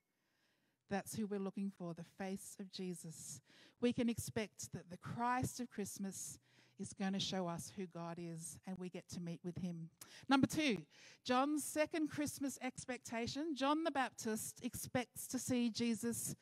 That's 0.90 1.16
who 1.16 1.26
we're 1.26 1.40
looking 1.40 1.72
for, 1.78 1.94
the 1.94 2.06
face 2.18 2.56
of 2.60 2.72
Jesus. 2.72 3.42
We 3.82 3.92
can 3.92 4.10
expect 4.10 4.72
that 4.74 4.90
the 4.92 4.98
Christ 4.98 5.60
of 5.60 5.70
Christmas 5.70 6.38
is 6.80 6.94
going 6.94 7.14
to 7.14 7.20
show 7.20 7.48
us 7.48 7.72
who 7.76 7.88
God 7.88 8.20
is, 8.20 8.60
and 8.68 8.78
we 8.78 8.90
get 8.90 9.08
to 9.14 9.22
meet 9.22 9.40
with 9.44 9.58
him. 9.58 9.90
Number 10.30 10.46
two, 10.46 10.78
John's 11.24 11.64
second 11.64 12.10
Christmas 12.10 12.60
expectation. 12.62 13.56
John 13.56 13.84
the 13.84 13.92
Baptist 13.92 14.60
expects 14.62 15.26
to 15.28 15.40
see 15.40 15.70
Jesus 15.70 16.36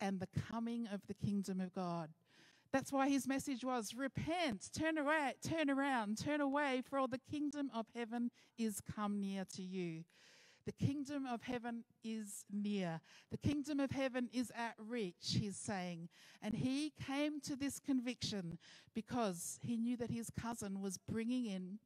and 0.00 0.20
the 0.20 0.28
coming 0.50 0.86
of 0.92 1.00
the 1.06 1.14
kingdom 1.14 1.60
of 1.60 1.74
God. 1.74 2.10
That's 2.72 2.92
why 2.92 3.08
his 3.08 3.26
message 3.26 3.64
was 3.64 3.94
repent, 3.96 4.70
turn 4.72 4.96
away, 4.96 5.34
turn 5.42 5.70
around, 5.70 6.18
turn 6.18 6.40
away, 6.40 6.82
for 6.88 6.98
all 6.98 7.08
the 7.08 7.20
kingdom 7.30 7.70
of 7.74 7.86
heaven 7.94 8.30
is 8.58 8.80
come 8.80 9.20
near 9.20 9.44
to 9.56 9.62
you. 9.62 10.04
The 10.66 10.72
kingdom 10.72 11.26
of 11.26 11.42
heaven 11.42 11.84
is 12.04 12.44
near. 12.52 13.00
The 13.30 13.38
kingdom 13.38 13.80
of 13.80 13.90
heaven 13.90 14.28
is 14.32 14.52
at 14.54 14.74
reach, 14.78 15.38
he's 15.40 15.56
saying. 15.56 16.08
And 16.42 16.54
he 16.54 16.92
came 17.04 17.40
to 17.40 17.56
this 17.56 17.80
conviction 17.80 18.58
because 18.94 19.58
he 19.62 19.76
knew 19.76 19.96
that 19.96 20.10
his 20.10 20.30
cousin 20.30 20.80
was 20.80 20.96
bringing 20.96 21.46
in 21.46 21.78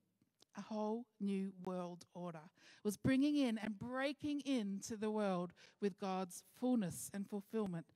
a 0.57 0.61
whole 0.61 1.07
new 1.20 1.53
world 1.64 2.05
order, 2.14 2.50
was 2.85 2.96
bringing 2.96 3.37
in 3.37 3.59
and 3.59 3.79
breaking 3.79 4.40
into 4.40 4.96
the 4.96 5.11
world 5.11 5.53
with 5.81 5.98
God's 5.98 6.42
fullness 6.61 7.11
and 7.14 7.29
fulfillment. 7.29 7.87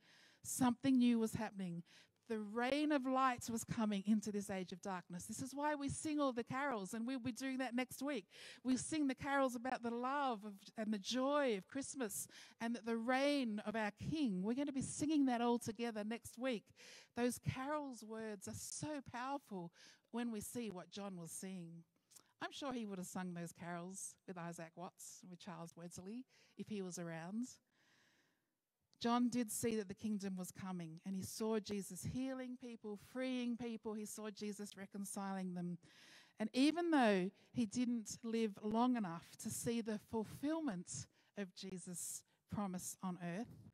Something 0.43 0.97
new 0.97 1.19
was 1.19 1.33
happening. 1.33 1.83
The 2.29 2.39
reign 2.39 2.91
of 2.91 3.07
light 3.07 3.49
was 3.51 3.63
coming 3.63 4.03
into 4.05 4.31
this 4.31 4.51
age 4.51 4.71
of 4.71 4.83
darkness. 4.83 5.25
This 5.25 5.41
is 5.41 5.55
why 5.55 5.73
we 5.73 5.89
sing 5.89 6.19
all 6.19 6.31
the 6.31 6.43
carols, 6.43 6.93
and 6.93 7.07
we'll 7.07 7.17
be 7.17 7.31
doing 7.31 7.57
that 7.57 7.73
next 7.73 8.03
week. 8.03 8.25
We 8.63 8.77
sing 8.77 9.07
the 9.07 9.15
carols 9.15 9.55
about 9.55 9.81
the 9.81 9.89
love 9.89 10.45
of, 10.45 10.53
and 10.77 10.93
the 10.93 10.99
joy 10.99 11.57
of 11.57 11.67
Christmas 11.67 12.27
and 12.61 12.77
the 12.85 12.97
reign 12.97 13.63
of 13.65 13.75
our 13.75 13.91
King. 14.11 14.43
We're 14.43 14.53
going 14.53 14.67
to 14.67 14.73
be 14.73 14.83
singing 14.83 15.25
that 15.25 15.41
all 15.41 15.57
together 15.57 16.03
next 16.03 16.37
week. 16.37 16.65
Those 17.17 17.39
carols' 17.39 18.03
words 18.07 18.47
are 18.47 18.53
so 18.53 19.01
powerful 19.11 19.71
when 20.11 20.31
we 20.31 20.39
see 20.39 20.69
what 20.69 20.91
John 20.91 21.17
was 21.19 21.31
seeing. 21.31 21.83
I'm 22.43 22.51
sure 22.51 22.73
he 22.73 22.85
would 22.85 22.99
have 22.99 23.07
sung 23.07 23.33
those 23.33 23.51
carols 23.51 24.13
with 24.27 24.37
Isaac 24.37 24.71
Watts, 24.75 25.21
with 25.27 25.39
Charles 25.39 25.73
Wesley, 25.75 26.25
if 26.59 26.69
he 26.69 26.83
was 26.83 26.99
around. 26.99 27.47
John 28.99 29.29
did 29.29 29.51
see 29.51 29.75
that 29.75 29.87
the 29.87 29.93
kingdom 29.93 30.35
was 30.35 30.51
coming, 30.51 30.99
and 31.05 31.15
he 31.15 31.23
saw 31.23 31.59
Jesus 31.59 32.07
healing 32.13 32.57
people, 32.61 32.99
freeing 33.13 33.55
people. 33.55 33.93
He 33.93 34.05
saw 34.05 34.29
Jesus 34.29 34.77
reconciling 34.77 35.53
them. 35.53 35.77
And 36.39 36.49
even 36.53 36.91
though 36.91 37.31
he 37.53 37.65
didn't 37.65 38.17
live 38.23 38.57
long 38.61 38.95
enough 38.95 39.27
to 39.43 39.49
see 39.49 39.81
the 39.81 39.99
fulfillment 40.11 41.07
of 41.37 41.53
Jesus' 41.55 42.23
promise 42.53 42.97
on 43.01 43.17
earth, 43.23 43.69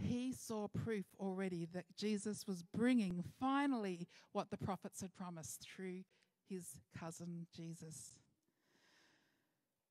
he 0.00 0.32
saw 0.32 0.68
proof 0.68 1.06
already 1.18 1.66
that 1.72 1.84
Jesus 1.96 2.46
was 2.46 2.62
bringing 2.62 3.24
finally 3.40 4.06
what 4.32 4.50
the 4.50 4.56
prophets 4.56 5.00
had 5.00 5.14
promised 5.16 5.66
through 5.68 6.04
his 6.48 6.80
cousin 6.96 7.46
Jesus. 7.54 8.18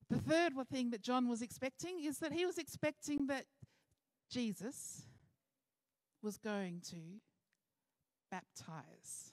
The 0.10 0.19
third 0.19 0.53
thing 0.71 0.91
that 0.91 1.01
John 1.01 1.27
was 1.27 1.41
expecting 1.41 2.01
is 2.03 2.19
that 2.19 2.31
he 2.31 2.45
was 2.45 2.57
expecting 2.57 3.27
that 3.27 3.45
Jesus 4.29 5.03
was 6.21 6.37
going 6.37 6.81
to 6.89 7.21
baptize. 8.29 9.31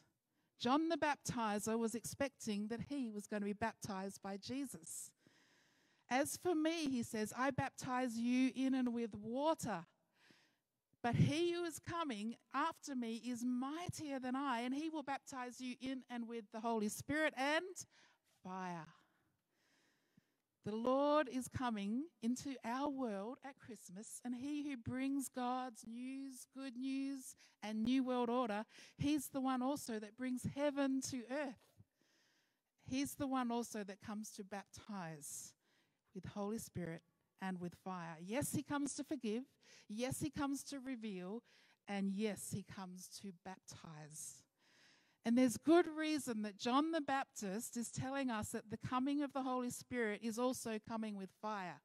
John 0.61 0.88
the 0.88 0.96
baptizer 0.96 1.78
was 1.78 1.94
expecting 1.94 2.68
that 2.68 2.80
he 2.88 3.11
was 3.11 3.26
going 3.26 3.42
to 3.42 3.46
be 3.46 3.52
baptized 3.52 4.22
by 4.22 4.37
Jesus. 4.37 5.11
As 6.11 6.38
for 6.42 6.54
me, 6.54 6.88
he 6.88 7.02
says, 7.02 7.33
I 7.37 7.50
baptize 7.50 8.16
you 8.16 8.50
in 8.54 8.74
and 8.74 8.94
with 8.94 9.14
water. 9.14 9.85
But 11.02 11.16
he 11.16 11.52
who 11.52 11.64
is 11.64 11.78
coming 11.78 12.37
after 12.54 12.94
me 12.94 13.16
is 13.16 13.44
mightier 13.44 14.18
than 14.18 14.35
I, 14.35 14.61
and 14.61 14.74
he 14.74 14.88
will 14.88 15.02
baptize 15.02 15.61
you 15.61 15.74
in 15.80 16.02
and 16.09 16.26
with 16.26 16.44
the 16.52 16.61
Holy 16.61 16.88
Spirit 16.88 17.35
and 17.37 17.64
fire. 18.42 18.87
The 20.64 20.74
Lord 20.74 21.29
is 21.29 21.46
coming 21.46 22.05
into 22.22 22.55
our 22.64 22.88
world 22.88 23.37
at 23.44 23.59
Christmas, 23.59 24.20
and 24.24 24.35
He 24.35 24.62
who 24.62 24.79
brings 24.79 25.29
God's 25.29 25.85
news, 25.87 26.46
good 26.57 26.74
news, 26.77 27.37
and 27.62 27.85
new 27.85 28.03
world 28.03 28.31
order, 28.31 28.64
He's 28.96 29.29
the 29.29 29.42
one 29.42 29.61
also 29.61 29.98
that 29.98 30.16
brings 30.16 30.46
heaven 30.57 31.03
to 31.11 31.22
earth. 31.31 31.85
He's 32.87 33.14
the 33.14 33.27
one 33.27 33.50
also 33.50 33.85
that 33.85 34.00
comes 34.00 34.31
to 34.33 34.44
baptize 34.44 35.53
with 36.14 36.27
Holy 36.27 36.59
Spirit 36.59 37.03
and 37.42 37.61
with 37.61 37.74
fire. 37.85 38.16
Yes, 38.24 38.55
He 38.55 38.62
comes 38.62 38.94
to 38.94 39.05
forgive. 39.05 39.44
Yes, 39.88 40.20
He 40.20 40.31
comes 40.31 40.62
to 40.64 40.81
reveal. 40.81 41.42
And 41.87 42.11
yes, 42.11 42.53
He 42.55 42.62
comes 42.62 43.09
to 43.20 43.33
baptize. 43.44 44.43
And 45.25 45.39
there's 45.39 45.57
good 45.57 45.87
reason 45.97 46.43
that 46.43 46.59
John 46.59 46.93
the 46.93 47.01
Baptist 47.01 47.77
is 47.77 47.91
telling 47.91 48.31
us 48.31 48.51
that 48.51 48.71
the 48.71 48.77
coming 48.77 49.23
of 49.23 49.33
the 49.33 49.43
Holy 49.43 49.71
Spirit 49.71 50.21
is 50.23 50.39
also 50.39 50.79
coming 50.87 51.17
with 51.17 51.31
fire. 51.41 51.81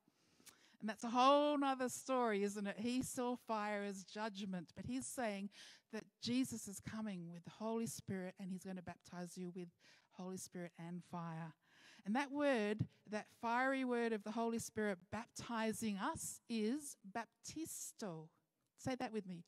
And 0.81 0.89
that's 0.89 1.03
a 1.03 1.09
whole 1.09 1.63
other 1.63 1.89
story, 1.89 2.43
isn't 2.43 2.67
it? 2.67 2.75
He 2.79 3.01
saw 3.01 3.35
fire 3.47 3.83
as 3.83 4.03
judgment, 4.03 4.69
but 4.75 4.85
he's 4.85 5.05
saying 5.05 5.49
that 5.93 6.03
Jesus 6.21 6.67
is 6.67 6.79
coming 6.79 7.29
with 7.31 7.43
the 7.43 7.51
Holy 7.51 7.87
Spirit 7.87 8.35
and 8.39 8.51
he's 8.51 8.63
going 8.63 8.77
to 8.77 8.83
baptize 8.83 9.37
you 9.37 9.51
with 9.55 9.69
Holy 10.11 10.37
Spirit 10.37 10.71
and 10.77 11.01
fire. 11.11 11.53
And 12.05 12.15
that 12.15 12.31
word, 12.31 12.85
that 13.09 13.27
fiery 13.41 13.83
word 13.83 14.13
of 14.13 14.23
the 14.23 14.31
Holy 14.31 14.59
Spirit 14.59 14.99
baptizing 15.11 15.97
us, 15.97 16.41
is 16.49 16.97
baptisto. 17.09 18.27
Say 18.77 18.95
that 18.95 19.13
with 19.13 19.27
me 19.27 19.43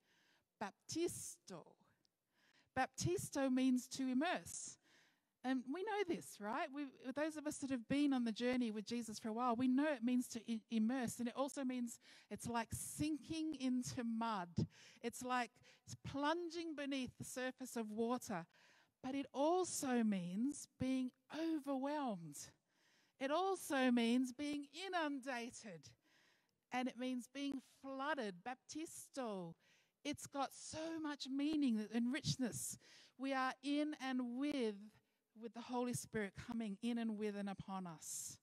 baptisto. 0.62 1.64
Baptisto 2.78 3.52
means 3.52 3.88
to 3.88 4.08
immerse. 4.08 4.78
And 5.44 5.64
we 5.74 5.82
know 5.82 6.16
this, 6.16 6.38
right? 6.40 6.68
We, 6.74 6.84
those 7.16 7.36
of 7.36 7.48
us 7.48 7.58
that 7.58 7.72
have 7.72 7.88
been 7.88 8.14
on 8.14 8.26
the 8.26 8.32
journey 8.32 8.70
with 8.70 8.86
Jesus 8.86 9.18
for 9.18 9.30
a 9.30 9.34
while, 9.34 9.56
we 9.56 9.68
know 9.68 9.92
it 9.92 10.04
means 10.04 10.28
to 10.30 10.42
immerse. 10.70 11.18
And 11.18 11.28
it 11.28 11.34
also 11.36 11.64
means 11.64 12.00
it's 12.30 12.48
like 12.48 12.68
sinking 12.72 13.56
into 13.60 14.04
mud, 14.04 14.50
it's 15.02 15.24
like 15.24 15.50
plunging 16.06 16.76
beneath 16.76 17.18
the 17.18 17.26
surface 17.26 17.76
of 17.76 17.90
water. 17.90 18.46
But 19.04 19.16
it 19.16 19.26
also 19.34 20.04
means 20.04 20.68
being 20.80 21.10
overwhelmed. 21.36 22.38
It 23.20 23.32
also 23.32 23.90
means 23.90 24.32
being 24.32 24.66
inundated. 24.86 25.90
And 26.72 26.88
it 26.88 27.00
means 27.00 27.28
being 27.34 27.62
flooded. 27.82 28.36
Baptisto 28.44 29.56
it's 30.04 30.28
got 30.28 30.50
so 30.54 31.00
much 31.02 31.28
meaning 31.30 31.86
and 31.94 32.14
richness. 32.14 32.78
We 33.18 33.34
are 33.34 33.54
in 33.64 33.96
and 34.02 34.38
with 34.38 34.76
with 35.42 35.54
the 35.54 35.62
Holy 35.62 35.94
Spirit 35.94 36.34
coming 36.48 36.78
in 36.82 36.98
and 36.98 37.18
with 37.18 37.36
and 37.36 37.50
upon 37.50 37.88
us. 37.88 38.38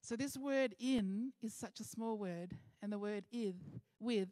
So 0.00 0.16
this 0.16 0.36
word 0.36 0.74
in 0.78 1.32
is 1.42 1.54
such 1.54 1.80
a 1.80 1.84
small 1.84 2.16
word, 2.16 2.52
and 2.82 2.92
the 2.92 2.98
word 2.98 3.24
ith, 3.32 3.80
with, 4.00 4.28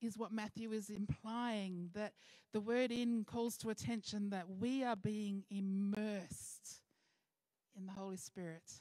is 0.00 0.18
what 0.18 0.32
Matthew 0.32 0.72
is 0.72 0.90
implying 0.90 1.90
that 1.94 2.12
the 2.52 2.60
word 2.60 2.90
in 2.90 3.24
calls 3.24 3.56
to 3.58 3.70
attention 3.70 4.30
that 4.30 4.46
we 4.48 4.82
are 4.82 4.96
being 4.96 5.44
immersed 5.50 6.80
in 7.76 7.86
the 7.86 7.92
Holy 7.92 8.16
Spirit. 8.16 8.80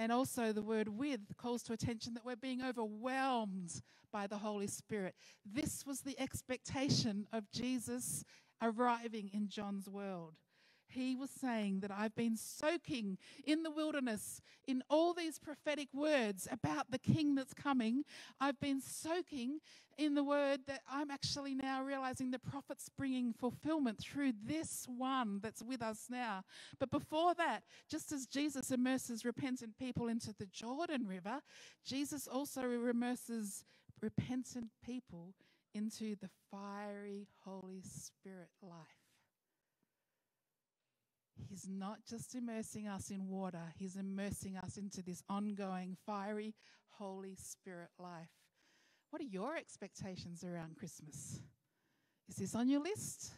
And 0.00 0.10
also, 0.10 0.50
the 0.50 0.62
word 0.62 0.88
with 0.88 1.20
calls 1.36 1.62
to 1.64 1.74
attention 1.74 2.14
that 2.14 2.24
we're 2.24 2.34
being 2.34 2.62
overwhelmed 2.62 3.82
by 4.10 4.26
the 4.26 4.38
Holy 4.38 4.66
Spirit. 4.66 5.14
This 5.44 5.84
was 5.84 6.00
the 6.00 6.18
expectation 6.18 7.26
of 7.34 7.50
Jesus 7.50 8.24
arriving 8.62 9.28
in 9.34 9.50
John's 9.50 9.90
world 9.90 10.36
he 10.90 11.16
was 11.16 11.30
saying 11.30 11.80
that 11.80 11.90
I've 11.90 12.14
been 12.14 12.36
soaking 12.36 13.18
in 13.44 13.62
the 13.62 13.70
wilderness 13.70 14.40
in 14.66 14.82
all 14.88 15.14
these 15.14 15.38
prophetic 15.38 15.88
words 15.92 16.46
about 16.50 16.90
the 16.90 16.98
king 16.98 17.34
that's 17.34 17.54
coming. 17.54 18.04
I've 18.40 18.60
been 18.60 18.80
soaking 18.80 19.60
in 19.98 20.14
the 20.14 20.24
word 20.24 20.60
that 20.66 20.80
I'm 20.90 21.10
actually 21.10 21.54
now 21.54 21.82
realizing 21.82 22.30
the 22.30 22.38
prophet's 22.38 22.88
bringing 22.88 23.32
fulfillment 23.32 23.98
through 23.98 24.32
this 24.44 24.86
one 24.88 25.40
that's 25.42 25.62
with 25.62 25.82
us 25.82 26.06
now. 26.08 26.42
But 26.78 26.90
before 26.90 27.34
that, 27.34 27.64
just 27.88 28.10
as 28.10 28.26
Jesus 28.26 28.70
immerses 28.70 29.24
repentant 29.24 29.76
people 29.78 30.08
into 30.08 30.34
the 30.38 30.46
Jordan 30.46 31.06
River, 31.06 31.40
Jesus 31.84 32.26
also 32.26 32.62
immerses 32.62 33.64
repentant 34.00 34.70
people 34.84 35.34
into 35.74 36.16
the 36.16 36.30
fiery 36.50 37.26
Holy 37.44 37.82
Spirit 37.82 38.48
life. 38.62 38.99
He's 41.48 41.68
not 41.68 41.98
just 42.08 42.34
immersing 42.34 42.88
us 42.88 43.10
in 43.10 43.28
water, 43.28 43.72
He's 43.76 43.96
immersing 43.96 44.56
us 44.56 44.76
into 44.76 45.02
this 45.02 45.22
ongoing, 45.28 45.96
fiery, 46.06 46.54
Holy 46.90 47.34
Spirit 47.36 47.90
life. 47.98 48.30
What 49.10 49.22
are 49.22 49.26
your 49.26 49.56
expectations 49.56 50.44
around 50.44 50.76
Christmas? 50.76 51.40
Is 52.28 52.36
this 52.36 52.54
on 52.54 52.68
your 52.68 52.80
list? 52.80 53.32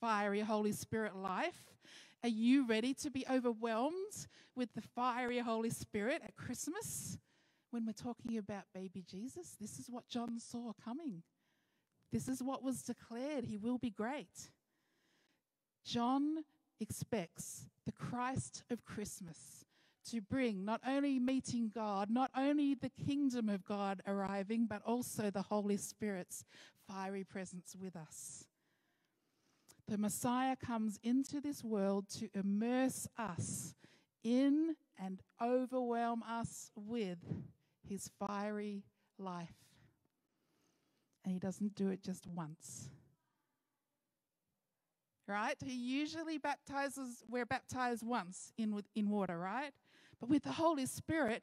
Fiery 0.00 0.40
Holy 0.40 0.72
Spirit 0.72 1.16
life. 1.16 1.76
Are 2.22 2.28
you 2.28 2.66
ready 2.66 2.92
to 2.94 3.10
be 3.10 3.24
overwhelmed 3.30 4.26
with 4.54 4.68
the 4.74 4.82
fiery 4.82 5.38
Holy 5.38 5.70
Spirit 5.70 6.22
at 6.24 6.36
Christmas? 6.36 7.18
When 7.70 7.86
we're 7.86 7.92
talking 7.92 8.36
about 8.36 8.64
baby 8.74 9.04
Jesus, 9.08 9.56
this 9.60 9.78
is 9.78 9.88
what 9.88 10.08
John 10.08 10.38
saw 10.38 10.72
coming. 10.84 11.22
This 12.12 12.28
is 12.28 12.42
what 12.42 12.62
was 12.62 12.82
declared. 12.82 13.44
He 13.44 13.56
will 13.56 13.78
be 13.78 13.90
great. 13.90 14.50
John 15.84 16.44
expects 16.80 17.66
the 17.84 17.92
Christ 17.92 18.62
of 18.70 18.84
Christmas 18.84 19.64
to 20.10 20.20
bring 20.20 20.64
not 20.64 20.80
only 20.86 21.18
meeting 21.18 21.70
God, 21.74 22.10
not 22.10 22.30
only 22.36 22.74
the 22.74 22.90
kingdom 22.90 23.48
of 23.48 23.64
God 23.64 24.02
arriving, 24.06 24.66
but 24.66 24.82
also 24.84 25.30
the 25.30 25.42
Holy 25.42 25.76
Spirit's 25.76 26.44
fiery 26.86 27.24
presence 27.24 27.74
with 27.80 27.96
us. 27.96 28.44
The 29.88 29.98
Messiah 29.98 30.56
comes 30.56 30.98
into 31.02 31.40
this 31.40 31.62
world 31.62 32.08
to 32.18 32.28
immerse 32.34 33.06
us 33.16 33.74
in 34.24 34.74
and 34.98 35.20
overwhelm 35.40 36.22
us 36.24 36.70
with 36.74 37.18
his 37.88 38.10
fiery 38.18 38.82
life. 39.18 39.54
And 41.24 41.32
he 41.32 41.38
doesn't 41.38 41.74
do 41.74 41.88
it 41.88 42.02
just 42.02 42.26
once. 42.26 42.90
Right? 45.26 45.56
He 45.64 45.74
usually 45.74 46.38
baptizes, 46.38 47.24
we're 47.28 47.46
baptized 47.46 48.06
once 48.06 48.52
in, 48.56 48.82
in 48.94 49.10
water, 49.10 49.38
right? 49.38 49.72
But 50.20 50.28
with 50.28 50.44
the 50.44 50.52
Holy 50.52 50.86
Spirit, 50.86 51.42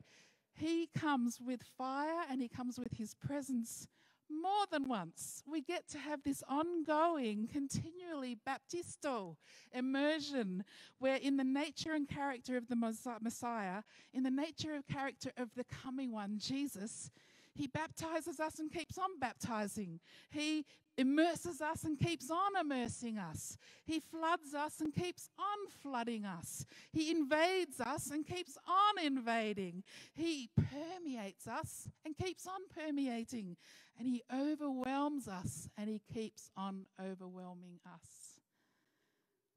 He 0.53 0.89
comes 0.97 1.39
with 1.39 1.61
fire 1.77 2.23
and 2.29 2.41
He 2.41 2.47
comes 2.47 2.79
with 2.79 2.93
His 2.93 3.13
presence 3.15 3.87
more 4.29 4.65
than 4.71 4.87
once. 4.87 5.43
We 5.45 5.61
get 5.61 5.87
to 5.89 5.99
have 5.99 6.23
this 6.23 6.43
ongoing, 6.47 7.47
continually 7.51 8.37
baptisto 8.47 9.35
immersion, 9.71 10.63
where 10.99 11.17
in 11.17 11.37
the 11.37 11.43
nature 11.43 11.93
and 11.93 12.07
character 12.07 12.57
of 12.57 12.67
the 12.67 12.75
Messiah, 12.75 13.83
in 14.13 14.23
the 14.23 14.31
nature 14.31 14.73
and 14.73 14.85
character 14.87 15.31
of 15.37 15.49
the 15.55 15.65
coming 15.65 16.11
one, 16.11 16.37
Jesus, 16.39 17.11
he 17.55 17.67
baptizes 17.67 18.39
us 18.39 18.59
and 18.59 18.71
keeps 18.71 18.97
on 18.97 19.19
baptizing. 19.19 19.99
He 20.31 20.65
immerses 20.97 21.61
us 21.61 21.83
and 21.83 21.99
keeps 21.99 22.29
on 22.29 22.55
immersing 22.59 23.17
us. 23.17 23.57
He 23.85 23.99
floods 23.99 24.53
us 24.53 24.79
and 24.79 24.93
keeps 24.93 25.29
on 25.37 25.69
flooding 25.81 26.25
us. 26.25 26.65
He 26.91 27.11
invades 27.11 27.79
us 27.79 28.09
and 28.11 28.25
keeps 28.25 28.57
on 28.67 29.03
invading. 29.03 29.83
He 30.13 30.49
permeates 30.55 31.47
us 31.47 31.87
and 32.05 32.17
keeps 32.17 32.47
on 32.47 32.61
permeating. 32.73 33.57
And 33.97 34.07
He 34.07 34.23
overwhelms 34.33 35.27
us 35.27 35.69
and 35.77 35.89
He 35.89 36.01
keeps 36.13 36.49
on 36.57 36.85
overwhelming 36.99 37.79
us. 37.85 38.39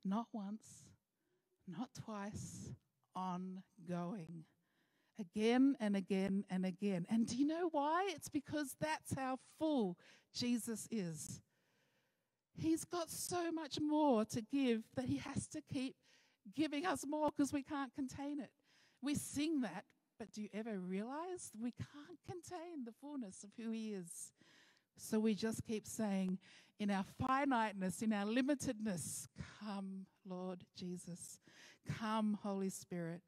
Not 0.04 0.26
once, 0.32 0.84
not 1.66 1.90
twice, 1.94 2.70
ongoing 3.14 4.44
again 5.18 5.76
and 5.80 5.96
again 5.96 6.44
and 6.50 6.64
again. 6.64 7.06
And 7.08 7.26
do 7.26 7.36
you 7.36 7.46
know 7.46 7.68
why? 7.72 8.08
It's 8.10 8.28
because 8.28 8.76
that's 8.80 9.14
how 9.14 9.38
full 9.58 9.96
Jesus 10.34 10.88
is. 10.90 11.40
He's 12.58 12.84
got 12.84 13.10
so 13.10 13.52
much 13.52 13.78
more 13.80 14.24
to 14.26 14.40
give 14.40 14.82
that 14.94 15.06
he 15.06 15.18
has 15.18 15.46
to 15.48 15.60
keep 15.72 15.94
giving 16.54 16.86
us 16.86 17.04
more 17.06 17.30
because 17.30 17.52
we 17.52 17.62
can't 17.62 17.94
contain 17.94 18.40
it. 18.40 18.50
We 19.02 19.14
sing 19.14 19.60
that, 19.60 19.84
but 20.18 20.32
do 20.32 20.42
you 20.42 20.48
ever 20.54 20.78
realize 20.78 21.52
we 21.60 21.72
can't 21.72 22.18
contain 22.26 22.84
the 22.84 22.92
fullness 23.00 23.44
of 23.44 23.50
who 23.58 23.70
he 23.70 23.92
is? 23.92 24.32
So 24.96 25.18
we 25.18 25.34
just 25.34 25.64
keep 25.66 25.86
saying, 25.86 26.38
in 26.78 26.90
our 26.90 27.04
finiteness, 27.18 28.00
in 28.00 28.12
our 28.12 28.24
limitedness, 28.24 29.28
come, 29.60 30.06
Lord 30.26 30.64
Jesus. 30.78 31.38
Come, 31.98 32.38
Holy 32.42 32.70
Spirit 32.70 33.20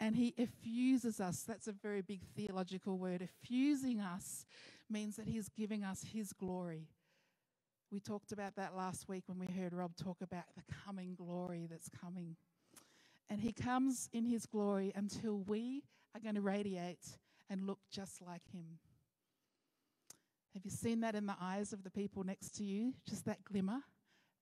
and 0.00 0.16
he 0.16 0.34
effuses 0.36 1.20
us. 1.20 1.42
That's 1.42 1.68
a 1.68 1.72
very 1.72 2.02
big 2.02 2.20
theological 2.36 2.98
word. 2.98 3.22
Effusing 3.22 4.00
us 4.00 4.44
means 4.90 5.16
that 5.16 5.28
he's 5.28 5.48
giving 5.48 5.84
us 5.84 6.04
his 6.12 6.32
glory. 6.32 6.88
We 7.90 8.00
talked 8.00 8.32
about 8.32 8.56
that 8.56 8.76
last 8.76 9.08
week 9.08 9.24
when 9.26 9.38
we 9.38 9.46
heard 9.46 9.72
Rob 9.72 9.96
talk 9.96 10.18
about 10.20 10.44
the 10.56 10.62
coming 10.84 11.14
glory 11.14 11.66
that's 11.70 11.88
coming. 11.88 12.36
And 13.30 13.40
he 13.40 13.52
comes 13.52 14.08
in 14.12 14.24
his 14.24 14.46
glory 14.46 14.92
until 14.94 15.38
we 15.38 15.82
are 16.14 16.20
going 16.20 16.34
to 16.34 16.40
radiate 16.40 17.18
and 17.48 17.66
look 17.66 17.78
just 17.90 18.22
like 18.22 18.42
him. 18.52 18.78
Have 20.54 20.64
you 20.64 20.70
seen 20.70 21.00
that 21.00 21.14
in 21.14 21.26
the 21.26 21.36
eyes 21.40 21.72
of 21.72 21.84
the 21.84 21.90
people 21.90 22.24
next 22.24 22.56
to 22.56 22.64
you? 22.64 22.94
Just 23.08 23.24
that 23.26 23.44
glimmer 23.44 23.80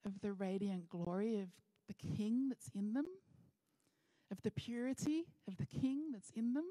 of 0.06 0.20
the 0.20 0.32
radiant 0.32 0.88
glory 0.88 1.40
of 1.40 1.48
the 1.88 1.94
king 2.16 2.48
that's 2.48 2.70
in 2.74 2.92
them? 2.92 3.06
Of 4.34 4.42
the 4.42 4.50
purity 4.50 5.26
of 5.46 5.56
the 5.56 5.66
King 5.66 6.10
that's 6.12 6.30
in 6.34 6.54
them. 6.54 6.64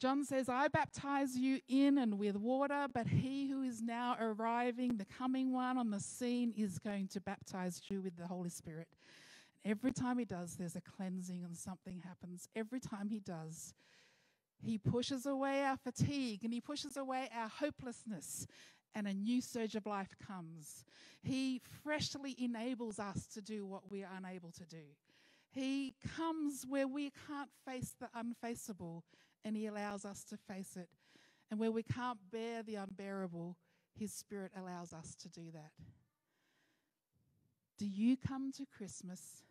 John 0.00 0.24
says, 0.24 0.48
I 0.48 0.68
baptize 0.68 1.36
you 1.36 1.58
in 1.68 1.98
and 1.98 2.20
with 2.20 2.36
water, 2.36 2.86
but 2.94 3.08
he 3.08 3.48
who 3.48 3.62
is 3.64 3.82
now 3.82 4.16
arriving, 4.20 4.96
the 4.96 5.04
coming 5.04 5.52
one 5.52 5.76
on 5.76 5.90
the 5.90 5.98
scene, 5.98 6.54
is 6.56 6.78
going 6.78 7.08
to 7.08 7.20
baptize 7.20 7.82
you 7.88 8.00
with 8.00 8.16
the 8.16 8.28
Holy 8.28 8.48
Spirit. 8.48 8.86
And 9.64 9.72
every 9.72 9.90
time 9.90 10.18
he 10.18 10.24
does, 10.24 10.54
there's 10.54 10.76
a 10.76 10.80
cleansing 10.80 11.42
and 11.42 11.56
something 11.56 12.00
happens. 12.06 12.48
Every 12.54 12.78
time 12.78 13.08
he 13.08 13.18
does, 13.18 13.74
he 14.62 14.78
pushes 14.78 15.26
away 15.26 15.64
our 15.64 15.76
fatigue 15.76 16.44
and 16.44 16.52
he 16.52 16.60
pushes 16.60 16.96
away 16.96 17.28
our 17.36 17.48
hopelessness 17.48 18.46
and 18.94 19.08
a 19.08 19.14
new 19.14 19.40
surge 19.40 19.74
of 19.74 19.84
life 19.84 20.14
comes. 20.24 20.84
He 21.22 21.60
freshly 21.82 22.36
enables 22.38 23.00
us 23.00 23.26
to 23.34 23.40
do 23.40 23.66
what 23.66 23.90
we 23.90 24.04
are 24.04 24.10
unable 24.16 24.52
to 24.52 24.64
do. 24.64 24.84
He 25.58 25.94
comes 26.16 26.64
where 26.68 26.86
we 26.86 27.10
can't 27.26 27.50
face 27.66 27.92
the 27.98 28.08
unfaceable 28.14 29.02
and 29.44 29.56
He 29.56 29.66
allows 29.66 30.04
us 30.04 30.22
to 30.26 30.36
face 30.36 30.76
it. 30.76 30.88
And 31.50 31.58
where 31.58 31.72
we 31.72 31.82
can't 31.82 32.18
bear 32.30 32.62
the 32.62 32.76
unbearable, 32.76 33.56
His 33.98 34.12
Spirit 34.12 34.52
allows 34.56 34.92
us 34.92 35.16
to 35.16 35.28
do 35.28 35.50
that. 35.52 35.72
Do 37.76 37.86
you 37.86 38.16
come 38.16 38.52
to 38.52 38.66
Christmas 38.66 39.42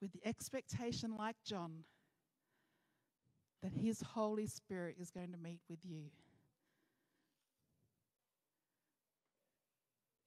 with 0.00 0.12
the 0.12 0.24
expectation, 0.24 1.16
like 1.16 1.36
John, 1.44 1.82
that 3.64 3.72
His 3.72 4.00
Holy 4.02 4.46
Spirit 4.46 4.96
is 5.00 5.10
going 5.10 5.32
to 5.32 5.38
meet 5.38 5.62
with 5.68 5.80
you? 5.82 6.02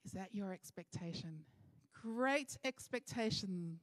Is 0.03 0.11
that 0.11 0.35
your 0.35 0.51
expectation? 0.51 1.45
Great 1.93 2.57
expectations. 2.65 3.79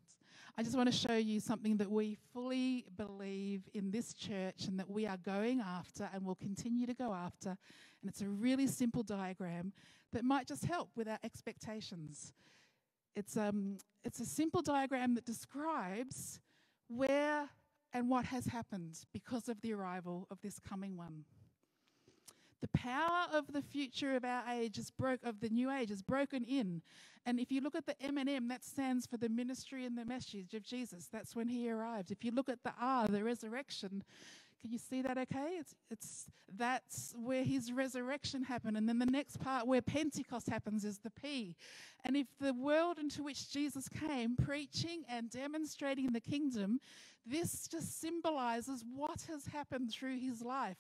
I 0.57 0.62
just 0.62 0.76
want 0.76 0.90
to 0.90 0.97
show 0.97 1.14
you 1.14 1.40
something 1.40 1.76
that 1.78 1.90
we 1.90 2.16
fully 2.32 2.86
believe 2.97 3.68
in 3.74 3.90
this 3.90 4.14
church 4.14 4.66
and 4.68 4.78
that 4.78 4.88
we 4.88 5.07
are 5.07 5.18
going 5.18 5.61
after 5.61 6.09
and 6.12 6.24
will 6.24 6.36
continue 6.36 6.86
to 6.86 6.94
go 6.94 7.12
after. 7.12 7.51
And 7.51 8.09
it's 8.09 8.22
a 8.22 8.28
really 8.28 8.66
simple 8.66 9.03
diagram 9.03 9.72
that 10.12 10.24
might 10.24 10.47
just 10.47 10.64
help 10.64 10.90
with 10.97 11.09
our 11.09 11.18
expectations. 11.24 12.32
It's, 13.14 13.36
um, 13.36 13.78
it's 14.05 14.20
a 14.20 14.26
simple 14.26 14.62
diagram 14.62 15.14
that 15.14 15.24
describes 15.24 16.40
where 16.88 17.49
and 17.92 18.09
what 18.09 18.26
has 18.26 18.47
happened 18.47 19.01
because 19.12 19.49
of 19.49 19.61
the 19.61 19.72
arrival 19.72 20.26
of 20.30 20.38
this 20.42 20.59
coming 20.59 20.97
one. 20.97 21.24
The 22.72 22.78
power 22.78 23.26
of 23.32 23.52
the 23.52 23.62
future 23.62 24.16
of 24.16 24.24
our 24.24 24.42
age 24.50 24.76
is 24.76 24.90
broke 24.90 25.22
of 25.22 25.40
the 25.40 25.48
new 25.48 25.70
age 25.70 25.92
is 25.92 26.02
broken 26.02 26.42
in. 26.42 26.82
And 27.24 27.38
if 27.38 27.52
you 27.52 27.60
look 27.60 27.76
at 27.76 27.86
the 27.86 28.00
M 28.02 28.18
and 28.18 28.28
M, 28.28 28.48
that 28.48 28.64
stands 28.64 29.06
for 29.06 29.16
the 29.16 29.28
ministry 29.28 29.84
and 29.84 29.96
the 29.96 30.04
message 30.04 30.52
of 30.52 30.64
Jesus. 30.64 31.08
That's 31.12 31.36
when 31.36 31.46
he 31.46 31.70
arrived. 31.70 32.10
If 32.10 32.24
you 32.24 32.32
look 32.32 32.48
at 32.48 32.64
the 32.64 32.72
R, 32.80 33.06
the 33.06 33.22
resurrection, 33.22 34.02
can 34.61 34.72
you 34.72 34.78
see 34.78 35.02
that 35.02 35.18
okay? 35.18 35.59
It's, 35.59 35.74
it's 35.90 36.26
that's 36.57 37.14
where 37.16 37.44
his 37.44 37.72
resurrection 37.72 38.42
happened. 38.42 38.76
And 38.76 38.88
then 38.88 38.98
the 38.98 39.07
next 39.07 39.38
part 39.38 39.66
where 39.66 39.82
Pentecost 39.82 40.48
happens 40.48 40.84
is 40.84 40.98
the 40.98 41.11
P. 41.11 41.54
And 42.04 42.16
if 42.16 42.26
the 42.40 42.54
world 42.54 42.98
into 42.98 43.22
which 43.22 43.50
Jesus 43.50 43.88
came, 43.88 44.36
preaching 44.36 45.02
and 45.09 45.30
demonstrating 45.30 46.12
the 46.12 46.20
kingdom, 46.20 46.80
this 47.26 47.66
just 47.66 48.00
symbolizes 48.00 48.84
what 48.94 49.26
has 49.28 49.46
happened 49.46 49.90
through 49.90 50.18
his 50.18 50.42
life. 50.42 50.76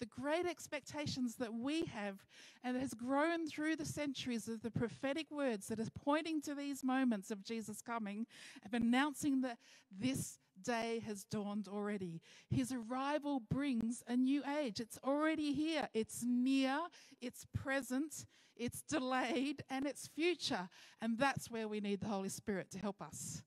The 0.00 0.06
great 0.06 0.46
expectations 0.46 1.36
that 1.36 1.52
we 1.52 1.84
have 1.84 2.24
and 2.64 2.76
has 2.78 2.94
grown 2.94 3.46
through 3.46 3.76
the 3.76 3.84
centuries 3.84 4.48
of 4.48 4.62
the 4.62 4.70
prophetic 4.70 5.26
words 5.30 5.66
that 5.68 5.78
is 5.78 5.90
pointing 5.90 6.40
to 6.42 6.54
these 6.54 6.82
moments 6.82 7.30
of 7.30 7.44
Jesus 7.44 7.82
coming 7.82 8.26
of 8.64 8.72
announcing 8.72 9.42
that 9.42 9.58
this 9.90 10.38
day 10.62 11.02
has 11.06 11.24
dawned 11.24 11.68
already. 11.68 12.20
His 12.48 12.72
arrival 12.72 13.40
brings 13.50 14.02
a 14.06 14.16
new 14.16 14.42
age. 14.60 14.80
It's 14.80 14.98
already 15.04 15.52
here. 15.52 15.88
It's 15.94 16.24
near, 16.26 16.78
it's 17.20 17.46
present, 17.54 18.26
it's 18.56 18.82
delayed, 18.82 19.62
and 19.70 19.86
it's 19.86 20.06
future. 20.08 20.68
And 21.00 21.18
that's 21.18 21.50
where 21.50 21.68
we 21.68 21.80
need 21.80 22.00
the 22.00 22.08
Holy 22.08 22.28
Spirit 22.28 22.70
to 22.72 22.78
help 22.78 23.00
us. 23.02 23.42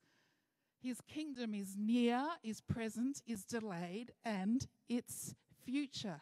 His 0.82 1.00
kingdom 1.08 1.54
is 1.54 1.76
near, 1.78 2.22
is 2.44 2.60
present, 2.60 3.22
is 3.26 3.46
delayed, 3.46 4.12
and 4.26 4.68
it's 4.90 5.34
future. 5.66 6.22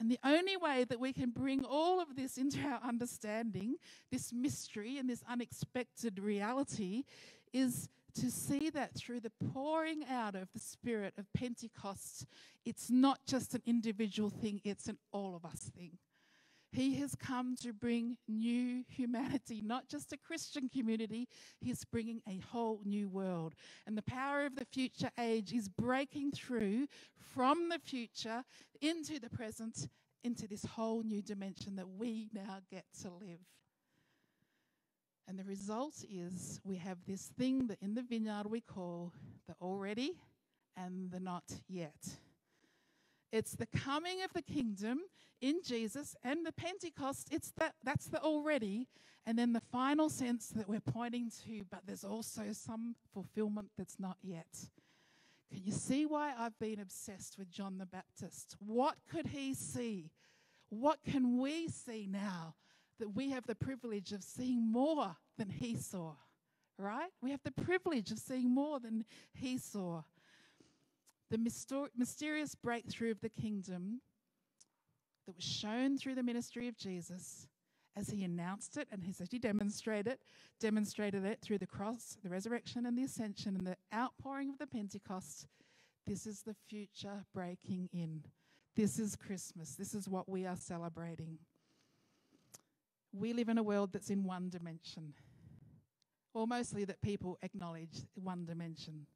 And 0.00 0.10
the 0.10 0.20
only 0.24 0.56
way 0.56 0.84
that 0.84 1.00
we 1.00 1.12
can 1.12 1.30
bring 1.30 1.64
all 1.64 2.00
of 2.00 2.14
this 2.14 2.38
into 2.38 2.60
our 2.60 2.80
understanding, 2.82 3.76
this 4.10 4.32
mystery 4.32 4.96
and 4.96 5.10
this 5.10 5.22
unexpected 5.28 6.20
reality, 6.20 7.02
is 7.52 7.88
to 8.14 8.30
see 8.30 8.70
that 8.70 8.94
through 8.94 9.20
the 9.20 9.32
pouring 9.52 10.04
out 10.10 10.34
of 10.34 10.48
the 10.52 10.60
Spirit 10.60 11.14
of 11.18 11.26
Pentecost, 11.34 12.26
it's 12.64 12.90
not 12.90 13.20
just 13.26 13.54
an 13.54 13.62
individual 13.66 14.30
thing, 14.30 14.60
it's 14.64 14.88
an 14.88 14.98
all 15.12 15.36
of 15.36 15.44
us 15.44 15.70
thing. 15.76 15.98
He 16.70 16.96
has 16.96 17.14
come 17.14 17.56
to 17.62 17.72
bring 17.72 18.18
new 18.28 18.84
humanity, 18.88 19.62
not 19.64 19.88
just 19.88 20.12
a 20.12 20.18
Christian 20.18 20.68
community. 20.68 21.26
He's 21.60 21.84
bringing 21.84 22.20
a 22.28 22.40
whole 22.50 22.80
new 22.84 23.08
world. 23.08 23.54
And 23.86 23.96
the 23.96 24.02
power 24.02 24.44
of 24.44 24.54
the 24.54 24.66
future 24.66 25.10
age 25.18 25.52
is 25.52 25.68
breaking 25.68 26.32
through 26.32 26.88
from 27.16 27.70
the 27.70 27.78
future 27.78 28.44
into 28.82 29.18
the 29.18 29.30
present, 29.30 29.88
into 30.22 30.46
this 30.46 30.64
whole 30.64 31.02
new 31.02 31.22
dimension 31.22 31.76
that 31.76 31.88
we 31.88 32.28
now 32.34 32.58
get 32.70 32.84
to 33.00 33.08
live. 33.08 33.40
And 35.28 35.38
the 35.38 35.44
result 35.44 36.06
is 36.10 36.58
we 36.64 36.76
have 36.76 36.96
this 37.06 37.30
thing 37.38 37.66
that 37.66 37.76
in 37.82 37.94
the 37.94 38.02
vineyard 38.02 38.46
we 38.46 38.62
call 38.62 39.12
the 39.46 39.54
already 39.60 40.12
and 40.74 41.10
the 41.10 41.20
not 41.20 41.44
yet. 41.68 42.16
It's 43.30 43.52
the 43.52 43.66
coming 43.66 44.22
of 44.22 44.32
the 44.32 44.40
kingdom 44.40 45.00
in 45.42 45.60
Jesus 45.62 46.16
and 46.24 46.46
the 46.46 46.52
Pentecost. 46.52 47.28
It's 47.30 47.52
that 47.58 47.74
that's 47.84 48.06
the 48.06 48.22
already, 48.22 48.88
and 49.26 49.38
then 49.38 49.52
the 49.52 49.60
final 49.60 50.08
sense 50.08 50.48
that 50.48 50.66
we're 50.66 50.80
pointing 50.80 51.30
to, 51.44 51.62
but 51.70 51.82
there's 51.86 52.04
also 52.04 52.44
some 52.52 52.96
fulfillment 53.12 53.68
that's 53.76 54.00
not 54.00 54.16
yet. 54.22 54.70
Can 55.52 55.62
you 55.62 55.72
see 55.72 56.06
why 56.06 56.32
I've 56.38 56.58
been 56.58 56.80
obsessed 56.80 57.36
with 57.38 57.50
John 57.50 57.76
the 57.76 57.86
Baptist? 57.86 58.56
What 58.60 58.96
could 59.10 59.26
he 59.26 59.52
see? 59.52 60.10
What 60.70 61.00
can 61.04 61.38
we 61.38 61.68
see 61.68 62.06
now 62.10 62.54
that 62.98 63.14
we 63.14 63.30
have 63.30 63.46
the 63.46 63.54
privilege 63.54 64.12
of 64.12 64.22
seeing 64.22 64.70
more 64.70 65.16
than 65.36 65.50
he 65.50 65.76
saw? 65.76 66.12
Right? 66.78 67.10
We 67.20 67.30
have 67.32 67.42
the 67.44 67.50
privilege 67.50 68.10
of 68.12 68.18
seeing 68.18 68.54
more 68.54 68.78
than 68.78 69.04
he 69.32 69.58
saw. 69.58 70.02
The 71.30 71.38
mysterious 71.96 72.54
breakthrough 72.54 73.10
of 73.10 73.20
the 73.20 73.28
kingdom 73.28 74.00
that 75.26 75.36
was 75.36 75.44
shown 75.44 75.98
through 75.98 76.14
the 76.14 76.22
ministry 76.22 76.68
of 76.68 76.76
Jesus 76.76 77.46
as 77.96 78.08
he 78.10 78.24
announced 78.24 78.76
it 78.76 78.88
and 78.92 79.02
as 79.20 79.28
he 79.30 79.38
demonstrated 79.38 80.18
demonstrated 80.60 81.24
it 81.24 81.40
through 81.42 81.58
the 81.58 81.66
cross, 81.66 82.16
the 82.22 82.30
resurrection 82.30 82.86
and 82.86 82.96
the 82.96 83.02
ascension 83.02 83.56
and 83.56 83.66
the 83.66 83.76
outpouring 83.94 84.48
of 84.48 84.58
the 84.58 84.66
Pentecost. 84.66 85.46
This 86.06 86.26
is 86.26 86.42
the 86.42 86.54
future 86.68 87.24
breaking 87.34 87.88
in. 87.92 88.22
This 88.74 88.98
is 88.98 89.16
Christmas. 89.16 89.74
This 89.74 89.94
is 89.94 90.08
what 90.08 90.28
we 90.28 90.46
are 90.46 90.56
celebrating. 90.56 91.38
We 93.12 93.32
live 93.32 93.48
in 93.48 93.58
a 93.58 93.62
world 93.62 93.90
that's 93.92 94.10
in 94.10 94.24
one 94.24 94.50
dimension, 94.50 95.14
or 96.34 96.46
mostly 96.46 96.84
that 96.84 97.00
people 97.00 97.38
acknowledge 97.42 98.04
one 98.14 98.44
dimension. 98.44 99.06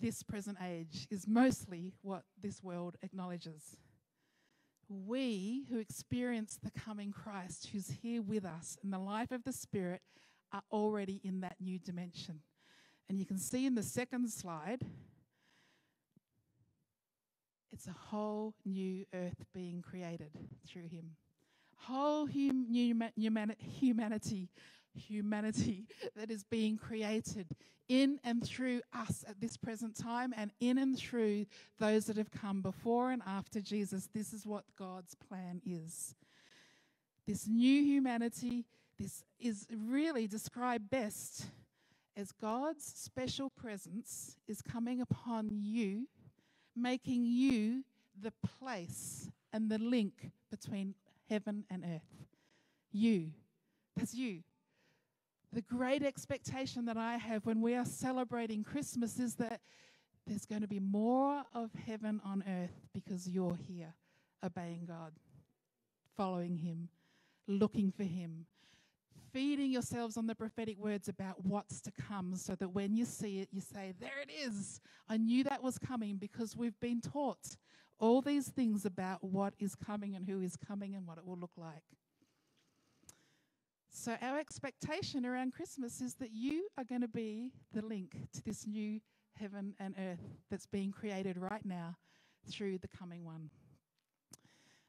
This 0.00 0.22
present 0.22 0.58
age 0.64 1.06
is 1.10 1.26
mostly 1.26 1.94
what 2.02 2.24
this 2.40 2.62
world 2.62 2.96
acknowledges 3.02 3.76
we 4.88 5.64
who 5.70 5.78
experience 5.78 6.58
the 6.62 6.70
coming 6.70 7.12
Christ, 7.12 7.68
who's 7.72 7.90
here 8.02 8.22
with 8.22 8.44
us 8.44 8.78
in 8.82 8.90
the 8.90 8.98
life 8.98 9.30
of 9.30 9.44
the 9.44 9.52
Spirit, 9.52 10.00
are 10.52 10.62
already 10.72 11.20
in 11.22 11.40
that 11.40 11.56
new 11.60 11.78
dimension. 11.78 12.40
And 13.08 13.18
you 13.18 13.26
can 13.26 13.38
see 13.38 13.66
in 13.66 13.74
the 13.74 13.82
second 13.82 14.30
slide, 14.30 14.82
it's 17.70 17.86
a 17.86 17.92
whole 17.92 18.54
new 18.64 19.04
earth 19.14 19.44
being 19.54 19.82
created 19.82 20.30
through 20.66 20.88
him. 20.88 21.16
Whole 21.78 22.26
hum, 22.26 22.66
humanity 23.16 24.48
humanity 24.94 25.86
that 26.16 26.30
is 26.30 26.44
being 26.44 26.76
created 26.76 27.46
in 27.88 28.18
and 28.24 28.44
through 28.44 28.82
us 28.92 29.24
at 29.26 29.40
this 29.40 29.56
present 29.56 29.96
time 29.96 30.34
and 30.36 30.50
in 30.60 30.76
and 30.78 30.98
through 30.98 31.46
those 31.78 32.06
that 32.06 32.16
have 32.16 32.30
come 32.30 32.60
before 32.60 33.10
and 33.10 33.22
after 33.26 33.60
Jesus. 33.60 34.08
This 34.14 34.32
is 34.32 34.46
what 34.46 34.64
God's 34.78 35.14
plan 35.14 35.62
is. 35.64 36.14
This 37.26 37.46
new 37.46 37.82
humanity, 37.82 38.66
this 38.98 39.24
is 39.38 39.66
really 39.74 40.26
described 40.26 40.90
best 40.90 41.46
as 42.16 42.32
God's 42.32 42.84
special 42.84 43.50
presence 43.50 44.36
is 44.48 44.60
coming 44.60 45.00
upon 45.00 45.48
you, 45.52 46.08
making 46.76 47.24
you 47.24 47.84
the 48.20 48.32
place 48.58 49.30
and 49.52 49.70
the 49.70 49.78
link 49.78 50.30
between 50.50 50.94
heaven 51.28 51.64
and 51.70 51.84
earth. 51.84 52.26
You. 52.92 53.30
That's 53.96 54.14
you. 54.14 54.42
The 55.52 55.62
great 55.62 56.02
expectation 56.02 56.84
that 56.86 56.96
I 56.96 57.16
have 57.16 57.46
when 57.46 57.60
we 57.60 57.74
are 57.74 57.84
celebrating 57.84 58.62
Christmas 58.62 59.18
is 59.18 59.34
that 59.36 59.60
there's 60.26 60.44
going 60.44 60.60
to 60.60 60.68
be 60.68 60.78
more 60.78 61.42
of 61.54 61.70
heaven 61.86 62.20
on 62.24 62.44
earth 62.46 62.86
because 62.92 63.26
you're 63.26 63.56
here 63.66 63.94
obeying 64.44 64.84
God, 64.86 65.12
following 66.16 66.56
Him, 66.58 66.90
looking 67.46 67.90
for 67.90 68.04
Him, 68.04 68.44
feeding 69.32 69.70
yourselves 69.70 70.18
on 70.18 70.26
the 70.26 70.34
prophetic 70.34 70.78
words 70.78 71.08
about 71.08 71.44
what's 71.44 71.80
to 71.80 71.92
come 72.08 72.36
so 72.36 72.54
that 72.56 72.68
when 72.68 72.94
you 72.94 73.06
see 73.06 73.40
it, 73.40 73.48
you 73.50 73.62
say, 73.62 73.94
There 73.98 74.20
it 74.22 74.30
is. 74.30 74.80
I 75.08 75.16
knew 75.16 75.44
that 75.44 75.62
was 75.62 75.78
coming 75.78 76.16
because 76.16 76.56
we've 76.56 76.78
been 76.78 77.00
taught 77.00 77.56
all 77.98 78.22
these 78.22 78.48
things 78.48 78.84
about 78.84 79.22
what 79.22 79.54
is 79.58 79.74
coming 79.74 80.14
and 80.14 80.26
who 80.26 80.40
is 80.40 80.56
coming 80.56 80.94
and 80.94 81.06
what 81.06 81.18
it 81.18 81.26
will 81.26 81.38
look 81.38 81.56
like. 81.56 81.82
So, 83.90 84.16
our 84.22 84.38
expectation 84.38 85.26
around 85.26 85.54
Christmas 85.54 86.00
is 86.00 86.14
that 86.14 86.30
you 86.32 86.68
are 86.78 86.84
going 86.84 87.00
to 87.00 87.08
be 87.08 87.50
the 87.72 87.84
link 87.84 88.16
to 88.34 88.44
this 88.44 88.66
new 88.66 89.00
heaven 89.34 89.74
and 89.80 89.94
earth 89.98 90.22
that's 90.50 90.66
being 90.66 90.92
created 90.92 91.36
right 91.36 91.64
now 91.64 91.96
through 92.48 92.78
the 92.78 92.88
coming 92.88 93.24
one. 93.24 93.50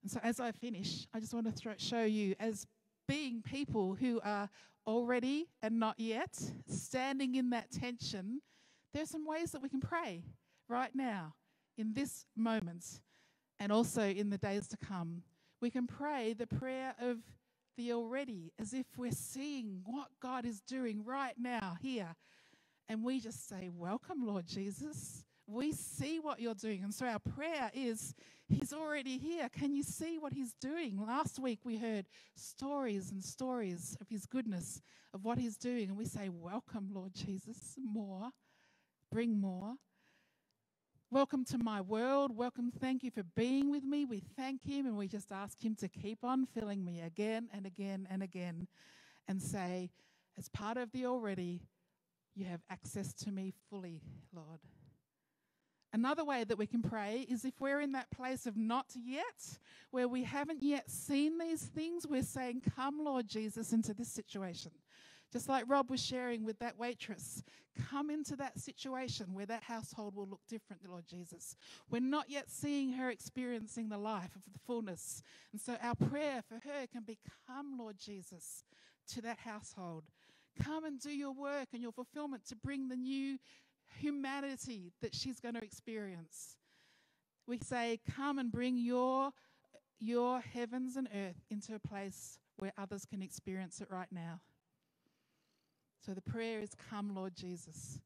And 0.04 0.12
so, 0.12 0.20
as 0.22 0.40
I 0.40 0.52
finish, 0.52 1.08
I 1.14 1.20
just 1.20 1.34
want 1.34 1.48
to 1.48 1.52
throw, 1.52 1.74
show 1.78 2.04
you 2.04 2.36
as 2.40 2.68
being 3.08 3.42
people 3.42 3.96
who 3.96 4.22
are 4.24 4.50
already 4.86 5.48
and 5.62 5.80
not 5.80 6.00
yet 6.00 6.40
standing 6.68 7.36
in 7.36 7.50
that 7.50 7.72
tension, 7.72 8.42
there's 8.94 9.10
some 9.10 9.26
ways 9.26 9.52
that 9.52 9.62
we 9.62 9.70
can 9.70 9.82
pray 9.82 10.24
right 10.68 10.92
now 10.94 11.34
in 11.80 11.94
this 11.94 12.26
moment 12.36 13.00
and 13.58 13.72
also 13.72 14.04
in 14.04 14.30
the 14.30 14.38
days 14.38 14.68
to 14.68 14.78
come. 14.78 15.24
We 15.62 15.70
can 15.70 15.88
pray 15.88 16.34
the 16.34 16.46
prayer 16.46 16.94
of 17.02 17.18
the 17.78 17.94
already, 17.94 18.52
as 18.60 18.74
if 18.74 18.86
we're 18.98 19.12
seeing 19.12 19.82
what 19.86 20.10
God 20.22 20.46
is 20.46 20.60
doing 20.62 21.04
right 21.06 21.34
now 21.38 21.78
here. 21.82 22.16
And 22.90 23.04
we 23.04 23.20
just 23.20 23.48
say, 23.48 23.70
Welcome, 23.74 24.26
Lord 24.26 24.46
Jesus. 24.46 25.24
We 25.48 25.72
see 25.72 26.20
what 26.20 26.40
you're 26.40 26.54
doing. 26.54 26.84
And 26.84 26.94
so 26.94 27.08
our 27.08 27.20
prayer 27.20 27.72
is, 27.74 28.14
He's 28.48 28.74
already 28.74 29.18
here. 29.18 29.50
Can 29.50 29.74
you 29.74 29.84
see 29.84 30.18
what 30.20 30.34
He's 30.34 30.54
doing? 30.62 31.00
Last 31.06 31.40
week 31.40 31.60
we 31.64 31.78
heard 31.78 32.08
stories 32.36 33.12
and 33.12 33.24
stories 33.24 33.98
of 34.02 34.10
His 34.10 34.26
goodness, 34.26 34.82
of 35.14 35.24
what 35.24 35.38
He's 35.38 35.58
doing. 35.58 35.90
And 35.90 35.98
we 35.98 36.06
say, 36.06 36.30
Welcome, 36.30 36.90
Lord 36.94 37.14
Jesus. 37.14 37.76
More. 37.78 38.30
Bring 39.12 39.40
more. 39.40 39.76
Welcome 41.12 41.44
to 41.46 41.58
my 41.58 41.82
world. 41.82 42.38
Welcome. 42.38 42.72
Thank 42.80 43.02
you 43.04 43.10
for 43.10 43.24
being 43.36 43.72
with 43.72 43.84
me. 43.84 44.06
We 44.06 44.22
thank 44.38 44.64
Him 44.64 44.86
and 44.86 44.96
we 44.96 45.08
just 45.08 45.32
ask 45.32 45.60
Him 45.60 45.74
to 45.78 45.88
keep 45.88 46.24
on 46.24 46.46
filling 46.46 46.86
me 46.86 47.02
again 47.02 47.50
and 47.52 47.66
again 47.66 48.08
and 48.12 48.22
again 48.22 48.68
and 49.28 49.42
say, 49.42 49.90
as 50.38 50.50
part 50.50 50.78
of 50.78 50.92
the 50.92 51.08
already, 51.08 51.62
you 52.36 52.46
have 52.46 52.62
access 52.70 53.12
to 53.16 53.32
me 53.32 53.56
fully, 53.72 54.04
Lord. 54.32 54.60
Another 55.92 56.24
way 56.24 56.44
that 56.44 56.60
we 56.60 56.68
can 56.68 56.84
pray 56.84 57.26
is 57.28 57.44
if 57.44 57.60
we're 57.60 57.82
in 57.82 57.94
that 57.94 58.12
place 58.12 58.46
of 58.46 58.56
not 58.56 58.86
yet, 58.94 59.58
where 59.90 60.08
we 60.08 60.24
haven't 60.24 60.62
yet 60.62 60.92
seen 60.92 61.40
these 61.40 61.64
things, 61.64 62.06
we're 62.08 62.22
saying, 62.22 62.62
Come, 62.76 63.04
Lord 63.04 63.28
Jesus, 63.28 63.74
into 63.74 63.96
this 63.96 64.10
situation. 64.10 64.74
Just 65.32 65.48
like 65.48 65.66
Rob 65.68 65.92
was 65.92 66.04
sharing 66.04 66.44
with 66.44 66.58
that 66.60 66.80
waitress, 66.80 67.44
come 67.90 68.10
into 68.10 68.36
that 68.38 68.60
situation 68.60 69.28
where 69.34 69.46
that 69.46 69.64
household 69.64 70.16
will 70.16 70.28
look 70.28 70.42
different, 70.48 70.82
Lord 70.88 71.06
Jesus. 71.08 71.56
We're 71.90 72.02
not 72.02 72.30
yet 72.30 72.50
seeing 72.50 72.94
her 72.94 73.12
experiencing 73.12 73.90
the 73.90 73.98
life 73.98 74.36
of 74.36 74.42
the 74.52 74.60
fullness. 74.66 75.22
And 75.52 75.62
so 75.62 75.78
our 75.82 75.94
prayer 75.96 76.42
for 76.48 76.56
her 76.56 76.88
can 76.92 77.04
be, 77.04 77.20
Come, 77.48 77.78
Lord 77.78 77.98
Jesus, 78.00 78.64
to 79.14 79.22
that 79.22 79.40
household. 79.40 80.06
Come 80.64 80.84
and 80.84 81.00
do 81.00 81.12
your 81.12 81.32
work 81.32 81.70
and 81.74 81.82
your 81.82 81.92
fulfillment 81.92 82.46
to 82.48 82.56
bring 82.56 82.90
the 82.90 82.96
new 82.96 83.38
humanity 84.00 84.94
that 85.02 85.14
she's 85.14 85.40
going 85.40 85.56
to 85.56 85.64
experience. 85.64 86.58
We 87.48 87.60
say, 87.60 88.00
Come 88.16 88.40
and 88.40 88.52
bring 88.52 88.78
your, 88.78 89.32
your 90.00 90.40
heavens 90.42 90.96
and 90.96 91.08
earth 91.16 91.44
into 91.52 91.76
a 91.76 91.80
place 91.80 92.40
where 92.58 92.74
others 92.78 93.06
can 93.06 93.22
experience 93.22 93.80
it 93.80 93.90
right 93.92 94.12
now. 94.12 94.42
So 96.06 96.14
the 96.14 96.22
prayer 96.22 96.62
is, 96.62 96.72
Come, 96.90 97.14
Lord 97.16 97.36
Jesus. 97.36 98.00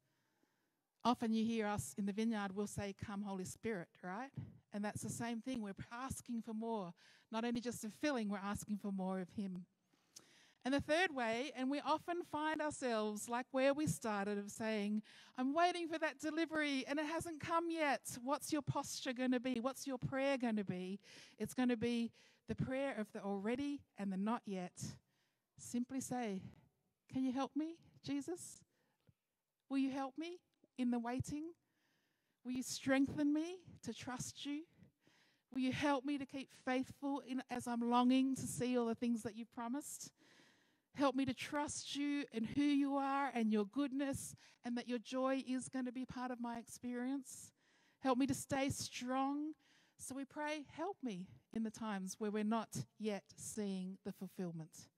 Often 1.06 1.34
you 1.34 1.44
hear 1.44 1.68
us 1.68 1.94
in 1.98 2.06
the 2.06 2.14
vineyard, 2.14 2.56
we'll 2.56 2.68
say, 2.68 2.96
Come, 3.06 3.24
Holy 3.24 3.46
Spirit, 3.46 3.90
right? 4.04 4.32
And 4.74 4.84
that's 4.84 5.02
the 5.02 5.10
same 5.10 5.42
thing. 5.42 5.62
We're 5.62 5.74
asking 5.92 6.42
for 6.42 6.54
more. 6.54 6.94
Not 7.32 7.46
only 7.46 7.62
just 7.62 7.84
a 7.84 7.90
filling, 7.90 8.30
we're 8.30 8.38
asking 8.38 8.78
for 8.78 8.92
more 8.92 9.20
of 9.20 9.30
Him. 9.36 9.66
And 10.66 10.74
the 10.74 10.80
third 10.80 11.14
way, 11.14 11.52
and 11.58 11.70
we 11.70 11.82
often 11.86 12.22
find 12.32 12.62
ourselves 12.62 13.28
like 13.28 13.46
where 13.52 13.74
we 13.74 13.86
started 13.86 14.38
of 14.38 14.50
saying, 14.50 15.02
I'm 15.38 15.54
waiting 15.54 15.90
for 15.90 16.00
that 16.00 16.20
delivery 16.20 16.86
and 16.88 17.00
it 17.00 17.06
hasn't 17.06 17.42
come 17.42 17.70
yet. 17.70 18.02
What's 18.24 18.54
your 18.54 18.62
posture 18.62 19.12
going 19.12 19.32
to 19.32 19.42
be? 19.42 19.60
What's 19.60 19.86
your 19.86 19.98
prayer 19.98 20.38
going 20.38 20.56
to 20.56 20.64
be? 20.64 21.02
It's 21.38 21.54
going 21.54 21.68
to 21.68 21.76
be 21.76 22.12
the 22.48 22.56
prayer 22.56 22.96
of 22.98 23.12
the 23.12 23.22
already 23.22 23.82
and 23.98 24.12
the 24.12 24.16
not 24.16 24.42
yet. 24.46 24.72
Simply 25.58 26.00
say, 26.00 26.42
can 27.14 27.24
you 27.24 27.32
help 27.32 27.52
me, 27.56 27.78
Jesus? 28.04 28.62
Will 29.70 29.78
you 29.78 29.92
help 29.92 30.18
me 30.18 30.40
in 30.78 30.92
the 30.92 31.00
waiting? 31.00 31.52
Will 32.44 32.54
you 32.54 32.64
strengthen 32.64 33.34
me 33.34 33.60
to 33.84 33.94
trust 33.94 34.46
you? 34.46 34.64
Will 35.54 35.62
you 35.62 35.72
help 35.72 36.04
me 36.04 36.18
to 36.18 36.26
keep 36.26 36.50
faithful 36.66 37.22
in, 37.28 37.44
as 37.50 37.68
I'm 37.68 37.82
longing 37.82 38.36
to 38.36 38.48
see 38.48 38.78
all 38.78 38.88
the 38.88 38.96
things 38.96 39.22
that 39.24 39.38
you've 39.38 39.54
promised? 39.54 40.12
Help 40.96 41.16
me 41.16 41.26
to 41.26 41.34
trust 41.34 41.96
you 41.96 42.26
and 42.34 42.46
who 42.46 42.64
you 42.64 42.98
are 42.98 43.32
and 43.34 43.52
your 43.54 43.66
goodness, 43.66 44.36
and 44.66 44.78
that 44.78 44.90
your 44.90 45.00
joy 45.00 45.44
is 45.48 45.70
going 45.70 45.86
to 45.86 45.92
be 45.92 46.06
part 46.06 46.32
of 46.32 46.42
my 46.42 46.58
experience. 46.58 47.52
Help 48.02 48.18
me 48.18 48.28
to 48.28 48.34
stay 48.34 48.70
strong 48.70 49.54
So 49.98 50.16
we 50.16 50.26
pray, 50.26 50.66
help 50.76 50.98
me 51.02 51.28
in 51.54 51.64
the 51.64 51.72
times 51.72 52.16
where 52.18 52.32
we're 52.32 52.44
not 52.44 52.86
yet 53.00 53.24
seeing 53.38 53.98
the 54.06 54.12
fulfillment. 54.12 54.90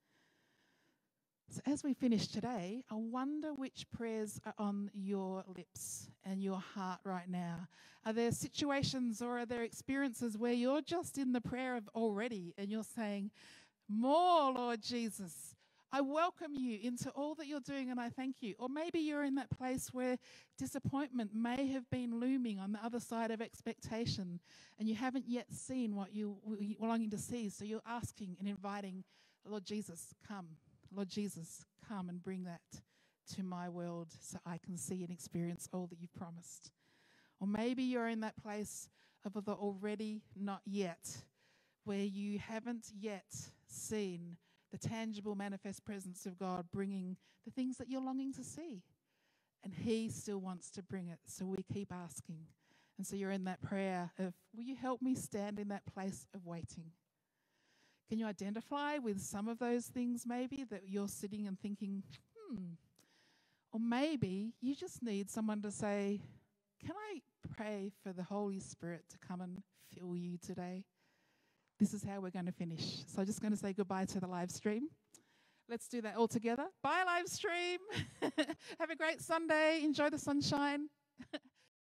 So, 1.50 1.62
as 1.66 1.84
we 1.84 1.94
finish 1.94 2.28
today, 2.28 2.84
I 2.90 2.96
wonder 2.96 3.54
which 3.54 3.86
prayers 3.92 4.42
are 4.46 4.56
on 4.58 4.90
your 4.94 5.44
lips 5.48 6.10
and 6.24 6.42
your 6.42 6.60
heart 6.60 7.00
right 7.04 7.30
now. 7.30 7.68
Are 8.06 8.14
there 8.14 8.32
situations 8.32 9.22
or 9.22 9.40
are 9.40 9.46
there 9.46 9.64
experiences 9.64 10.38
where 10.38 10.54
you're 10.54 10.82
just 10.82 11.18
in 11.18 11.34
the 11.34 11.42
prayer 11.42 11.76
of 11.78 11.88
already 11.96 12.54
and 12.58 12.70
you're 12.70 12.84
saying, 12.84 13.32
More, 13.88 14.54
Lord 14.54 14.82
Jesus. 14.82 15.56
I 15.92 16.02
welcome 16.02 16.54
you 16.56 16.78
into 16.82 17.10
all 17.12 17.36
that 17.36 17.48
you're 17.48 17.62
doing 17.62 17.90
and 17.90 18.02
I 18.02 18.10
thank 18.10 18.38
you. 18.42 18.56
Or 18.60 18.68
maybe 18.68 19.00
you're 19.00 19.24
in 19.24 19.36
that 19.36 19.50
place 19.50 19.90
where 19.94 20.18
disappointment 20.58 21.32
may 21.34 21.68
have 21.68 21.90
been 21.90 22.20
looming 22.20 22.60
on 22.60 22.74
the 22.74 22.84
other 22.84 23.00
side 23.00 23.32
of 23.32 23.42
expectation 23.42 24.42
and 24.78 24.90
you 24.90 24.96
haven't 24.96 25.26
yet 25.28 25.54
seen 25.54 25.96
what 25.96 26.14
you 26.14 26.38
were 26.44 26.88
longing 26.88 27.12
to 27.12 27.18
see. 27.18 27.48
So 27.50 27.64
you're 27.64 27.82
asking 27.88 28.36
and 28.40 28.50
inviting, 28.50 29.06
Lord 29.48 29.64
Jesus, 29.64 30.14
come 30.28 30.48
Lord 30.96 31.10
Jesus, 31.10 31.66
come 31.88 32.10
and 32.10 32.24
bring 32.24 32.46
that 32.46 32.62
to 33.36 33.44
my 33.44 33.70
world 33.70 34.08
so 34.22 34.38
I 34.46 34.58
can 34.58 34.78
see 34.78 35.04
and 35.04 35.12
experience 35.12 35.68
all 35.74 35.88
that 35.88 36.00
you've 36.00 36.14
promised. 36.14 36.72
Or 37.40 37.48
maybe 37.48 37.84
you're 37.84 38.08
in 38.08 38.22
that 38.22 38.42
place 38.42 38.88
of 39.26 39.34
the 39.46 39.52
already 39.52 40.22
not 40.36 40.62
yet, 40.66 41.24
where 41.84 42.04
you 42.04 42.40
haven't 42.40 42.88
yet 42.98 43.26
seen 43.68 44.38
the 44.72 44.78
tangible, 44.78 45.36
manifest 45.36 45.84
presence 45.86 46.26
of 46.26 46.38
God 46.38 46.68
bringing 46.72 47.18
the 47.44 47.52
things 47.52 47.78
that 47.78 47.90
you're 47.90 48.02
longing 48.02 48.34
to 48.34 48.44
see. 48.44 48.84
And 49.64 49.74
He 49.74 50.10
still 50.10 50.40
wants 50.40 50.70
to 50.72 50.84
bring 50.84 51.10
it. 51.10 51.20
So 51.26 51.46
we 51.46 51.64
keep 51.74 51.92
asking. 51.92 52.40
And 52.98 53.06
so 53.06 53.16
you're 53.16 53.32
in 53.32 53.46
that 53.46 53.62
prayer 53.62 54.12
of, 54.20 54.34
Will 54.56 54.64
you 54.64 54.76
help 54.76 55.02
me 55.02 55.16
stand 55.16 55.60
in 55.60 55.70
that 55.70 55.86
place 55.86 56.28
of 56.34 56.46
waiting? 56.46 56.92
Can 58.08 58.20
you 58.20 58.26
identify 58.28 58.98
with 58.98 59.20
some 59.20 59.48
of 59.48 59.60
those 59.60 59.86
things 59.86 60.26
maybe 60.28 60.64
that 60.70 60.84
you're 60.88 61.08
sitting 61.08 61.48
and 61.48 61.60
thinking, 61.60 62.04
hmm? 62.50 62.74
Or 63.72 63.80
maybe 63.80 64.54
you 64.62 64.76
just 64.76 65.02
need 65.02 65.30
someone 65.30 65.62
to 65.64 65.72
say, 65.72 66.22
Can 66.86 66.96
I 66.96 67.22
pray 67.56 67.92
for 68.04 68.14
the 68.14 68.24
Holy 68.24 68.60
Spirit 68.60 69.06
to 69.10 69.18
come 69.18 69.42
and 69.42 69.62
fill 69.94 70.16
you 70.16 70.38
today? 70.38 70.84
This 71.80 71.94
is 71.94 72.04
how 72.04 72.22
we're 72.22 72.30
going 72.30 72.46
to 72.46 72.54
finish. 72.54 73.04
So 73.08 73.20
I'm 73.20 73.26
just 73.26 73.42
going 73.42 73.52
to 73.52 73.58
say 73.58 73.74
goodbye 73.74 74.06
to 74.06 74.20
the 74.20 74.28
live 74.28 74.52
stream. 74.52 74.88
Let's 75.68 75.88
do 75.88 76.02
that 76.02 76.16
all 76.16 76.28
together. 76.28 76.68
Bye, 76.84 77.04
live 77.06 77.28
stream. 77.28 77.80
Have 78.22 78.92
a 78.92 78.96
great 78.96 79.20
Sunday. 79.20 79.82
Enjoy 79.84 80.10
the 80.10 80.20
sunshine. 80.20 80.90